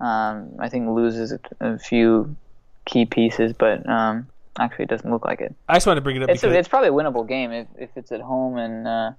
um, 0.00 0.50
I 0.58 0.68
think 0.68 0.88
loses 0.90 1.32
a, 1.32 1.40
a 1.60 1.78
few 1.78 2.36
key 2.84 3.04
pieces, 3.04 3.52
but 3.52 3.88
um, 3.88 4.28
actually 4.58 4.84
it 4.84 4.88
doesn't 4.88 5.10
look 5.10 5.24
like 5.24 5.40
it. 5.40 5.54
I 5.68 5.74
just 5.74 5.86
want 5.86 5.96
to 5.96 6.00
bring 6.00 6.16
it 6.16 6.22
up 6.22 6.28
It's 6.28 6.40
because 6.40 6.54
a, 6.54 6.58
it's 6.58 6.68
probably 6.68 6.88
a 6.88 6.92
winnable 6.92 7.26
game 7.26 7.52
if, 7.52 7.66
if 7.78 7.90
it's 7.96 8.12
at 8.12 8.20
home 8.20 8.58
and 8.58 8.86
uh, 8.86 9.12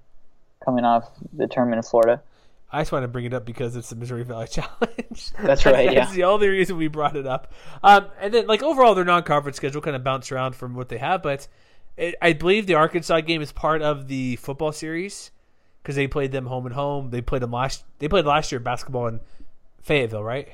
coming 0.63 0.86
off 0.86 1.10
the 1.34 1.47
tournament 1.47 1.80
in 1.80 1.84
Florida. 1.84 2.21
I 2.69 2.82
just 2.82 2.91
want 2.91 3.03
to 3.03 3.08
bring 3.08 3.25
it 3.25 3.34
up 3.34 3.45
because 3.45 3.75
it's 3.75 3.89
the 3.89 3.95
Missouri 3.95 4.23
Valley 4.23 4.47
Challenge. 4.51 5.32
That's 5.41 5.65
right, 5.65 5.93
That's 5.93 6.12
yeah. 6.12 6.15
the 6.15 6.23
only 6.25 6.49
reason 6.49 6.77
we 6.77 6.88
brought 6.88 7.15
it 7.15 7.25
up. 7.25 7.53
Um, 7.82 8.08
and 8.19 8.34
then, 8.34 8.47
like 8.47 8.62
overall, 8.62 8.93
their 8.93 9.06
non-conference 9.06 9.58
schedule 9.58 9.82
kind 9.82 9.95
of 9.95 10.03
bounced 10.03 10.32
around 10.32 10.56
from 10.56 10.75
what 10.75 10.89
they 10.89 10.97
have, 10.97 11.23
but 11.23 11.47
it, 11.95 12.15
I 12.21 12.34
believe 12.34 12.67
the 12.67 12.75
Arkansas 12.75 13.21
game 13.21 13.41
is 13.41 13.51
part 13.51 13.82
of 13.82 14.08
the 14.08 14.36
football 14.38 14.71
series 14.71 15.32
because 15.82 15.95
they 15.95 16.08
played 16.08 16.32
them 16.32 16.45
home 16.45 16.65
and 16.65 16.75
home. 16.75 17.10
They 17.10 17.21
played 17.21 17.41
them 17.41 17.51
last. 17.51 17.84
They 17.99 18.08
played 18.08 18.25
last 18.25 18.51
year 18.51 18.60
basketball 18.60 19.08
in 19.08 19.19
Fayetteville, 19.82 20.23
right? 20.23 20.49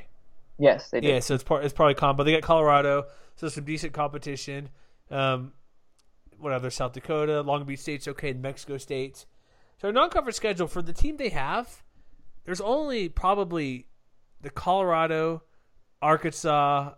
Yes, 0.58 0.89
they 0.89 1.02
did. 1.02 1.10
Yeah, 1.10 1.19
so 1.19 1.34
it's 1.36 1.43
part. 1.43 1.65
It's 1.65 1.73
probably 1.73 1.95
combo. 1.95 2.23
They 2.23 2.32
got 2.32 2.43
Colorado, 2.43 3.06
so 3.36 3.49
some 3.49 3.65
decent 3.65 3.93
competition. 3.93 4.69
Um, 5.12 5.54
what 6.38 6.54
other 6.54 6.69
South 6.69 6.93
Dakota, 6.93 7.41
Long 7.41 7.65
Beach 7.65 7.80
State's 7.80 8.08
okay, 8.08 8.34
New 8.34 8.39
Mexico 8.39 8.78
State. 8.78 9.26
So 9.82 9.91
non-conference 9.91 10.38
schedule 10.38 10.67
for 10.67 10.82
the 10.82 10.93
team 10.93 11.17
they 11.17 11.30
have. 11.30 11.83
There's 12.45 12.62
only 12.62 13.10
probably 13.10 13.88
the 14.41 14.49
Colorado, 14.49 15.43
Arkansas. 16.01 16.91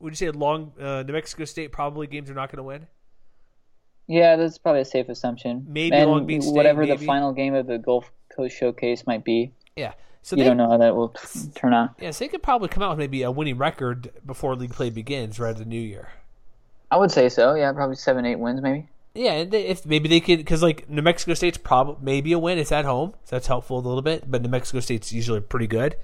Would 0.00 0.12
you 0.12 0.16
say 0.16 0.30
Long 0.30 0.72
uh, 0.80 1.02
New 1.02 1.12
Mexico 1.12 1.44
State 1.44 1.72
probably 1.72 2.06
games 2.06 2.30
are 2.30 2.34
not 2.34 2.50
going 2.50 2.58
to 2.58 2.62
win? 2.62 2.86
Yeah, 4.06 4.36
that's 4.36 4.58
probably 4.58 4.82
a 4.82 4.84
safe 4.84 5.08
assumption. 5.08 5.64
Maybe 5.68 5.96
and 5.96 6.10
Long 6.10 6.26
Beach 6.26 6.42
State, 6.42 6.54
whatever 6.54 6.82
maybe. 6.84 6.96
the 6.98 7.06
final 7.06 7.32
game 7.32 7.54
of 7.54 7.66
the 7.66 7.78
Gulf 7.78 8.10
Coast 8.34 8.56
Showcase 8.56 9.06
might 9.06 9.24
be. 9.24 9.52
Yeah. 9.76 9.94
So 10.22 10.36
You 10.36 10.42
they 10.42 10.48
don't 10.48 10.56
know 10.56 10.70
how 10.70 10.78
that 10.78 10.94
will 10.94 11.08
t- 11.10 11.48
turn 11.54 11.74
out. 11.74 11.90
yeah, 12.00 12.10
so 12.10 12.24
they 12.24 12.28
could 12.28 12.42
probably 12.42 12.68
come 12.68 12.82
out 12.82 12.90
with 12.90 12.98
maybe 12.98 13.22
a 13.22 13.30
winning 13.30 13.58
record 13.58 14.10
before 14.24 14.54
league 14.56 14.72
play 14.72 14.88
begins, 14.90 15.38
right 15.38 15.50
at 15.50 15.58
the 15.58 15.64
new 15.66 15.80
year. 15.80 16.08
I 16.90 16.96
would 16.96 17.10
say 17.10 17.28
so. 17.28 17.54
Yeah, 17.54 17.72
probably 17.72 17.96
seven, 17.96 18.24
eight 18.24 18.38
wins, 18.38 18.60
maybe. 18.62 18.88
Yeah, 19.14 19.44
if 19.52 19.86
maybe 19.86 20.08
they 20.08 20.18
could, 20.18 20.38
because 20.38 20.62
like 20.62 20.90
New 20.90 21.02
Mexico 21.02 21.34
State's 21.34 21.58
probably 21.58 21.96
maybe 22.02 22.32
a 22.32 22.38
win. 22.38 22.58
It's 22.58 22.72
at 22.72 22.84
home, 22.84 23.12
so 23.24 23.36
that's 23.36 23.46
helpful 23.46 23.78
a 23.78 23.80
little 23.80 24.02
bit. 24.02 24.28
But 24.28 24.42
New 24.42 24.48
Mexico 24.48 24.80
State's 24.80 25.12
usually 25.12 25.40
pretty 25.40 25.68
good, 25.68 25.96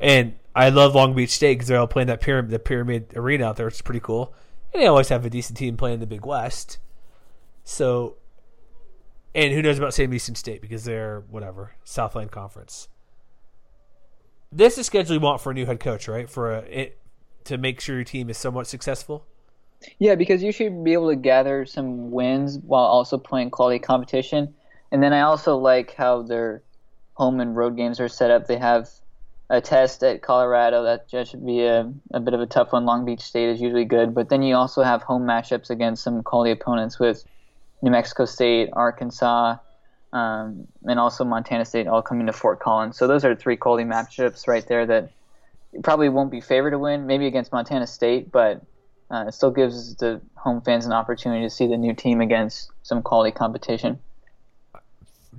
and 0.00 0.34
I 0.54 0.68
love 0.68 0.94
Long 0.94 1.14
Beach 1.14 1.30
State 1.30 1.54
because 1.54 1.68
they're 1.68 1.78
all 1.78 1.86
playing 1.86 2.08
that 2.08 2.20
pyramid, 2.20 2.50
the 2.50 2.58
pyramid 2.58 3.12
arena 3.16 3.46
out 3.46 3.56
there, 3.56 3.68
It's 3.68 3.80
pretty 3.80 4.00
cool. 4.00 4.34
And 4.72 4.82
they 4.82 4.86
always 4.86 5.08
have 5.08 5.24
a 5.24 5.30
decent 5.30 5.56
team 5.58 5.76
playing 5.76 6.00
the 6.00 6.06
Big 6.06 6.26
West. 6.26 6.78
So, 7.64 8.16
and 9.34 9.52
who 9.52 9.62
knows 9.62 9.78
about 9.78 9.94
Sam 9.94 10.10
Houston 10.10 10.34
State 10.34 10.60
because 10.60 10.84
they're 10.84 11.24
whatever 11.30 11.74
Southland 11.84 12.32
Conference. 12.32 12.88
This 14.50 14.78
is 14.78 14.86
schedule 14.86 15.14
you 15.14 15.20
want 15.20 15.40
for 15.40 15.50
a 15.50 15.54
new 15.54 15.66
head 15.66 15.80
coach, 15.80 16.06
right? 16.06 16.28
For 16.28 16.52
a 16.52 16.58
it, 16.62 16.98
to 17.44 17.58
make 17.58 17.80
sure 17.80 17.96
your 17.96 18.04
team 18.04 18.30
is 18.30 18.38
somewhat 18.38 18.66
successful. 18.66 19.26
Yeah, 19.98 20.14
because 20.14 20.42
you 20.42 20.52
should 20.52 20.84
be 20.84 20.92
able 20.92 21.08
to 21.10 21.16
gather 21.16 21.66
some 21.66 22.10
wins 22.10 22.58
while 22.58 22.84
also 22.84 23.18
playing 23.18 23.50
quality 23.50 23.78
competition. 23.78 24.54
And 24.90 25.02
then 25.02 25.12
I 25.12 25.22
also 25.22 25.56
like 25.56 25.94
how 25.94 26.22
their 26.22 26.62
home 27.14 27.40
and 27.40 27.56
road 27.56 27.76
games 27.76 28.00
are 28.00 28.08
set 28.08 28.30
up. 28.30 28.46
They 28.46 28.58
have 28.58 28.88
a 29.50 29.60
test 29.60 30.02
at 30.02 30.22
Colorado 30.22 30.84
that 30.84 31.28
should 31.28 31.44
be 31.44 31.64
a, 31.64 31.92
a 32.12 32.20
bit 32.20 32.34
of 32.34 32.40
a 32.40 32.46
tough 32.46 32.72
one. 32.72 32.86
Long 32.86 33.04
Beach 33.04 33.20
State 33.20 33.50
is 33.50 33.60
usually 33.60 33.84
good, 33.84 34.14
but 34.14 34.28
then 34.28 34.42
you 34.42 34.56
also 34.56 34.82
have 34.82 35.02
home 35.02 35.22
matchups 35.22 35.70
against 35.70 36.02
some 36.02 36.22
quality 36.22 36.50
opponents 36.50 36.98
with 36.98 37.24
New 37.82 37.90
Mexico 37.90 38.24
State, 38.24 38.70
Arkansas, 38.72 39.56
um, 40.12 40.66
and 40.84 40.98
also 40.98 41.24
Montana 41.24 41.64
State 41.64 41.86
all 41.86 42.02
coming 42.02 42.26
to 42.26 42.32
Fort 42.32 42.60
Collins. 42.60 42.96
So 42.96 43.06
those 43.06 43.24
are 43.24 43.34
three 43.34 43.56
quality 43.56 43.84
matchups 43.84 44.48
right 44.48 44.66
there 44.66 44.86
that 44.86 45.10
probably 45.82 46.08
won't 46.08 46.30
be 46.30 46.40
favored 46.40 46.70
to 46.70 46.78
win, 46.78 47.06
maybe 47.06 47.26
against 47.26 47.52
Montana 47.52 47.86
State, 47.86 48.30
but 48.30 48.62
uh, 49.14 49.24
it 49.28 49.32
still 49.32 49.50
gives 49.50 49.94
the 49.96 50.20
home 50.34 50.60
fans 50.60 50.86
an 50.86 50.92
opportunity 50.92 51.44
to 51.44 51.50
see 51.50 51.66
the 51.66 51.76
new 51.76 51.94
team 51.94 52.20
against 52.20 52.70
some 52.82 53.02
quality 53.02 53.30
competition. 53.30 53.98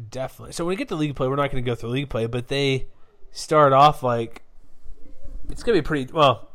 Definitely. 0.10 0.54
So 0.54 0.66
when 0.66 0.70
we 0.70 0.76
get 0.76 0.88
to 0.90 0.96
league 0.96 1.16
play, 1.16 1.28
we're 1.28 1.36
not 1.36 1.52
going 1.52 1.64
to 1.64 1.70
go 1.70 1.76
through 1.76 1.90
league 1.90 2.10
play, 2.10 2.26
but 2.26 2.48
they 2.48 2.88
start 3.32 3.74
off 3.74 4.02
like 4.02 4.44
it's 5.50 5.64
going 5.64 5.76
to 5.76 5.82
be 5.82 5.86
pretty. 5.86 6.12
Well, 6.12 6.50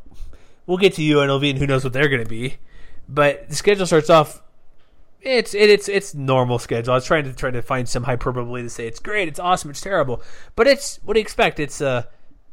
we'll 0.67 0.79
get 0.79 0.95
to 0.95 1.03
UNLV 1.03 1.51
and 1.51 1.59
who 1.59 1.67
knows 1.67 1.85
what 1.85 1.93
they're 1.93 2.09
going 2.09 2.23
to 2.23 2.29
be, 2.29 2.57
but 3.09 3.49
the 3.49 3.55
schedule 3.55 3.87
starts 3.87 4.11
off. 4.11 4.43
It's 5.21 5.55
it, 5.55 5.69
it's 5.69 5.89
it's 5.89 6.15
normal 6.15 6.59
schedule. 6.59 6.93
I 6.93 6.97
was 6.97 7.05
trying 7.05 7.25
to 7.25 7.35
try 7.35 7.51
to 7.51 7.61
find 7.61 7.87
some 7.87 8.05
hyperbole 8.05 8.63
to 8.63 8.71
say 8.71 8.87
it's 8.87 9.01
great, 9.01 9.29
it's 9.29 9.39
awesome, 9.39 9.71
it's 9.71 9.83
terrible, 9.83 10.23
but 10.57 10.67
it's 10.67 10.99
what 11.05 11.15
do 11.15 11.21
you 11.21 11.23
expect? 11.23 11.61
It's 11.61 11.83
uh 11.83 12.05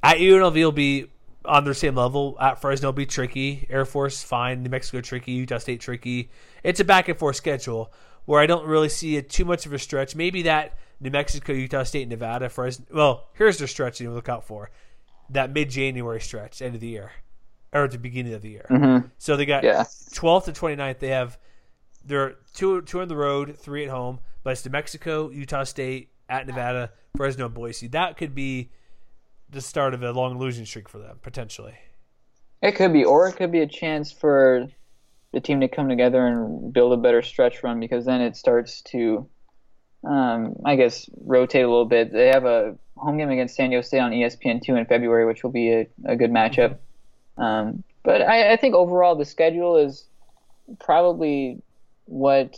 at 0.03 0.17
UNLV 0.17 0.53
will 0.53 0.71
be 0.73 1.07
on 1.47 1.63
their 1.63 1.73
same 1.73 1.95
level. 1.95 2.37
At 2.39 2.61
Fresno 2.61 2.89
will 2.89 2.93
be 2.93 3.05
tricky. 3.05 3.65
Air 3.69 3.85
Force 3.85 4.23
fine. 4.23 4.63
New 4.63 4.69
Mexico 4.69 5.01
tricky. 5.01 5.31
Utah 5.31 5.57
State 5.57 5.79
tricky. 5.81 6.29
It's 6.63 6.79
a 6.79 6.85
back 6.85 7.07
and 7.09 7.17
forth 7.17 7.35
schedule 7.35 7.91
where 8.25 8.41
I 8.41 8.45
don't 8.45 8.67
really 8.67 8.89
see 8.89 9.15
it 9.15 9.29
too 9.29 9.45
much 9.45 9.65
of 9.65 9.73
a 9.73 9.79
stretch. 9.79 10.15
Maybe 10.15 10.43
that 10.43 10.77
New 10.99 11.11
Mexico, 11.11 11.53
Utah 11.53 11.83
State, 11.83 12.07
Nevada, 12.07 12.49
Fresno. 12.49 12.85
Well, 12.91 13.27
here's 13.33 13.57
their 13.57 13.67
stretch 13.67 14.01
you 14.01 14.11
look 14.11 14.29
out 14.29 14.45
for 14.45 14.69
that 15.29 15.51
mid 15.51 15.69
January 15.69 16.21
stretch, 16.21 16.61
end 16.61 16.75
of 16.75 16.81
the 16.81 16.87
year, 16.87 17.11
or 17.73 17.85
at 17.85 17.91
the 17.91 17.97
beginning 17.97 18.33
of 18.33 18.41
the 18.41 18.49
year. 18.49 18.65
Mm-hmm. 18.69 19.07
So 19.17 19.35
they 19.35 19.45
got 19.45 19.63
Yeah. 19.63 19.83
12th 19.83 20.45
to 20.45 20.51
29th. 20.51 20.99
They 20.99 21.09
have 21.09 21.37
they're 22.05 22.35
two 22.53 22.81
two 22.81 23.01
on 23.01 23.07
the 23.07 23.15
road, 23.15 23.57
three 23.57 23.83
at 23.83 23.89
home. 23.89 24.19
But 24.43 24.51
it's 24.51 24.65
New 24.65 24.71
Mexico, 24.71 25.29
Utah 25.29 25.65
State, 25.65 26.09
at 26.29 26.47
Nevada, 26.47 26.91
Fresno, 27.15 27.45
and 27.45 27.53
Boise. 27.53 27.87
That 27.87 28.17
could 28.17 28.33
be 28.33 28.71
the 29.49 29.61
start 29.61 29.93
of 29.93 30.03
a 30.03 30.11
long 30.11 30.37
losing 30.37 30.65
streak 30.65 30.89
for 30.89 30.99
them 30.99 31.19
potentially. 31.21 31.75
It 32.61 32.73
could 32.73 32.93
be, 32.93 33.05
or 33.05 33.27
it 33.27 33.35
could 33.35 33.51
be 33.51 33.61
a 33.61 33.67
chance 33.67 34.11
for 34.11 34.67
the 35.31 35.39
team 35.39 35.61
to 35.61 35.67
come 35.67 35.89
together 35.89 36.25
and 36.25 36.73
build 36.73 36.93
a 36.93 36.97
better 36.97 37.21
stretch 37.21 37.63
run 37.63 37.79
because 37.79 38.05
then 38.05 38.21
it 38.21 38.35
starts 38.35 38.81
to, 38.81 39.27
um, 40.03 40.55
I 40.65 40.75
guess, 40.75 41.09
rotate 41.21 41.63
a 41.63 41.67
little 41.67 41.85
bit. 41.85 42.11
They 42.11 42.27
have 42.27 42.45
a 42.45 42.75
home 42.95 43.17
game 43.17 43.29
against 43.29 43.55
San 43.55 43.71
Jose 43.71 43.97
on 43.97 44.11
ESPN 44.11 44.61
two 44.61 44.75
in 44.75 44.85
February, 44.85 45.25
which 45.25 45.43
will 45.43 45.51
be 45.51 45.71
a, 45.71 45.87
a 46.05 46.15
good 46.15 46.31
matchup. 46.31 46.77
Um, 47.37 47.83
but 48.03 48.21
I, 48.21 48.53
I 48.53 48.55
think 48.55 48.73
overall 48.73 49.15
the 49.15 49.25
schedule 49.25 49.77
is 49.77 50.05
probably 50.79 51.61
what 52.05 52.57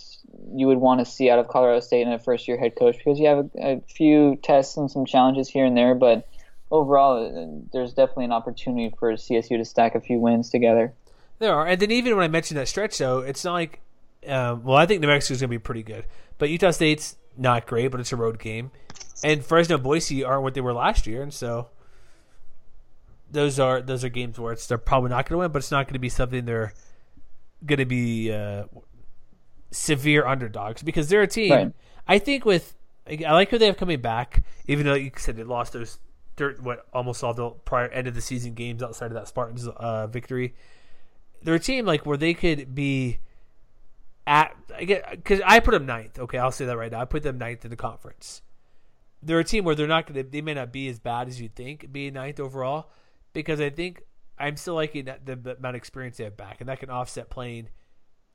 you 0.56 0.68
would 0.68 0.78
want 0.78 1.00
to 1.00 1.06
see 1.12 1.30
out 1.30 1.40
of 1.40 1.48
Colorado 1.48 1.80
State 1.80 2.08
in 2.08 2.14
a 2.14 2.20
first 2.20 2.48
year 2.48 2.58
head 2.58 2.76
coach 2.78 2.98
because 2.98 3.20
you 3.20 3.28
have 3.28 3.50
a, 3.56 3.74
a 3.74 3.82
few 3.82 4.38
tests 4.42 4.78
and 4.78 4.90
some 4.90 5.06
challenges 5.06 5.50
here 5.50 5.66
and 5.66 5.76
there, 5.76 5.96
but 5.96 6.28
overall 6.72 7.26
uh, 7.26 7.68
there's 7.72 7.94
definitely 7.94 8.26
an 8.26 8.32
opportunity 8.32 8.94
for 8.98 9.12
CSU 9.14 9.58
to 9.58 9.66
stack 9.66 9.96
a 9.96 10.02
few 10.02 10.20
wins 10.20 10.50
together. 10.50 10.94
There 11.40 11.54
are, 11.54 11.66
and 11.66 11.80
then 11.80 11.92
even 11.92 12.16
when 12.16 12.26
I 12.26 12.28
mentioned 12.28 12.60
that 12.60 12.68
stretch, 12.68 12.98
though, 12.98 13.20
it's 13.20 13.44
not 13.44 13.54
like. 13.54 13.82
Um, 14.28 14.66
well, 14.66 14.76
I 14.76 14.86
think 14.86 15.00
New 15.00 15.08
Mexico's 15.08 15.40
going 15.40 15.48
to 15.48 15.58
be 15.58 15.60
pretty 15.60 15.84
good, 15.84 16.04
but 16.38 16.50
Utah 16.50 16.72
State's 16.72 17.16
not 17.38 17.66
great, 17.66 17.88
but 17.88 18.02
it's 18.02 18.12
a 18.12 18.18
road 18.18 18.38
game, 18.38 18.72
and 19.24 19.46
Fresno, 19.46 19.78
Boise 19.78 20.26
aren't 20.26 20.44
what 20.44 20.54
they 20.54 20.62
were 20.62 20.74
last 20.74 21.08
year, 21.08 21.22
and 21.22 21.34
so 21.34 21.70
those 23.32 23.60
are 23.60 23.82
those 23.82 24.04
are 24.04 24.10
games 24.10 24.38
where 24.38 24.52
it's 24.52 24.68
they're 24.68 24.78
probably 24.78 25.10
not 25.10 25.28
going 25.28 25.36
to 25.36 25.40
win, 25.40 25.52
but 25.52 25.60
it's 25.60 25.72
not 25.72 25.88
going 25.88 25.94
to 25.94 26.00
be 26.00 26.10
something 26.10 26.44
they're 26.44 26.74
going 27.66 27.80
to 27.80 27.86
be 27.86 28.32
uh, 28.32 28.66
severe 29.72 30.26
underdogs 30.26 30.84
because 30.84 31.10
they're 31.10 31.22
a 31.22 31.28
team. 31.28 31.52
Right. 31.52 31.74
I 32.08 32.20
think 32.20 32.46
with 32.46 32.76
I 33.08 33.32
like 33.32 33.50
who 33.50 33.58
they 33.58 33.68
have 33.68 33.78
coming 33.78 34.02
back, 34.02 34.44
even 34.68 34.86
though 34.86 34.96
you 34.96 35.12
said 35.18 35.36
they 35.36 35.44
lost 35.44 35.74
those 35.74 35.98
what 36.62 36.86
almost 36.94 37.24
all 37.24 37.34
the 37.34 37.50
prior 37.50 37.88
end 37.88 38.08
of 38.08 38.16
the 38.16 38.22
season 38.22 38.54
games 38.54 38.82
outside 38.84 39.08
of 39.08 39.14
that 39.14 39.28
Spartans 39.28 39.68
uh, 39.68 40.08
victory. 40.08 40.56
They're 41.42 41.56
a 41.56 41.60
team 41.60 41.86
like 41.86 42.06
where 42.06 42.18
they 42.18 42.34
could 42.34 42.76
be 42.76 43.20
at 44.28 44.56
I 44.78 44.84
get 44.86 45.10
because 45.12 45.42
I 45.46 45.60
put 45.60 45.72
them 45.72 45.86
ninth. 45.86 46.20
Okay, 46.20 46.38
I'll 46.38 46.52
say 46.52 46.66
that 46.66 46.78
right 46.78 46.92
now. 46.92 47.02
I 47.02 47.06
put 47.06 47.24
them 47.24 47.38
ninth 47.38 47.66
in 47.66 47.72
the 47.72 47.78
conference. 47.78 48.42
They're 49.22 49.40
a 49.40 49.44
team 49.44 49.66
where 49.66 49.76
they're 49.76 49.88
not 49.88 50.06
going 50.08 50.24
to. 50.24 50.30
They 50.30 50.42
may 50.42 50.54
not 50.54 50.72
be 50.72 50.88
as 50.88 51.00
bad 51.00 51.28
as 51.28 51.42
you'd 51.42 51.56
think, 51.56 51.92
being 51.92 52.14
ninth 52.14 52.40
overall, 52.40 52.90
because 53.34 53.60
I 53.60 53.70
think 53.70 54.04
I'm 54.38 54.56
still 54.56 54.76
liking 54.76 55.06
the, 55.06 55.18
the 55.26 55.56
amount 55.58 55.76
of 55.76 55.76
experience 55.76 56.18
they 56.18 56.24
have 56.24 56.38
back, 56.38 56.62
and 56.62 56.70
that 56.70 56.80
can 56.80 56.90
offset 56.90 57.30
playing. 57.30 57.70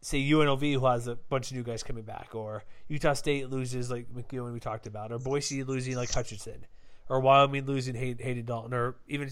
Say 0.02 0.22
UNLV, 0.22 0.74
who 0.74 0.84
has 0.84 1.06
a 1.06 1.14
bunch 1.14 1.50
of 1.50 1.56
new 1.56 1.62
guys 1.62 1.82
coming 1.82 2.02
back, 2.02 2.34
or 2.34 2.64
Utah 2.88 3.14
State 3.14 3.48
loses 3.48 3.90
like 3.90 4.12
McEwen 4.12 4.52
we 4.52 4.60
talked 4.60 4.86
about, 4.86 5.12
or 5.12 5.18
Boise 5.18 5.62
losing 5.62 5.96
like 5.96 6.12
Hutchison, 6.12 6.66
or 7.08 7.20
Wyoming 7.20 7.66
losing 7.66 7.94
Hay- 7.94 8.16
Hayden 8.18 8.44
Dalton, 8.44 8.74
or 8.74 8.96
even 9.08 9.30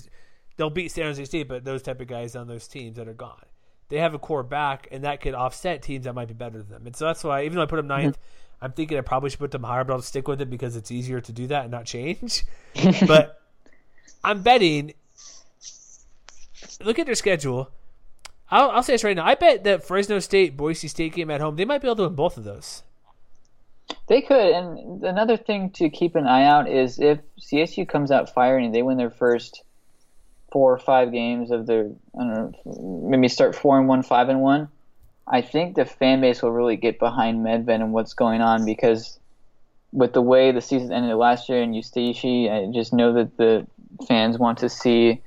they'll 0.56 0.70
beat 0.70 0.90
San 0.90 1.04
Jose 1.04 1.24
State, 1.24 1.48
but 1.48 1.64
those 1.64 1.82
type 1.82 2.00
of 2.00 2.06
guys 2.06 2.37
on 2.37 2.46
those 2.46 2.68
teams 2.68 2.96
that 2.96 3.08
are 3.08 3.14
gone. 3.14 3.44
They 3.88 3.98
have 3.98 4.14
a 4.14 4.18
core 4.18 4.42
back, 4.42 4.88
and 4.90 5.04
that 5.04 5.20
could 5.20 5.35
offset 5.35 5.82
teams 5.82 6.04
that 6.04 6.14
might 6.14 6.28
be 6.28 6.35
better 6.35 6.58
than 6.58 6.68
them. 6.68 6.87
And 6.87 6.96
so 6.96 7.06
that's 7.06 7.22
why, 7.22 7.44
even 7.44 7.56
though 7.56 7.62
I 7.62 7.66
put 7.66 7.76
them 7.76 7.88
9th 7.88 8.00
mm-hmm. 8.00 8.20
I'm 8.62 8.72
thinking 8.72 8.96
I 8.96 9.00
probably 9.00 9.28
should 9.28 9.40
put 9.40 9.50
them 9.50 9.64
higher, 9.64 9.82
but 9.82 9.92
I'll 9.92 10.02
stick 10.02 10.28
with 10.28 10.40
it 10.40 10.48
because 10.48 10.76
it's 10.76 10.92
easier 10.92 11.20
to 11.20 11.32
do 11.32 11.48
that 11.48 11.62
and 11.62 11.72
not 11.72 11.85
change. 11.85 12.44
but 13.08 13.42
I'm 14.22 14.42
betting. 14.42 14.94
Look 16.80 17.00
at 17.00 17.06
their 17.06 17.16
schedule. 17.16 17.70
I'll, 18.48 18.70
I'll 18.70 18.82
say 18.85 18.94
this 18.94 19.02
right 19.02 19.16
now. 19.16 19.26
I 19.26 19.35
bet 19.35 19.64
that 19.64 19.85
Fresno 19.85 20.20
State 20.20 20.56
Boise 20.56 20.87
State 20.87 21.14
game 21.14 21.28
at 21.30 21.40
home, 21.40 21.56
they 21.56 21.64
might 21.64 21.82
be 21.82 21.88
able 21.88 21.96
to 21.96 22.02
win 22.04 22.14
both 22.14 22.37
of 22.37 22.44
those. 22.44 22.85
They 24.12 24.20
could, 24.20 24.53
and 24.53 25.03
another 25.05 25.38
thing 25.38 25.70
to 25.70 25.88
keep 25.88 26.16
an 26.16 26.27
eye 26.27 26.44
out 26.44 26.68
is 26.68 27.01
if 27.01 27.20
CSU 27.40 27.88
comes 27.88 28.11
out 28.11 28.29
firing 28.29 28.66
and 28.66 28.75
they 28.75 28.83
win 28.83 28.98
their 28.98 29.09
first 29.09 29.62
four 30.51 30.70
or 30.70 30.79
five 30.79 31.12
games 31.12 31.51
of 31.51 31.64
their, 31.66 31.88
I 32.20 32.22
don't 32.22 32.55
know, 32.66 33.09
maybe 33.09 33.29
start 33.29 33.57
four 33.57 33.79
and 33.79 33.88
one, 33.88 34.03
five 34.03 34.29
and 34.29 34.42
one. 34.42 34.68
I 35.27 35.40
think 35.40 35.77
the 35.77 35.87
fan 35.87 36.20
base 36.20 36.42
will 36.42 36.53
really 36.53 36.77
get 36.77 36.98
behind 36.98 37.42
Medved 37.42 37.70
and 37.70 37.94
what's 37.94 38.12
going 38.12 38.42
on 38.42 38.66
because 38.66 39.18
with 39.92 40.12
the 40.12 40.20
way 40.20 40.53
the 40.53 40.61
season 40.61 40.92
ended 40.92 41.16
last 41.16 41.48
year 41.48 41.62
in 41.62 41.72
Eustachy, 41.72 42.51
I 42.53 42.70
just 42.70 42.92
know 42.92 43.14
that 43.14 43.38
the 43.38 43.66
fans 44.07 44.37
want 44.37 44.59
to 44.59 44.68
see 44.68 45.22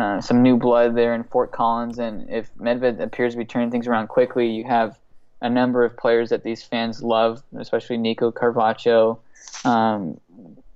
uh, 0.00 0.22
some 0.22 0.42
new 0.42 0.56
blood 0.56 0.96
there 0.96 1.14
in 1.14 1.24
Fort 1.24 1.52
Collins. 1.52 1.98
And 1.98 2.30
if 2.30 2.48
Medved 2.54 3.02
appears 3.02 3.34
to 3.34 3.38
be 3.38 3.44
turning 3.44 3.70
things 3.70 3.86
around 3.86 4.06
quickly, 4.06 4.48
you 4.48 4.64
have 4.64 4.98
a 5.40 5.48
number 5.48 5.84
of 5.84 5.96
players 5.96 6.30
that 6.30 6.42
these 6.42 6.62
fans 6.62 7.02
love, 7.02 7.42
especially 7.56 7.96
Nico 7.96 8.30
Carvacho, 8.32 9.18
um, 9.64 10.20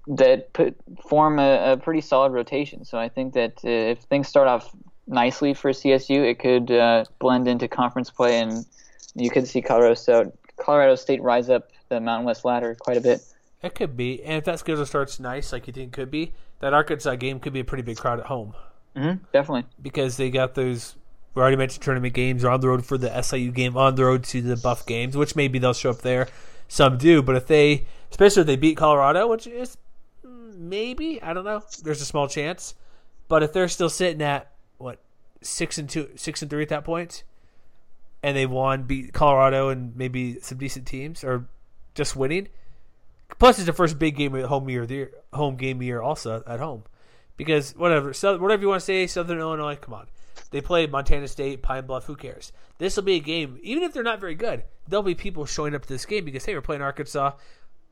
that 0.07 0.53
put, 0.53 0.77
form 1.09 1.39
a, 1.39 1.73
a, 1.73 1.77
pretty 1.77 2.01
solid 2.01 2.33
rotation. 2.33 2.85
So 2.85 2.99
I 2.99 3.09
think 3.09 3.35
that 3.35 3.65
uh, 3.65 3.69
if 3.69 3.99
things 4.01 4.29
start 4.29 4.49
off 4.49 4.75
nicely 5.07 5.55
for 5.55 5.71
CSU, 5.71 6.29
it 6.29 6.39
could 6.39 6.71
uh, 6.71 7.05
blend 7.19 7.49
into 7.49 7.69
conference 7.69 8.11
play, 8.11 8.41
and 8.41 8.65
you 9.15 9.31
could 9.31 9.47
see 9.47 9.63
Colorado 9.63 9.95
State, 9.95 10.27
Colorado 10.57 10.97
State 10.97 11.23
rise 11.23 11.49
up 11.49 11.71
the 11.89 12.01
Mountain 12.01 12.27
West 12.27 12.45
ladder 12.45 12.77
quite 12.79 12.97
a 12.97 13.01
bit. 13.01 13.21
It 13.63 13.75
could 13.77 13.97
be, 13.97 14.23
and 14.25 14.39
if 14.39 14.45
that 14.45 14.59
schedule 14.59 14.85
starts 14.87 15.21
nice, 15.21 15.53
like 15.53 15.69
you 15.69 15.73
think 15.73 15.93
it 15.93 15.93
could 15.93 16.11
be, 16.11 16.33
that 16.59 16.75
Arkansas 16.75 17.15
game 17.15 17.39
could 17.39 17.53
be 17.53 17.61
a 17.61 17.65
pretty 17.65 17.83
big 17.83 17.97
crowd 17.97 18.19
at 18.19 18.27
home. 18.27 18.55
Mm-hmm, 18.97 19.25
definitely, 19.33 19.65
because 19.81 20.17
they 20.17 20.31
got 20.31 20.55
those. 20.55 20.97
We 21.35 21.41
already 21.41 21.57
mentioned 21.57 21.83
tournament 21.83 22.15
games. 22.15 22.43
They're 22.43 22.51
on 22.51 22.61
the 22.61 22.69
road 22.69 22.85
for 22.85 22.99
the 22.99 23.23
SIU 23.23 23.53
game, 23.53 23.77
on 23.77 23.95
the 23.95 24.05
road 24.05 24.25
to 24.25 24.43
the 24.43 24.57
Buff 24.57 24.85
games, 24.85 25.17
which 25.17 25.35
maybe 25.35 25.59
they'll 25.59 25.73
show 25.73 25.91
up 25.91 26.03
there. 26.03 26.29
Some 26.69 26.99
do, 26.99 27.23
but 27.23 27.37
if 27.37 27.47
they, 27.47 27.87
especially 28.11 28.43
if 28.43 28.47
they 28.47 28.57
beat 28.57 28.77
Colorado, 28.77 29.29
which 29.29 29.47
is 29.47 29.77
maybe 30.23 31.23
I 31.23 31.33
don't 31.33 31.45
know, 31.45 31.63
there's 31.83 32.01
a 32.01 32.07
small 32.07 32.29
chance. 32.29 32.75
But 33.29 33.43
if 33.43 33.53
they're 33.53 33.69
still 33.69 33.89
sitting 33.89 34.23
at 34.23 34.53
what 34.79 34.99
six 35.43 35.79
and 35.79 35.89
two, 35.89 36.11
six 36.17 36.43
and 36.43 36.51
three 36.51 36.63
at 36.63 36.69
that 36.71 36.85
point, 36.85 37.25
and 38.23 38.37
they 38.37 38.47
won, 38.47 38.85
beat 38.85 39.13
Colorado 39.13 39.69
and 39.69 39.97
maybe 39.97 40.39
some 40.41 40.59
decent 40.59 40.87
teams, 40.87 41.25
or 41.25 41.47
just 41.95 42.17
winning. 42.17 42.49
Plus, 43.39 43.59
it's 43.59 43.67
the 43.67 43.73
first 43.73 43.99
big 43.99 44.17
game 44.17 44.35
of 44.35 44.49
home 44.49 44.69
year, 44.69 44.87
the 44.87 45.11
home 45.33 45.57
game 45.57 45.83
year 45.83 46.01
also 46.01 46.43
at 46.47 46.61
home, 46.61 46.85
because 47.37 47.73
whatever, 47.73 48.13
so 48.13 48.37
whatever 48.39 48.63
you 48.63 48.69
want 48.69 48.81
to 48.81 48.85
say, 48.85 49.07
Southern 49.07 49.39
Illinois, 49.39 49.77
come 49.77 49.95
on, 49.95 50.07
they 50.53 50.61
play 50.61 50.87
Montana 50.87 51.27
State, 51.27 51.63
Pine 51.63 51.87
Bluff. 51.87 52.05
Who 52.05 52.15
cares? 52.15 52.53
This 52.79 52.95
will 52.97 53.03
be 53.03 53.17
a 53.17 53.21
game, 53.21 53.59
even 53.63 53.83
if 53.83 53.93
they're 53.93 54.03
not 54.03 54.21
very 54.21 54.35
good. 54.35 54.63
There'll 54.87 55.03
be 55.03 55.15
people 55.15 55.47
showing 55.47 55.75
up 55.75 55.83
to 55.83 55.89
this 55.89 56.07
game 56.07 56.25
because 56.25 56.45
hey, 56.45 56.55
we're 56.55 56.61
playing 56.61 56.83
Arkansas. 56.83 57.33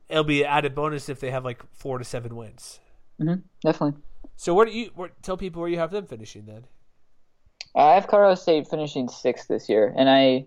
It'll 0.07 0.23
be 0.23 0.43
an 0.43 0.49
added 0.49 0.75
bonus 0.75 1.09
if 1.09 1.19
they 1.19 1.31
have 1.31 1.43
like 1.43 1.61
four 1.73 1.97
to 1.97 2.05
seven 2.05 2.35
wins. 2.35 2.79
Mm-hmm, 3.19 3.41
definitely. 3.61 4.01
So, 4.35 4.53
where 4.53 4.65
do 4.65 4.71
you 4.71 4.91
where, 4.95 5.11
tell 5.21 5.37
people 5.37 5.61
where 5.61 5.69
you 5.69 5.79
have 5.79 5.91
them 5.91 6.05
finishing 6.05 6.45
then? 6.45 6.65
I 7.75 7.93
have 7.93 8.07
Colorado 8.07 8.35
State 8.35 8.67
finishing 8.67 9.07
sixth 9.07 9.47
this 9.47 9.69
year, 9.69 9.93
and 9.95 10.09
I 10.09 10.45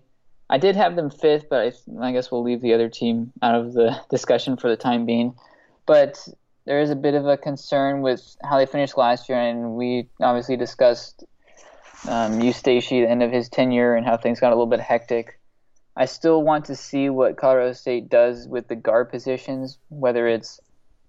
I 0.49 0.57
did 0.57 0.75
have 0.75 0.95
them 0.95 1.09
fifth, 1.09 1.49
but 1.49 1.59
I, 1.59 2.07
I, 2.07 2.11
guess 2.11 2.31
we'll 2.31 2.43
leave 2.43 2.61
the 2.61 2.73
other 2.73 2.87
team 2.87 3.33
out 3.41 3.55
of 3.55 3.73
the 3.73 3.99
discussion 4.09 4.57
for 4.57 4.69
the 4.69 4.77
time 4.77 5.05
being. 5.05 5.35
But 5.85 6.27
there 6.65 6.81
is 6.81 6.91
a 6.91 6.95
bit 6.95 7.15
of 7.15 7.27
a 7.27 7.37
concern 7.37 8.01
with 8.01 8.35
how 8.43 8.57
they 8.57 8.65
finished 8.65 8.97
last 8.97 9.27
year, 9.27 9.39
and 9.39 9.75
we 9.75 10.07
obviously 10.21 10.57
discussed 10.57 11.23
um, 12.07 12.39
Eustachy, 12.39 13.01
the 13.01 13.09
end 13.09 13.23
of 13.23 13.31
his 13.31 13.49
tenure, 13.49 13.95
and 13.95 14.05
how 14.05 14.17
things 14.17 14.39
got 14.39 14.49
a 14.49 14.55
little 14.55 14.65
bit 14.65 14.79
hectic. 14.79 15.39
I 15.95 16.05
still 16.05 16.43
want 16.43 16.65
to 16.65 16.75
see 16.75 17.09
what 17.09 17.37
Colorado 17.37 17.73
State 17.73 18.09
does 18.09 18.47
with 18.47 18.67
the 18.67 18.75
guard 18.75 19.09
positions, 19.09 19.77
whether 19.89 20.27
it's 20.27 20.59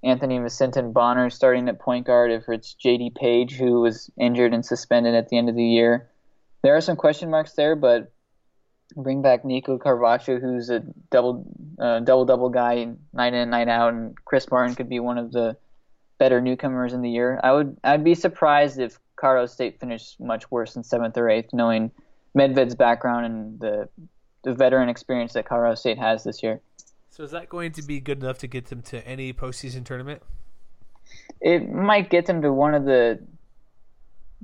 Anthony 0.05 0.39
Masinton 0.39 0.93
Bonner 0.93 1.31
starting 1.31 1.69
at 1.69 1.81
point 1.81 2.07
guard, 2.07 2.31
if 2.31 2.45
it's 2.49 2.77
JD 2.83 3.17
Page, 3.17 3.55
who 3.55 3.81
was 3.81 4.11
injured 4.19 4.55
and 4.55 4.65
suspended 4.65 5.15
at 5.15 5.29
the 5.29 5.39
end 5.39 5.49
of 5.49 5.57
the 5.57 5.65
year. 5.65 6.09
There 6.63 6.77
are 6.77 6.81
some 6.81 6.97
question 6.97 7.31
marks 7.31 7.53
there, 7.53 7.75
but 7.75 8.13
bring 8.95 9.23
back 9.23 9.45
Nico 9.45 9.79
Carvacho, 9.79 10.41
who's 10.41 10.71
a 10.71 10.81
double 11.11 11.45
uh, 11.79 12.01
double 12.01 12.25
double 12.25 12.51
guy 12.51 12.87
night 13.13 13.35
in 13.35 13.51
night 13.51 13.69
out, 13.69 13.93
and 13.93 14.15
Chris 14.25 14.49
Martin 14.51 14.77
could 14.77 14.89
be 14.89 15.01
one 15.01 15.19
of 15.19 15.33
the 15.33 15.57
better 16.19 16.41
newcomers 16.41 16.93
in 16.93 17.03
the 17.03 17.11
year. 17.11 17.41
I 17.43 17.53
would 17.53 17.77
I'd 17.83 18.05
be 18.05 18.15
surprised 18.15 18.79
if 18.79 18.99
Colorado 19.17 19.47
State 19.47 19.81
finished 19.81 20.21
much 20.21 20.51
worse 20.51 20.75
than 20.75 20.85
seventh 20.85 21.17
or 21.17 21.29
eighth, 21.29 21.53
knowing 21.53 21.91
Medved's 22.37 22.75
background 22.75 23.27
and 23.27 23.61
the 23.61 23.89
the 24.43 24.55
veteran 24.55 24.89
experience 24.89 25.33
that 25.33 25.47
Colorado 25.47 25.75
State 25.75 25.99
has 25.99 26.23
this 26.23 26.43
year. 26.43 26.61
So 27.11 27.25
is 27.25 27.33
that 27.33 27.49
going 27.49 27.73
to 27.73 27.83
be 27.83 27.99
good 27.99 28.23
enough 28.23 28.39
to 28.39 28.47
get 28.47 28.67
them 28.67 28.83
to 28.83 29.05
any 29.07 29.33
postseason 29.33 29.85
tournament? 29.85 30.23
It 31.41 31.69
might 31.69 32.11
get 32.11 32.27
them 32.27 32.43
to 32.43 32.53
one 32.53 32.75
of 32.75 32.85
the 32.85 33.21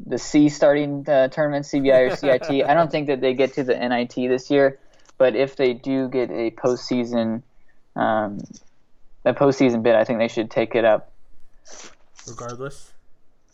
the 0.06 0.18
C 0.18 0.48
starting 0.48 1.06
uh, 1.08 1.28
tournaments, 1.28 1.70
CBI 1.70 2.12
or 2.12 2.16
CIT. 2.16 2.64
I 2.66 2.74
don't 2.74 2.90
think 2.90 3.08
that 3.08 3.20
they 3.20 3.34
get 3.34 3.54
to 3.54 3.64
the 3.64 3.74
NIT 3.74 4.14
this 4.14 4.50
year, 4.50 4.78
but 5.18 5.36
if 5.36 5.56
they 5.56 5.74
do 5.74 6.08
get 6.08 6.30
a 6.30 6.50
postseason 6.50 7.42
um, 7.94 8.40
a 9.24 9.34
postseason 9.34 9.82
bid, 9.82 9.94
I 9.94 10.04
think 10.04 10.18
they 10.18 10.28
should 10.28 10.50
take 10.50 10.74
it 10.74 10.84
up. 10.84 11.12
Regardless. 12.26 12.92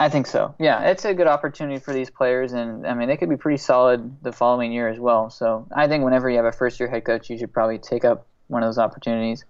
I 0.01 0.09
think 0.09 0.27
so. 0.29 0.55
Yeah, 0.61 0.91
it's 0.91 1.05
a 1.05 1.13
good 1.13 1.27
opportunity 1.27 1.81
for 1.81 1.93
these 1.93 2.09
players, 2.09 2.53
and 2.53 2.87
I 2.87 2.95
mean 2.95 3.09
they 3.09 3.17
could 3.17 3.29
be 3.29 3.37
pretty 3.37 3.59
solid 3.59 4.23
the 4.23 4.33
following 4.33 4.71
year 4.73 4.89
as 4.89 4.99
well. 4.99 5.29
So 5.29 5.67
I 5.75 5.89
think 5.89 6.05
whenever 6.05 6.31
you 6.31 6.37
have 6.37 6.45
a 6.45 6.53
first 6.53 6.79
year 6.79 6.89
head 6.89 7.05
coach, 7.05 7.29
you 7.29 7.39
should 7.39 7.53
probably 7.53 7.79
take 7.79 8.05
up 8.05 8.27
one 8.47 8.63
of 8.63 8.69
those 8.69 8.79
opportunities. 8.79 9.45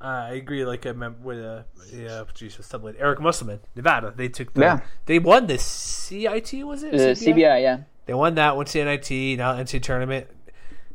Uh, 0.00 0.26
I 0.30 0.30
agree. 0.30 0.64
Like 0.64 0.84
I 0.86 0.88
remember 0.88 1.18
with 1.22 1.38
uh, 1.38 1.62
yeah, 1.92 2.24
geez, 2.34 2.58
with 2.58 2.96
Eric 2.98 3.20
Musselman, 3.20 3.60
Nevada. 3.76 4.12
They 4.16 4.28
took 4.28 4.52
the, 4.54 4.60
yeah. 4.60 4.80
They 5.06 5.20
won 5.20 5.46
the 5.46 5.58
CIT. 5.58 6.52
Was 6.66 6.82
it 6.82 6.90
the 6.90 6.98
CBI? 6.98 7.34
CBI? 7.34 7.62
Yeah. 7.62 7.78
They 8.06 8.14
won 8.14 8.34
that 8.34 8.56
one 8.56 8.66
CIT 8.66 9.38
now 9.38 9.54
NCAA 9.54 9.82
tournament, 9.82 10.26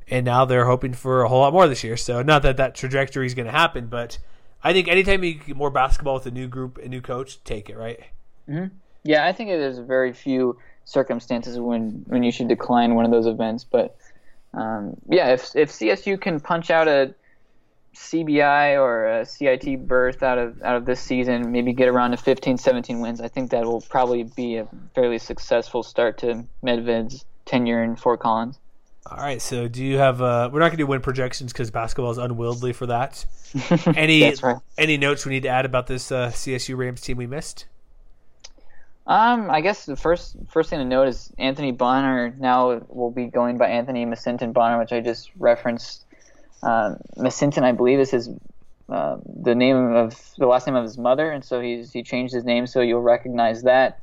and 0.09 0.25
now 0.25 0.43
they're 0.43 0.65
hoping 0.65 0.93
for 0.93 1.23
a 1.23 1.29
whole 1.29 1.39
lot 1.39 1.53
more 1.53 1.69
this 1.69 1.81
year. 1.81 1.95
So 1.95 2.21
not 2.21 2.41
that 2.41 2.57
that 2.57 2.75
trajectory 2.75 3.25
is 3.25 3.33
going 3.33 3.45
to 3.45 3.53
happen, 3.53 3.87
but 3.87 4.17
I 4.61 4.73
think 4.73 4.89
anytime 4.89 5.23
you 5.23 5.35
get 5.35 5.55
more 5.55 5.71
basketball 5.71 6.15
with 6.15 6.25
a 6.25 6.31
new 6.31 6.49
group, 6.49 6.77
a 6.77 6.89
new 6.89 6.99
coach, 6.99 7.41
take 7.45 7.69
it 7.69 7.77
right. 7.77 8.01
Mm-hmm. 8.49 8.75
Yeah, 9.03 9.25
I 9.25 9.31
think 9.31 9.49
there's 9.49 9.79
very 9.79 10.13
few 10.13 10.57
circumstances 10.85 11.59
when 11.59 12.03
when 12.07 12.23
you 12.23 12.31
should 12.31 12.47
decline 12.47 12.95
one 12.95 13.05
of 13.05 13.11
those 13.11 13.27
events, 13.27 13.63
but 13.63 13.97
um, 14.53 14.97
yeah, 15.09 15.33
if 15.33 15.55
if 15.55 15.71
CSU 15.71 16.19
can 16.19 16.39
punch 16.39 16.69
out 16.71 16.87
a 16.87 17.13
CBI 17.95 18.79
or 18.79 19.07
a 19.07 19.25
CIT 19.25 19.87
berth 19.87 20.23
out 20.23 20.37
of 20.37 20.61
out 20.61 20.75
of 20.75 20.85
this 20.85 20.99
season, 20.99 21.51
maybe 21.51 21.73
get 21.73 21.87
around 21.87 22.11
to 22.11 22.17
15, 22.17 22.57
17 22.57 22.99
wins, 22.99 23.21
I 23.21 23.27
think 23.27 23.51
that 23.51 23.65
will 23.65 23.81
probably 23.81 24.23
be 24.23 24.57
a 24.57 24.67
fairly 24.93 25.17
successful 25.17 25.83
start 25.83 26.17
to 26.19 26.45
Medved's 26.63 27.25
tenure 27.45 27.83
in 27.83 27.95
Fort 27.95 28.19
Collins. 28.19 28.59
All 29.09 29.17
right, 29.17 29.41
so 29.41 29.67
do 29.67 29.83
you 29.83 29.97
have? 29.97 30.21
Uh, 30.21 30.49
we're 30.51 30.59
not 30.59 30.65
going 30.65 30.77
to 30.77 30.83
do 30.83 30.87
win 30.87 31.01
projections 31.01 31.53
because 31.53 31.71
basketball 31.71 32.11
is 32.11 32.17
unwieldy 32.17 32.73
for 32.73 32.87
that. 32.87 33.25
Any 33.95 34.33
right. 34.43 34.57
any 34.77 34.97
notes 34.97 35.25
we 35.25 35.31
need 35.31 35.43
to 35.43 35.49
add 35.49 35.65
about 35.65 35.87
this 35.87 36.11
uh, 36.11 36.29
CSU 36.29 36.75
Rams 36.75 36.99
team 36.99 37.15
we 37.15 37.25
missed? 37.25 37.65
Um, 39.07 39.49
I 39.49 39.61
guess 39.61 39.85
the 39.85 39.95
first 39.95 40.35
first 40.49 40.69
thing 40.69 40.79
to 40.79 40.85
note 40.85 41.07
is 41.07 41.31
Anthony 41.37 41.71
Bonner 41.71 42.35
now 42.37 42.81
will 42.89 43.09
be 43.09 43.27
going 43.27 43.57
by 43.57 43.67
Anthony 43.67 44.05
Masinton 44.05 44.51
Bonner, 44.51 44.77
which 44.77 44.91
I 44.91 44.99
just 44.99 45.31
referenced 45.37 46.03
um, 46.61 46.97
I 47.17 47.71
believe, 47.71 47.99
is 47.99 48.11
his 48.11 48.29
uh, 48.89 49.17
the 49.25 49.55
name 49.55 49.95
of 49.95 50.33
the 50.37 50.47
last 50.47 50.67
name 50.67 50.75
of 50.75 50.83
his 50.83 50.97
mother, 50.97 51.31
and 51.31 51.43
so 51.43 51.61
he's 51.61 51.93
he 51.93 52.03
changed 52.03 52.33
his 52.33 52.43
name, 52.43 52.67
so 52.67 52.81
you'll 52.81 53.01
recognize 53.01 53.63
that. 53.63 53.99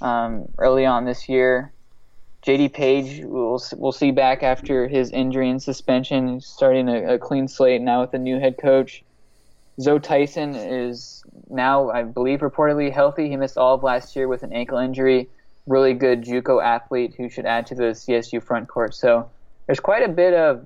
Um, 0.00 0.48
early 0.58 0.86
on 0.86 1.04
this 1.04 1.28
year, 1.28 1.72
J.D. 2.42 2.70
Page 2.70 3.20
we'll 3.24 3.62
we'll 3.76 3.92
see 3.92 4.10
back 4.10 4.42
after 4.42 4.88
his 4.88 5.10
injury 5.10 5.50
and 5.50 5.62
suspension, 5.62 6.40
starting 6.40 6.88
a, 6.88 7.14
a 7.14 7.18
clean 7.18 7.48
slate 7.48 7.82
now 7.82 8.00
with 8.00 8.14
a 8.14 8.18
new 8.18 8.38
head 8.38 8.56
coach. 8.56 9.02
Zoe 9.80 10.00
Tyson 10.00 10.54
is 10.54 11.22
now, 11.48 11.90
I 11.90 12.02
believe, 12.02 12.40
reportedly 12.40 12.92
healthy. 12.92 13.28
He 13.28 13.36
missed 13.36 13.56
all 13.56 13.74
of 13.74 13.82
last 13.82 14.16
year 14.16 14.28
with 14.28 14.42
an 14.42 14.52
ankle 14.52 14.78
injury. 14.78 15.28
Really 15.66 15.94
good 15.94 16.22
JUCO 16.22 16.62
athlete 16.62 17.14
who 17.16 17.28
should 17.28 17.46
add 17.46 17.66
to 17.66 17.74
the 17.74 17.92
CSU 17.92 18.42
front 18.42 18.68
court. 18.68 18.94
So 18.94 19.30
there's 19.66 19.80
quite 19.80 20.02
a 20.02 20.08
bit 20.08 20.34
of 20.34 20.64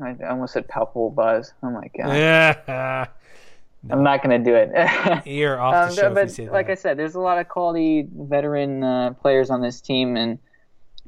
I 0.00 0.16
almost 0.28 0.54
said 0.54 0.68
palpable 0.68 1.10
buzz. 1.10 1.52
Oh 1.62 1.70
my 1.70 1.88
god. 1.96 2.14
Yeah. 2.16 3.06
I'm 3.90 4.02
not 4.02 4.22
going 4.22 4.42
to 4.42 4.50
do 4.50 4.54
it. 4.54 5.26
You're 5.26 5.60
off 5.60 5.90
the 5.90 6.00
show 6.00 6.06
Um, 6.08 6.14
but 6.14 6.24
if 6.24 6.38
you 6.38 6.46
say 6.46 6.50
like. 6.50 6.70
I 6.70 6.74
said, 6.74 6.96
there's 6.96 7.16
a 7.16 7.20
lot 7.20 7.38
of 7.38 7.48
quality 7.48 8.06
veteran 8.14 8.84
uh, 8.84 9.10
players 9.14 9.50
on 9.50 9.60
this 9.60 9.80
team, 9.80 10.16
and 10.16 10.38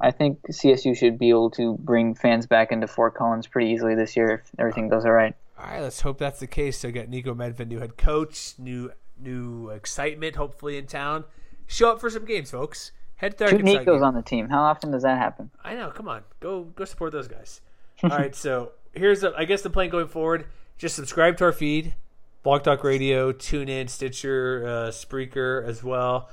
I 0.01 0.11
think 0.11 0.41
CSU 0.51 0.95
should 0.95 1.17
be 1.17 1.29
able 1.29 1.51
to 1.51 1.77
bring 1.77 2.15
fans 2.15 2.47
back 2.47 2.73
into 2.73 2.87
Fort 2.87 3.15
Collins 3.15 3.47
pretty 3.47 3.71
easily 3.71 3.95
this 3.95 4.17
year 4.17 4.43
if 4.43 4.51
everything 4.59 4.89
goes 4.89 5.05
all 5.05 5.13
right. 5.13 5.35
All 5.57 5.65
right, 5.65 5.81
let's 5.81 6.01
hope 6.01 6.17
that's 6.17 6.39
the 6.39 6.47
case. 6.47 6.77
So, 6.77 6.91
get 6.91 7.09
Niko 7.09 7.35
Medved, 7.35 7.67
new 7.67 7.79
head 7.79 7.97
coach, 7.97 8.55
new 8.57 8.91
new 9.17 9.69
excitement, 9.69 10.35
hopefully 10.35 10.77
in 10.77 10.85
town. 10.87 11.23
Show 11.67 11.91
up 11.91 12.01
for 12.01 12.09
some 12.09 12.25
games, 12.25 12.51
folks. 12.51 12.91
Head 13.15 13.37
to 13.37 13.49
Two 13.49 13.57
Nikos 13.59 13.85
game. 13.85 14.03
on 14.03 14.13
the 14.13 14.21
team. 14.21 14.49
How 14.49 14.61
often 14.63 14.91
does 14.91 15.03
that 15.03 15.17
happen? 15.17 15.49
I 15.63 15.73
know. 15.75 15.89
Come 15.91 16.07
on, 16.09 16.23
go 16.41 16.63
go 16.63 16.83
support 16.85 17.11
those 17.13 17.27
guys. 17.29 17.61
All 18.03 18.09
right, 18.09 18.35
so 18.35 18.73
here's 18.93 19.21
the, 19.21 19.33
I 19.37 19.45
guess 19.45 19.61
the 19.61 19.69
plan 19.69 19.89
going 19.89 20.09
forward. 20.09 20.45
Just 20.77 20.95
subscribe 20.97 21.37
to 21.37 21.45
our 21.45 21.53
feed, 21.53 21.95
Blog 22.43 22.63
Talk 22.63 22.83
Radio, 22.83 23.31
TuneIn, 23.31 23.89
Stitcher, 23.89 24.63
uh, 24.67 24.91
Spreaker 24.91 25.65
as 25.65 25.81
well, 25.81 26.29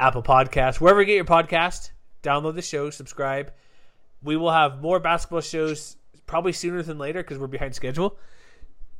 Apple 0.00 0.24
Podcast, 0.24 0.80
wherever 0.80 1.00
you 1.00 1.06
get 1.06 1.14
your 1.14 1.24
podcast. 1.24 1.90
Download 2.24 2.56
the 2.56 2.62
show, 2.62 2.90
subscribe. 2.90 3.52
We 4.22 4.36
will 4.36 4.50
have 4.50 4.80
more 4.82 4.98
basketball 4.98 5.42
shows 5.42 5.96
probably 6.26 6.52
sooner 6.52 6.82
than 6.82 6.98
later 6.98 7.22
because 7.22 7.38
we're 7.38 7.46
behind 7.46 7.76
schedule. 7.76 8.18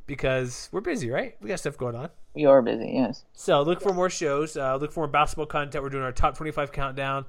Because 0.07 0.69
we're 0.71 0.81
busy, 0.81 1.09
right? 1.09 1.35
We 1.41 1.49
got 1.49 1.59
stuff 1.59 1.77
going 1.77 1.95
on. 1.95 2.09
We 2.33 2.45
are 2.45 2.61
busy, 2.61 2.91
yes. 2.93 3.25
So 3.33 3.61
look 3.61 3.81
for 3.81 3.93
more 3.93 4.09
shows. 4.09 4.55
Uh, 4.57 4.77
look 4.77 4.91
for 4.91 5.01
more 5.01 5.07
basketball 5.07 5.45
content. 5.47 5.83
We're 5.83 5.89
doing 5.89 6.03
our 6.03 6.11
top 6.11 6.37
twenty-five 6.37 6.71
countdown. 6.71 7.25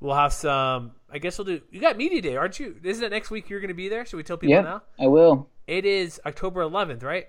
We'll 0.00 0.14
have 0.14 0.32
some. 0.32 0.92
I 1.10 1.18
guess 1.18 1.36
we'll 1.38 1.44
do. 1.46 1.60
You 1.70 1.80
got 1.80 1.96
media 1.96 2.22
day, 2.22 2.36
aren't 2.36 2.58
you? 2.60 2.76
Isn't 2.82 3.04
it 3.04 3.10
next 3.10 3.30
week? 3.30 3.50
You're 3.50 3.60
going 3.60 3.68
to 3.68 3.74
be 3.74 3.88
there. 3.88 4.06
Should 4.06 4.16
we 4.16 4.22
tell 4.22 4.36
people 4.38 4.54
Yeah, 4.54 4.60
now? 4.62 4.82
I 4.98 5.08
will. 5.08 5.48
It 5.66 5.84
is 5.84 6.20
October 6.24 6.62
11th, 6.62 7.02
right? 7.02 7.26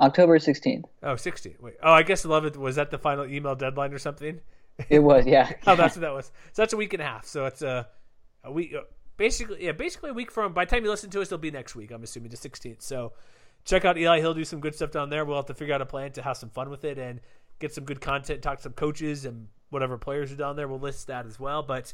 October 0.00 0.38
16th. 0.38 0.84
Oh, 1.02 1.14
16th. 1.14 1.60
Wait. 1.60 1.74
Oh, 1.82 1.92
I 1.92 2.02
guess 2.02 2.24
11th 2.26 2.56
was 2.56 2.74
that 2.76 2.90
the 2.90 2.98
final 2.98 3.24
email 3.26 3.54
deadline 3.54 3.92
or 3.92 3.98
something? 3.98 4.40
It 4.88 4.98
was, 4.98 5.26
yeah. 5.26 5.52
Oh, 5.66 5.76
that's 5.76 5.94
what 5.96 6.00
that 6.00 6.12
was. 6.12 6.26
So 6.52 6.62
that's 6.62 6.72
a 6.72 6.76
week 6.76 6.92
and 6.92 7.02
a 7.02 7.04
half. 7.06 7.24
So 7.26 7.46
it's 7.46 7.62
a 7.62 7.86
a 8.42 8.50
week. 8.50 8.74
uh, 8.74 8.80
Basically, 9.18 9.64
yeah, 9.64 9.72
basically 9.72 10.10
a 10.10 10.14
week 10.14 10.32
from. 10.32 10.54
By 10.54 10.64
the 10.64 10.70
time 10.70 10.84
you 10.84 10.90
listen 10.90 11.10
to 11.10 11.20
us, 11.20 11.28
it'll 11.28 11.38
be 11.38 11.50
next 11.50 11.76
week. 11.76 11.92
I'm 11.92 12.02
assuming 12.02 12.30
the 12.30 12.36
16th. 12.36 12.82
So 12.82 13.12
check 13.64 13.84
out 13.84 13.98
Eli. 13.98 14.20
He'll 14.20 14.34
do 14.34 14.44
some 14.44 14.60
good 14.60 14.74
stuff 14.74 14.90
down 14.90 15.10
there. 15.10 15.24
We'll 15.24 15.36
have 15.36 15.46
to 15.46 15.54
figure 15.54 15.74
out 15.74 15.80
a 15.80 15.86
plan 15.86 16.12
to 16.12 16.22
have 16.22 16.36
some 16.36 16.50
fun 16.50 16.70
with 16.70 16.84
it 16.84 16.98
and 16.98 17.20
get 17.58 17.74
some 17.74 17.84
good 17.84 18.00
content. 18.00 18.42
Talk 18.42 18.58
to 18.58 18.62
some 18.64 18.72
coaches 18.72 19.24
and 19.24 19.48
whatever 19.70 19.98
players 19.98 20.32
are 20.32 20.36
down 20.36 20.56
there. 20.56 20.68
We'll 20.68 20.80
list 20.80 21.06
that 21.06 21.26
as 21.26 21.38
well. 21.38 21.62
But 21.62 21.92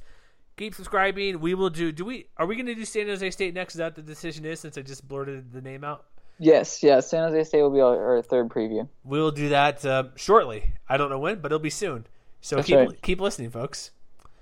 keep 0.57 0.74
subscribing. 0.74 1.40
We 1.40 1.54
will 1.54 1.70
do. 1.70 1.92
Do 1.92 2.04
we? 2.04 2.26
Are 2.37 2.46
we 2.46 2.54
going 2.54 2.66
to 2.66 2.74
do 2.74 2.85
San 2.85 3.07
Jose 3.07 3.31
State 3.31 3.54
next? 3.54 3.74
Is 3.74 3.78
that 3.78 3.94
the 3.94 4.02
decision 4.02 4.44
is? 4.44 4.61
Since 4.61 4.78
I 4.78 4.83
just 4.83 5.07
blurted 5.07 5.52
the 5.52 5.61
name 5.61 5.85
out. 5.85 6.07
Yes, 6.38 6.83
yes. 6.83 7.09
San 7.09 7.24
Jose 7.24 7.44
State 7.44 7.62
will 7.62 7.70
be 7.70 7.81
our, 7.81 8.16
our 8.16 8.22
third 8.22 8.48
preview. 8.48 8.88
We'll 9.02 9.33
do 9.33 9.48
that 9.48 9.85
um, 9.85 10.11
shortly. 10.16 10.72
I 10.88 10.96
don't 10.96 11.11
know 11.11 11.18
when, 11.18 11.40
but 11.40 11.50
it'll 11.50 11.59
be 11.59 11.70
soon. 11.70 12.07
So 12.40 12.57
That's 12.57 12.68
keep 12.68 12.76
right. 12.76 13.02
keep 13.02 13.20
listening, 13.20 13.50
folks. 13.50 13.90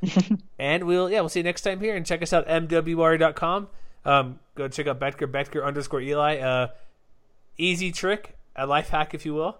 and 0.58 0.84
we'll 0.84 1.10
yeah 1.10 1.20
we'll 1.20 1.30
see 1.30 1.40
you 1.40 1.44
next 1.44 1.62
time 1.62 1.80
here 1.80 1.96
and 1.96 2.04
check 2.04 2.22
us 2.22 2.32
out 2.32 2.46
mwr.com. 2.46 3.68
Um, 4.04 4.38
go 4.54 4.68
check 4.68 4.86
out 4.86 5.00
Betker 5.00 5.26
Betker 5.26 5.64
underscore 5.64 6.00
Eli. 6.00 6.38
Uh, 6.38 6.68
easy 7.58 7.92
trick, 7.92 8.36
a 8.54 8.66
life 8.66 8.88
hack 8.90 9.14
if 9.14 9.24
you 9.26 9.34
will. 9.34 9.58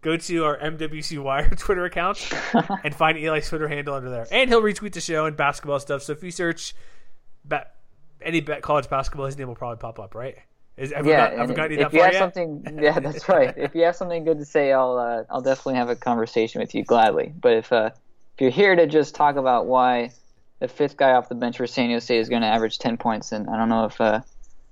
Go 0.00 0.16
to 0.16 0.44
our 0.44 0.56
MWC 0.58 1.20
Wire 1.22 1.50
Twitter 1.58 1.84
account 1.84 2.30
and 2.84 2.94
find 2.94 3.18
Eli's 3.18 3.48
Twitter 3.48 3.66
handle 3.68 3.94
under 3.94 4.10
there, 4.10 4.26
and 4.30 4.48
he'll 4.48 4.62
retweet 4.62 4.92
the 4.92 5.00
show 5.00 5.26
and 5.26 5.36
basketball 5.36 5.80
stuff. 5.80 6.02
So 6.02 6.12
if 6.12 6.22
you 6.22 6.30
search 6.30 6.74
ba- 7.44 7.66
any 8.22 8.40
college 8.40 8.88
basketball, 8.88 9.26
his 9.26 9.36
name 9.36 9.48
will 9.48 9.56
probably 9.56 9.78
pop 9.78 9.98
up, 9.98 10.14
right? 10.14 10.36
Is, 10.76 10.92
have 10.92 11.04
we 11.04 11.10
Yeah, 11.10 11.30
got, 11.34 11.48
have 11.48 11.56
got 11.56 11.72
if 11.72 11.92
you 11.92 12.02
have 12.02 12.12
yet? 12.12 12.18
something, 12.20 12.78
yeah, 12.80 13.00
that's 13.00 13.28
right. 13.28 13.52
If 13.56 13.74
you 13.74 13.82
have 13.82 13.96
something 13.96 14.22
good 14.24 14.38
to 14.38 14.44
say, 14.44 14.72
I'll 14.72 14.96
uh, 14.96 15.24
I'll 15.28 15.40
definitely 15.42 15.74
have 15.74 15.88
a 15.88 15.96
conversation 15.96 16.60
with 16.60 16.72
you 16.76 16.84
gladly. 16.84 17.32
But 17.40 17.54
if 17.54 17.72
uh, 17.72 17.90
if 18.36 18.40
you're 18.40 18.50
here 18.50 18.76
to 18.76 18.86
just 18.86 19.16
talk 19.16 19.34
about 19.34 19.66
why 19.66 20.12
the 20.60 20.68
fifth 20.68 20.96
guy 20.96 21.10
off 21.12 21.28
the 21.28 21.34
bench 21.34 21.56
for 21.56 21.66
San 21.66 21.90
Jose 21.90 22.16
is 22.16 22.28
going 22.28 22.42
to 22.42 22.48
average 22.48 22.78
ten 22.78 22.96
points, 22.96 23.30
then 23.30 23.48
I 23.48 23.56
don't 23.56 23.68
know 23.68 23.86
if 23.86 24.00
uh, 24.00 24.20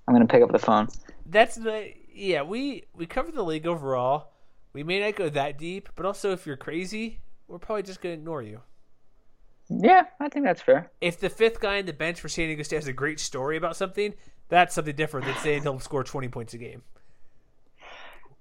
I'm 0.06 0.14
going 0.14 0.24
to 0.24 0.32
pick 0.32 0.44
up 0.44 0.52
the 0.52 0.60
phone. 0.60 0.86
that's 1.26 1.56
the 1.56 1.92
yeah 2.16 2.42
we 2.42 2.84
we 2.94 3.06
covered 3.06 3.34
the 3.34 3.42
league 3.42 3.66
overall. 3.66 4.32
We 4.72 4.82
may 4.82 5.00
not 5.00 5.16
go 5.16 5.28
that 5.28 5.58
deep 5.58 5.88
but 5.94 6.06
also 6.06 6.32
if 6.32 6.46
you're 6.46 6.56
crazy 6.56 7.20
we're 7.48 7.58
probably 7.58 7.82
just 7.82 8.00
going 8.00 8.14
to 8.14 8.20
ignore 8.20 8.42
you. 8.42 8.60
Yeah, 9.68 10.04
I 10.20 10.28
think 10.28 10.44
that's 10.44 10.62
fair. 10.62 10.90
if 11.00 11.18
the 11.18 11.28
fifth 11.28 11.60
guy 11.60 11.76
in 11.76 11.86
the 11.86 11.92
bench 11.92 12.20
for 12.20 12.28
san 12.28 12.46
diego 12.46 12.62
state 12.62 12.76
has 12.76 12.86
a 12.86 12.92
great 12.92 13.20
story 13.20 13.56
about 13.56 13.76
something 13.76 14.14
that's 14.48 14.74
something 14.74 14.94
different 14.94 15.26
than 15.26 15.36
saying 15.36 15.62
he'll 15.62 15.80
score 15.80 16.04
20 16.04 16.28
points 16.28 16.54
a 16.54 16.58
game. 16.58 16.82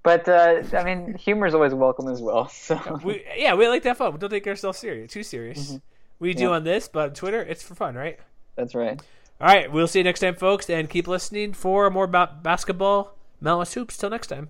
But 0.04 0.30
uh, 0.30 0.62
I 0.74 0.84
mean, 0.84 1.16
humor 1.16 1.48
is 1.48 1.56
always 1.56 1.74
welcome 1.74 2.08
as 2.08 2.22
well. 2.22 2.48
So. 2.50 3.00
We 3.04 3.26
yeah 3.38 3.56
we 3.56 3.68
like 3.68 3.82
to 3.84 3.90
have 3.90 3.98
fun. 3.98 4.14
We 4.14 4.20
don't 4.20 4.30
take 4.30 4.46
ourselves 4.48 4.78
serious 4.78 5.12
too 5.12 5.24
serious. 5.24 5.80
We 6.20 6.34
do 6.34 6.54
on 6.54 6.64
this 6.64 6.88
but 6.88 7.10
on 7.10 7.14
twitter 7.14 7.42
it's 7.42 7.64
for 7.64 7.76
fun 7.76 7.96
right? 7.96 8.20
That's 8.56 8.76
right. 8.76 9.02
all 9.42 9.48
right 9.48 9.72
we'll 9.72 9.88
see 9.88 10.00
you 10.00 10.04
next 10.04 10.20
time 10.20 10.36
folks 10.36 10.70
and 10.70 10.90
keep 10.90 11.08
listening 11.08 11.54
for 11.54 11.90
more 11.90 12.06
about 12.06 12.42
basketball 12.44 13.18
mountain 13.39 13.74
hoops 13.74 13.98
till 13.98 14.10
next 14.10 14.28
time 14.28 14.50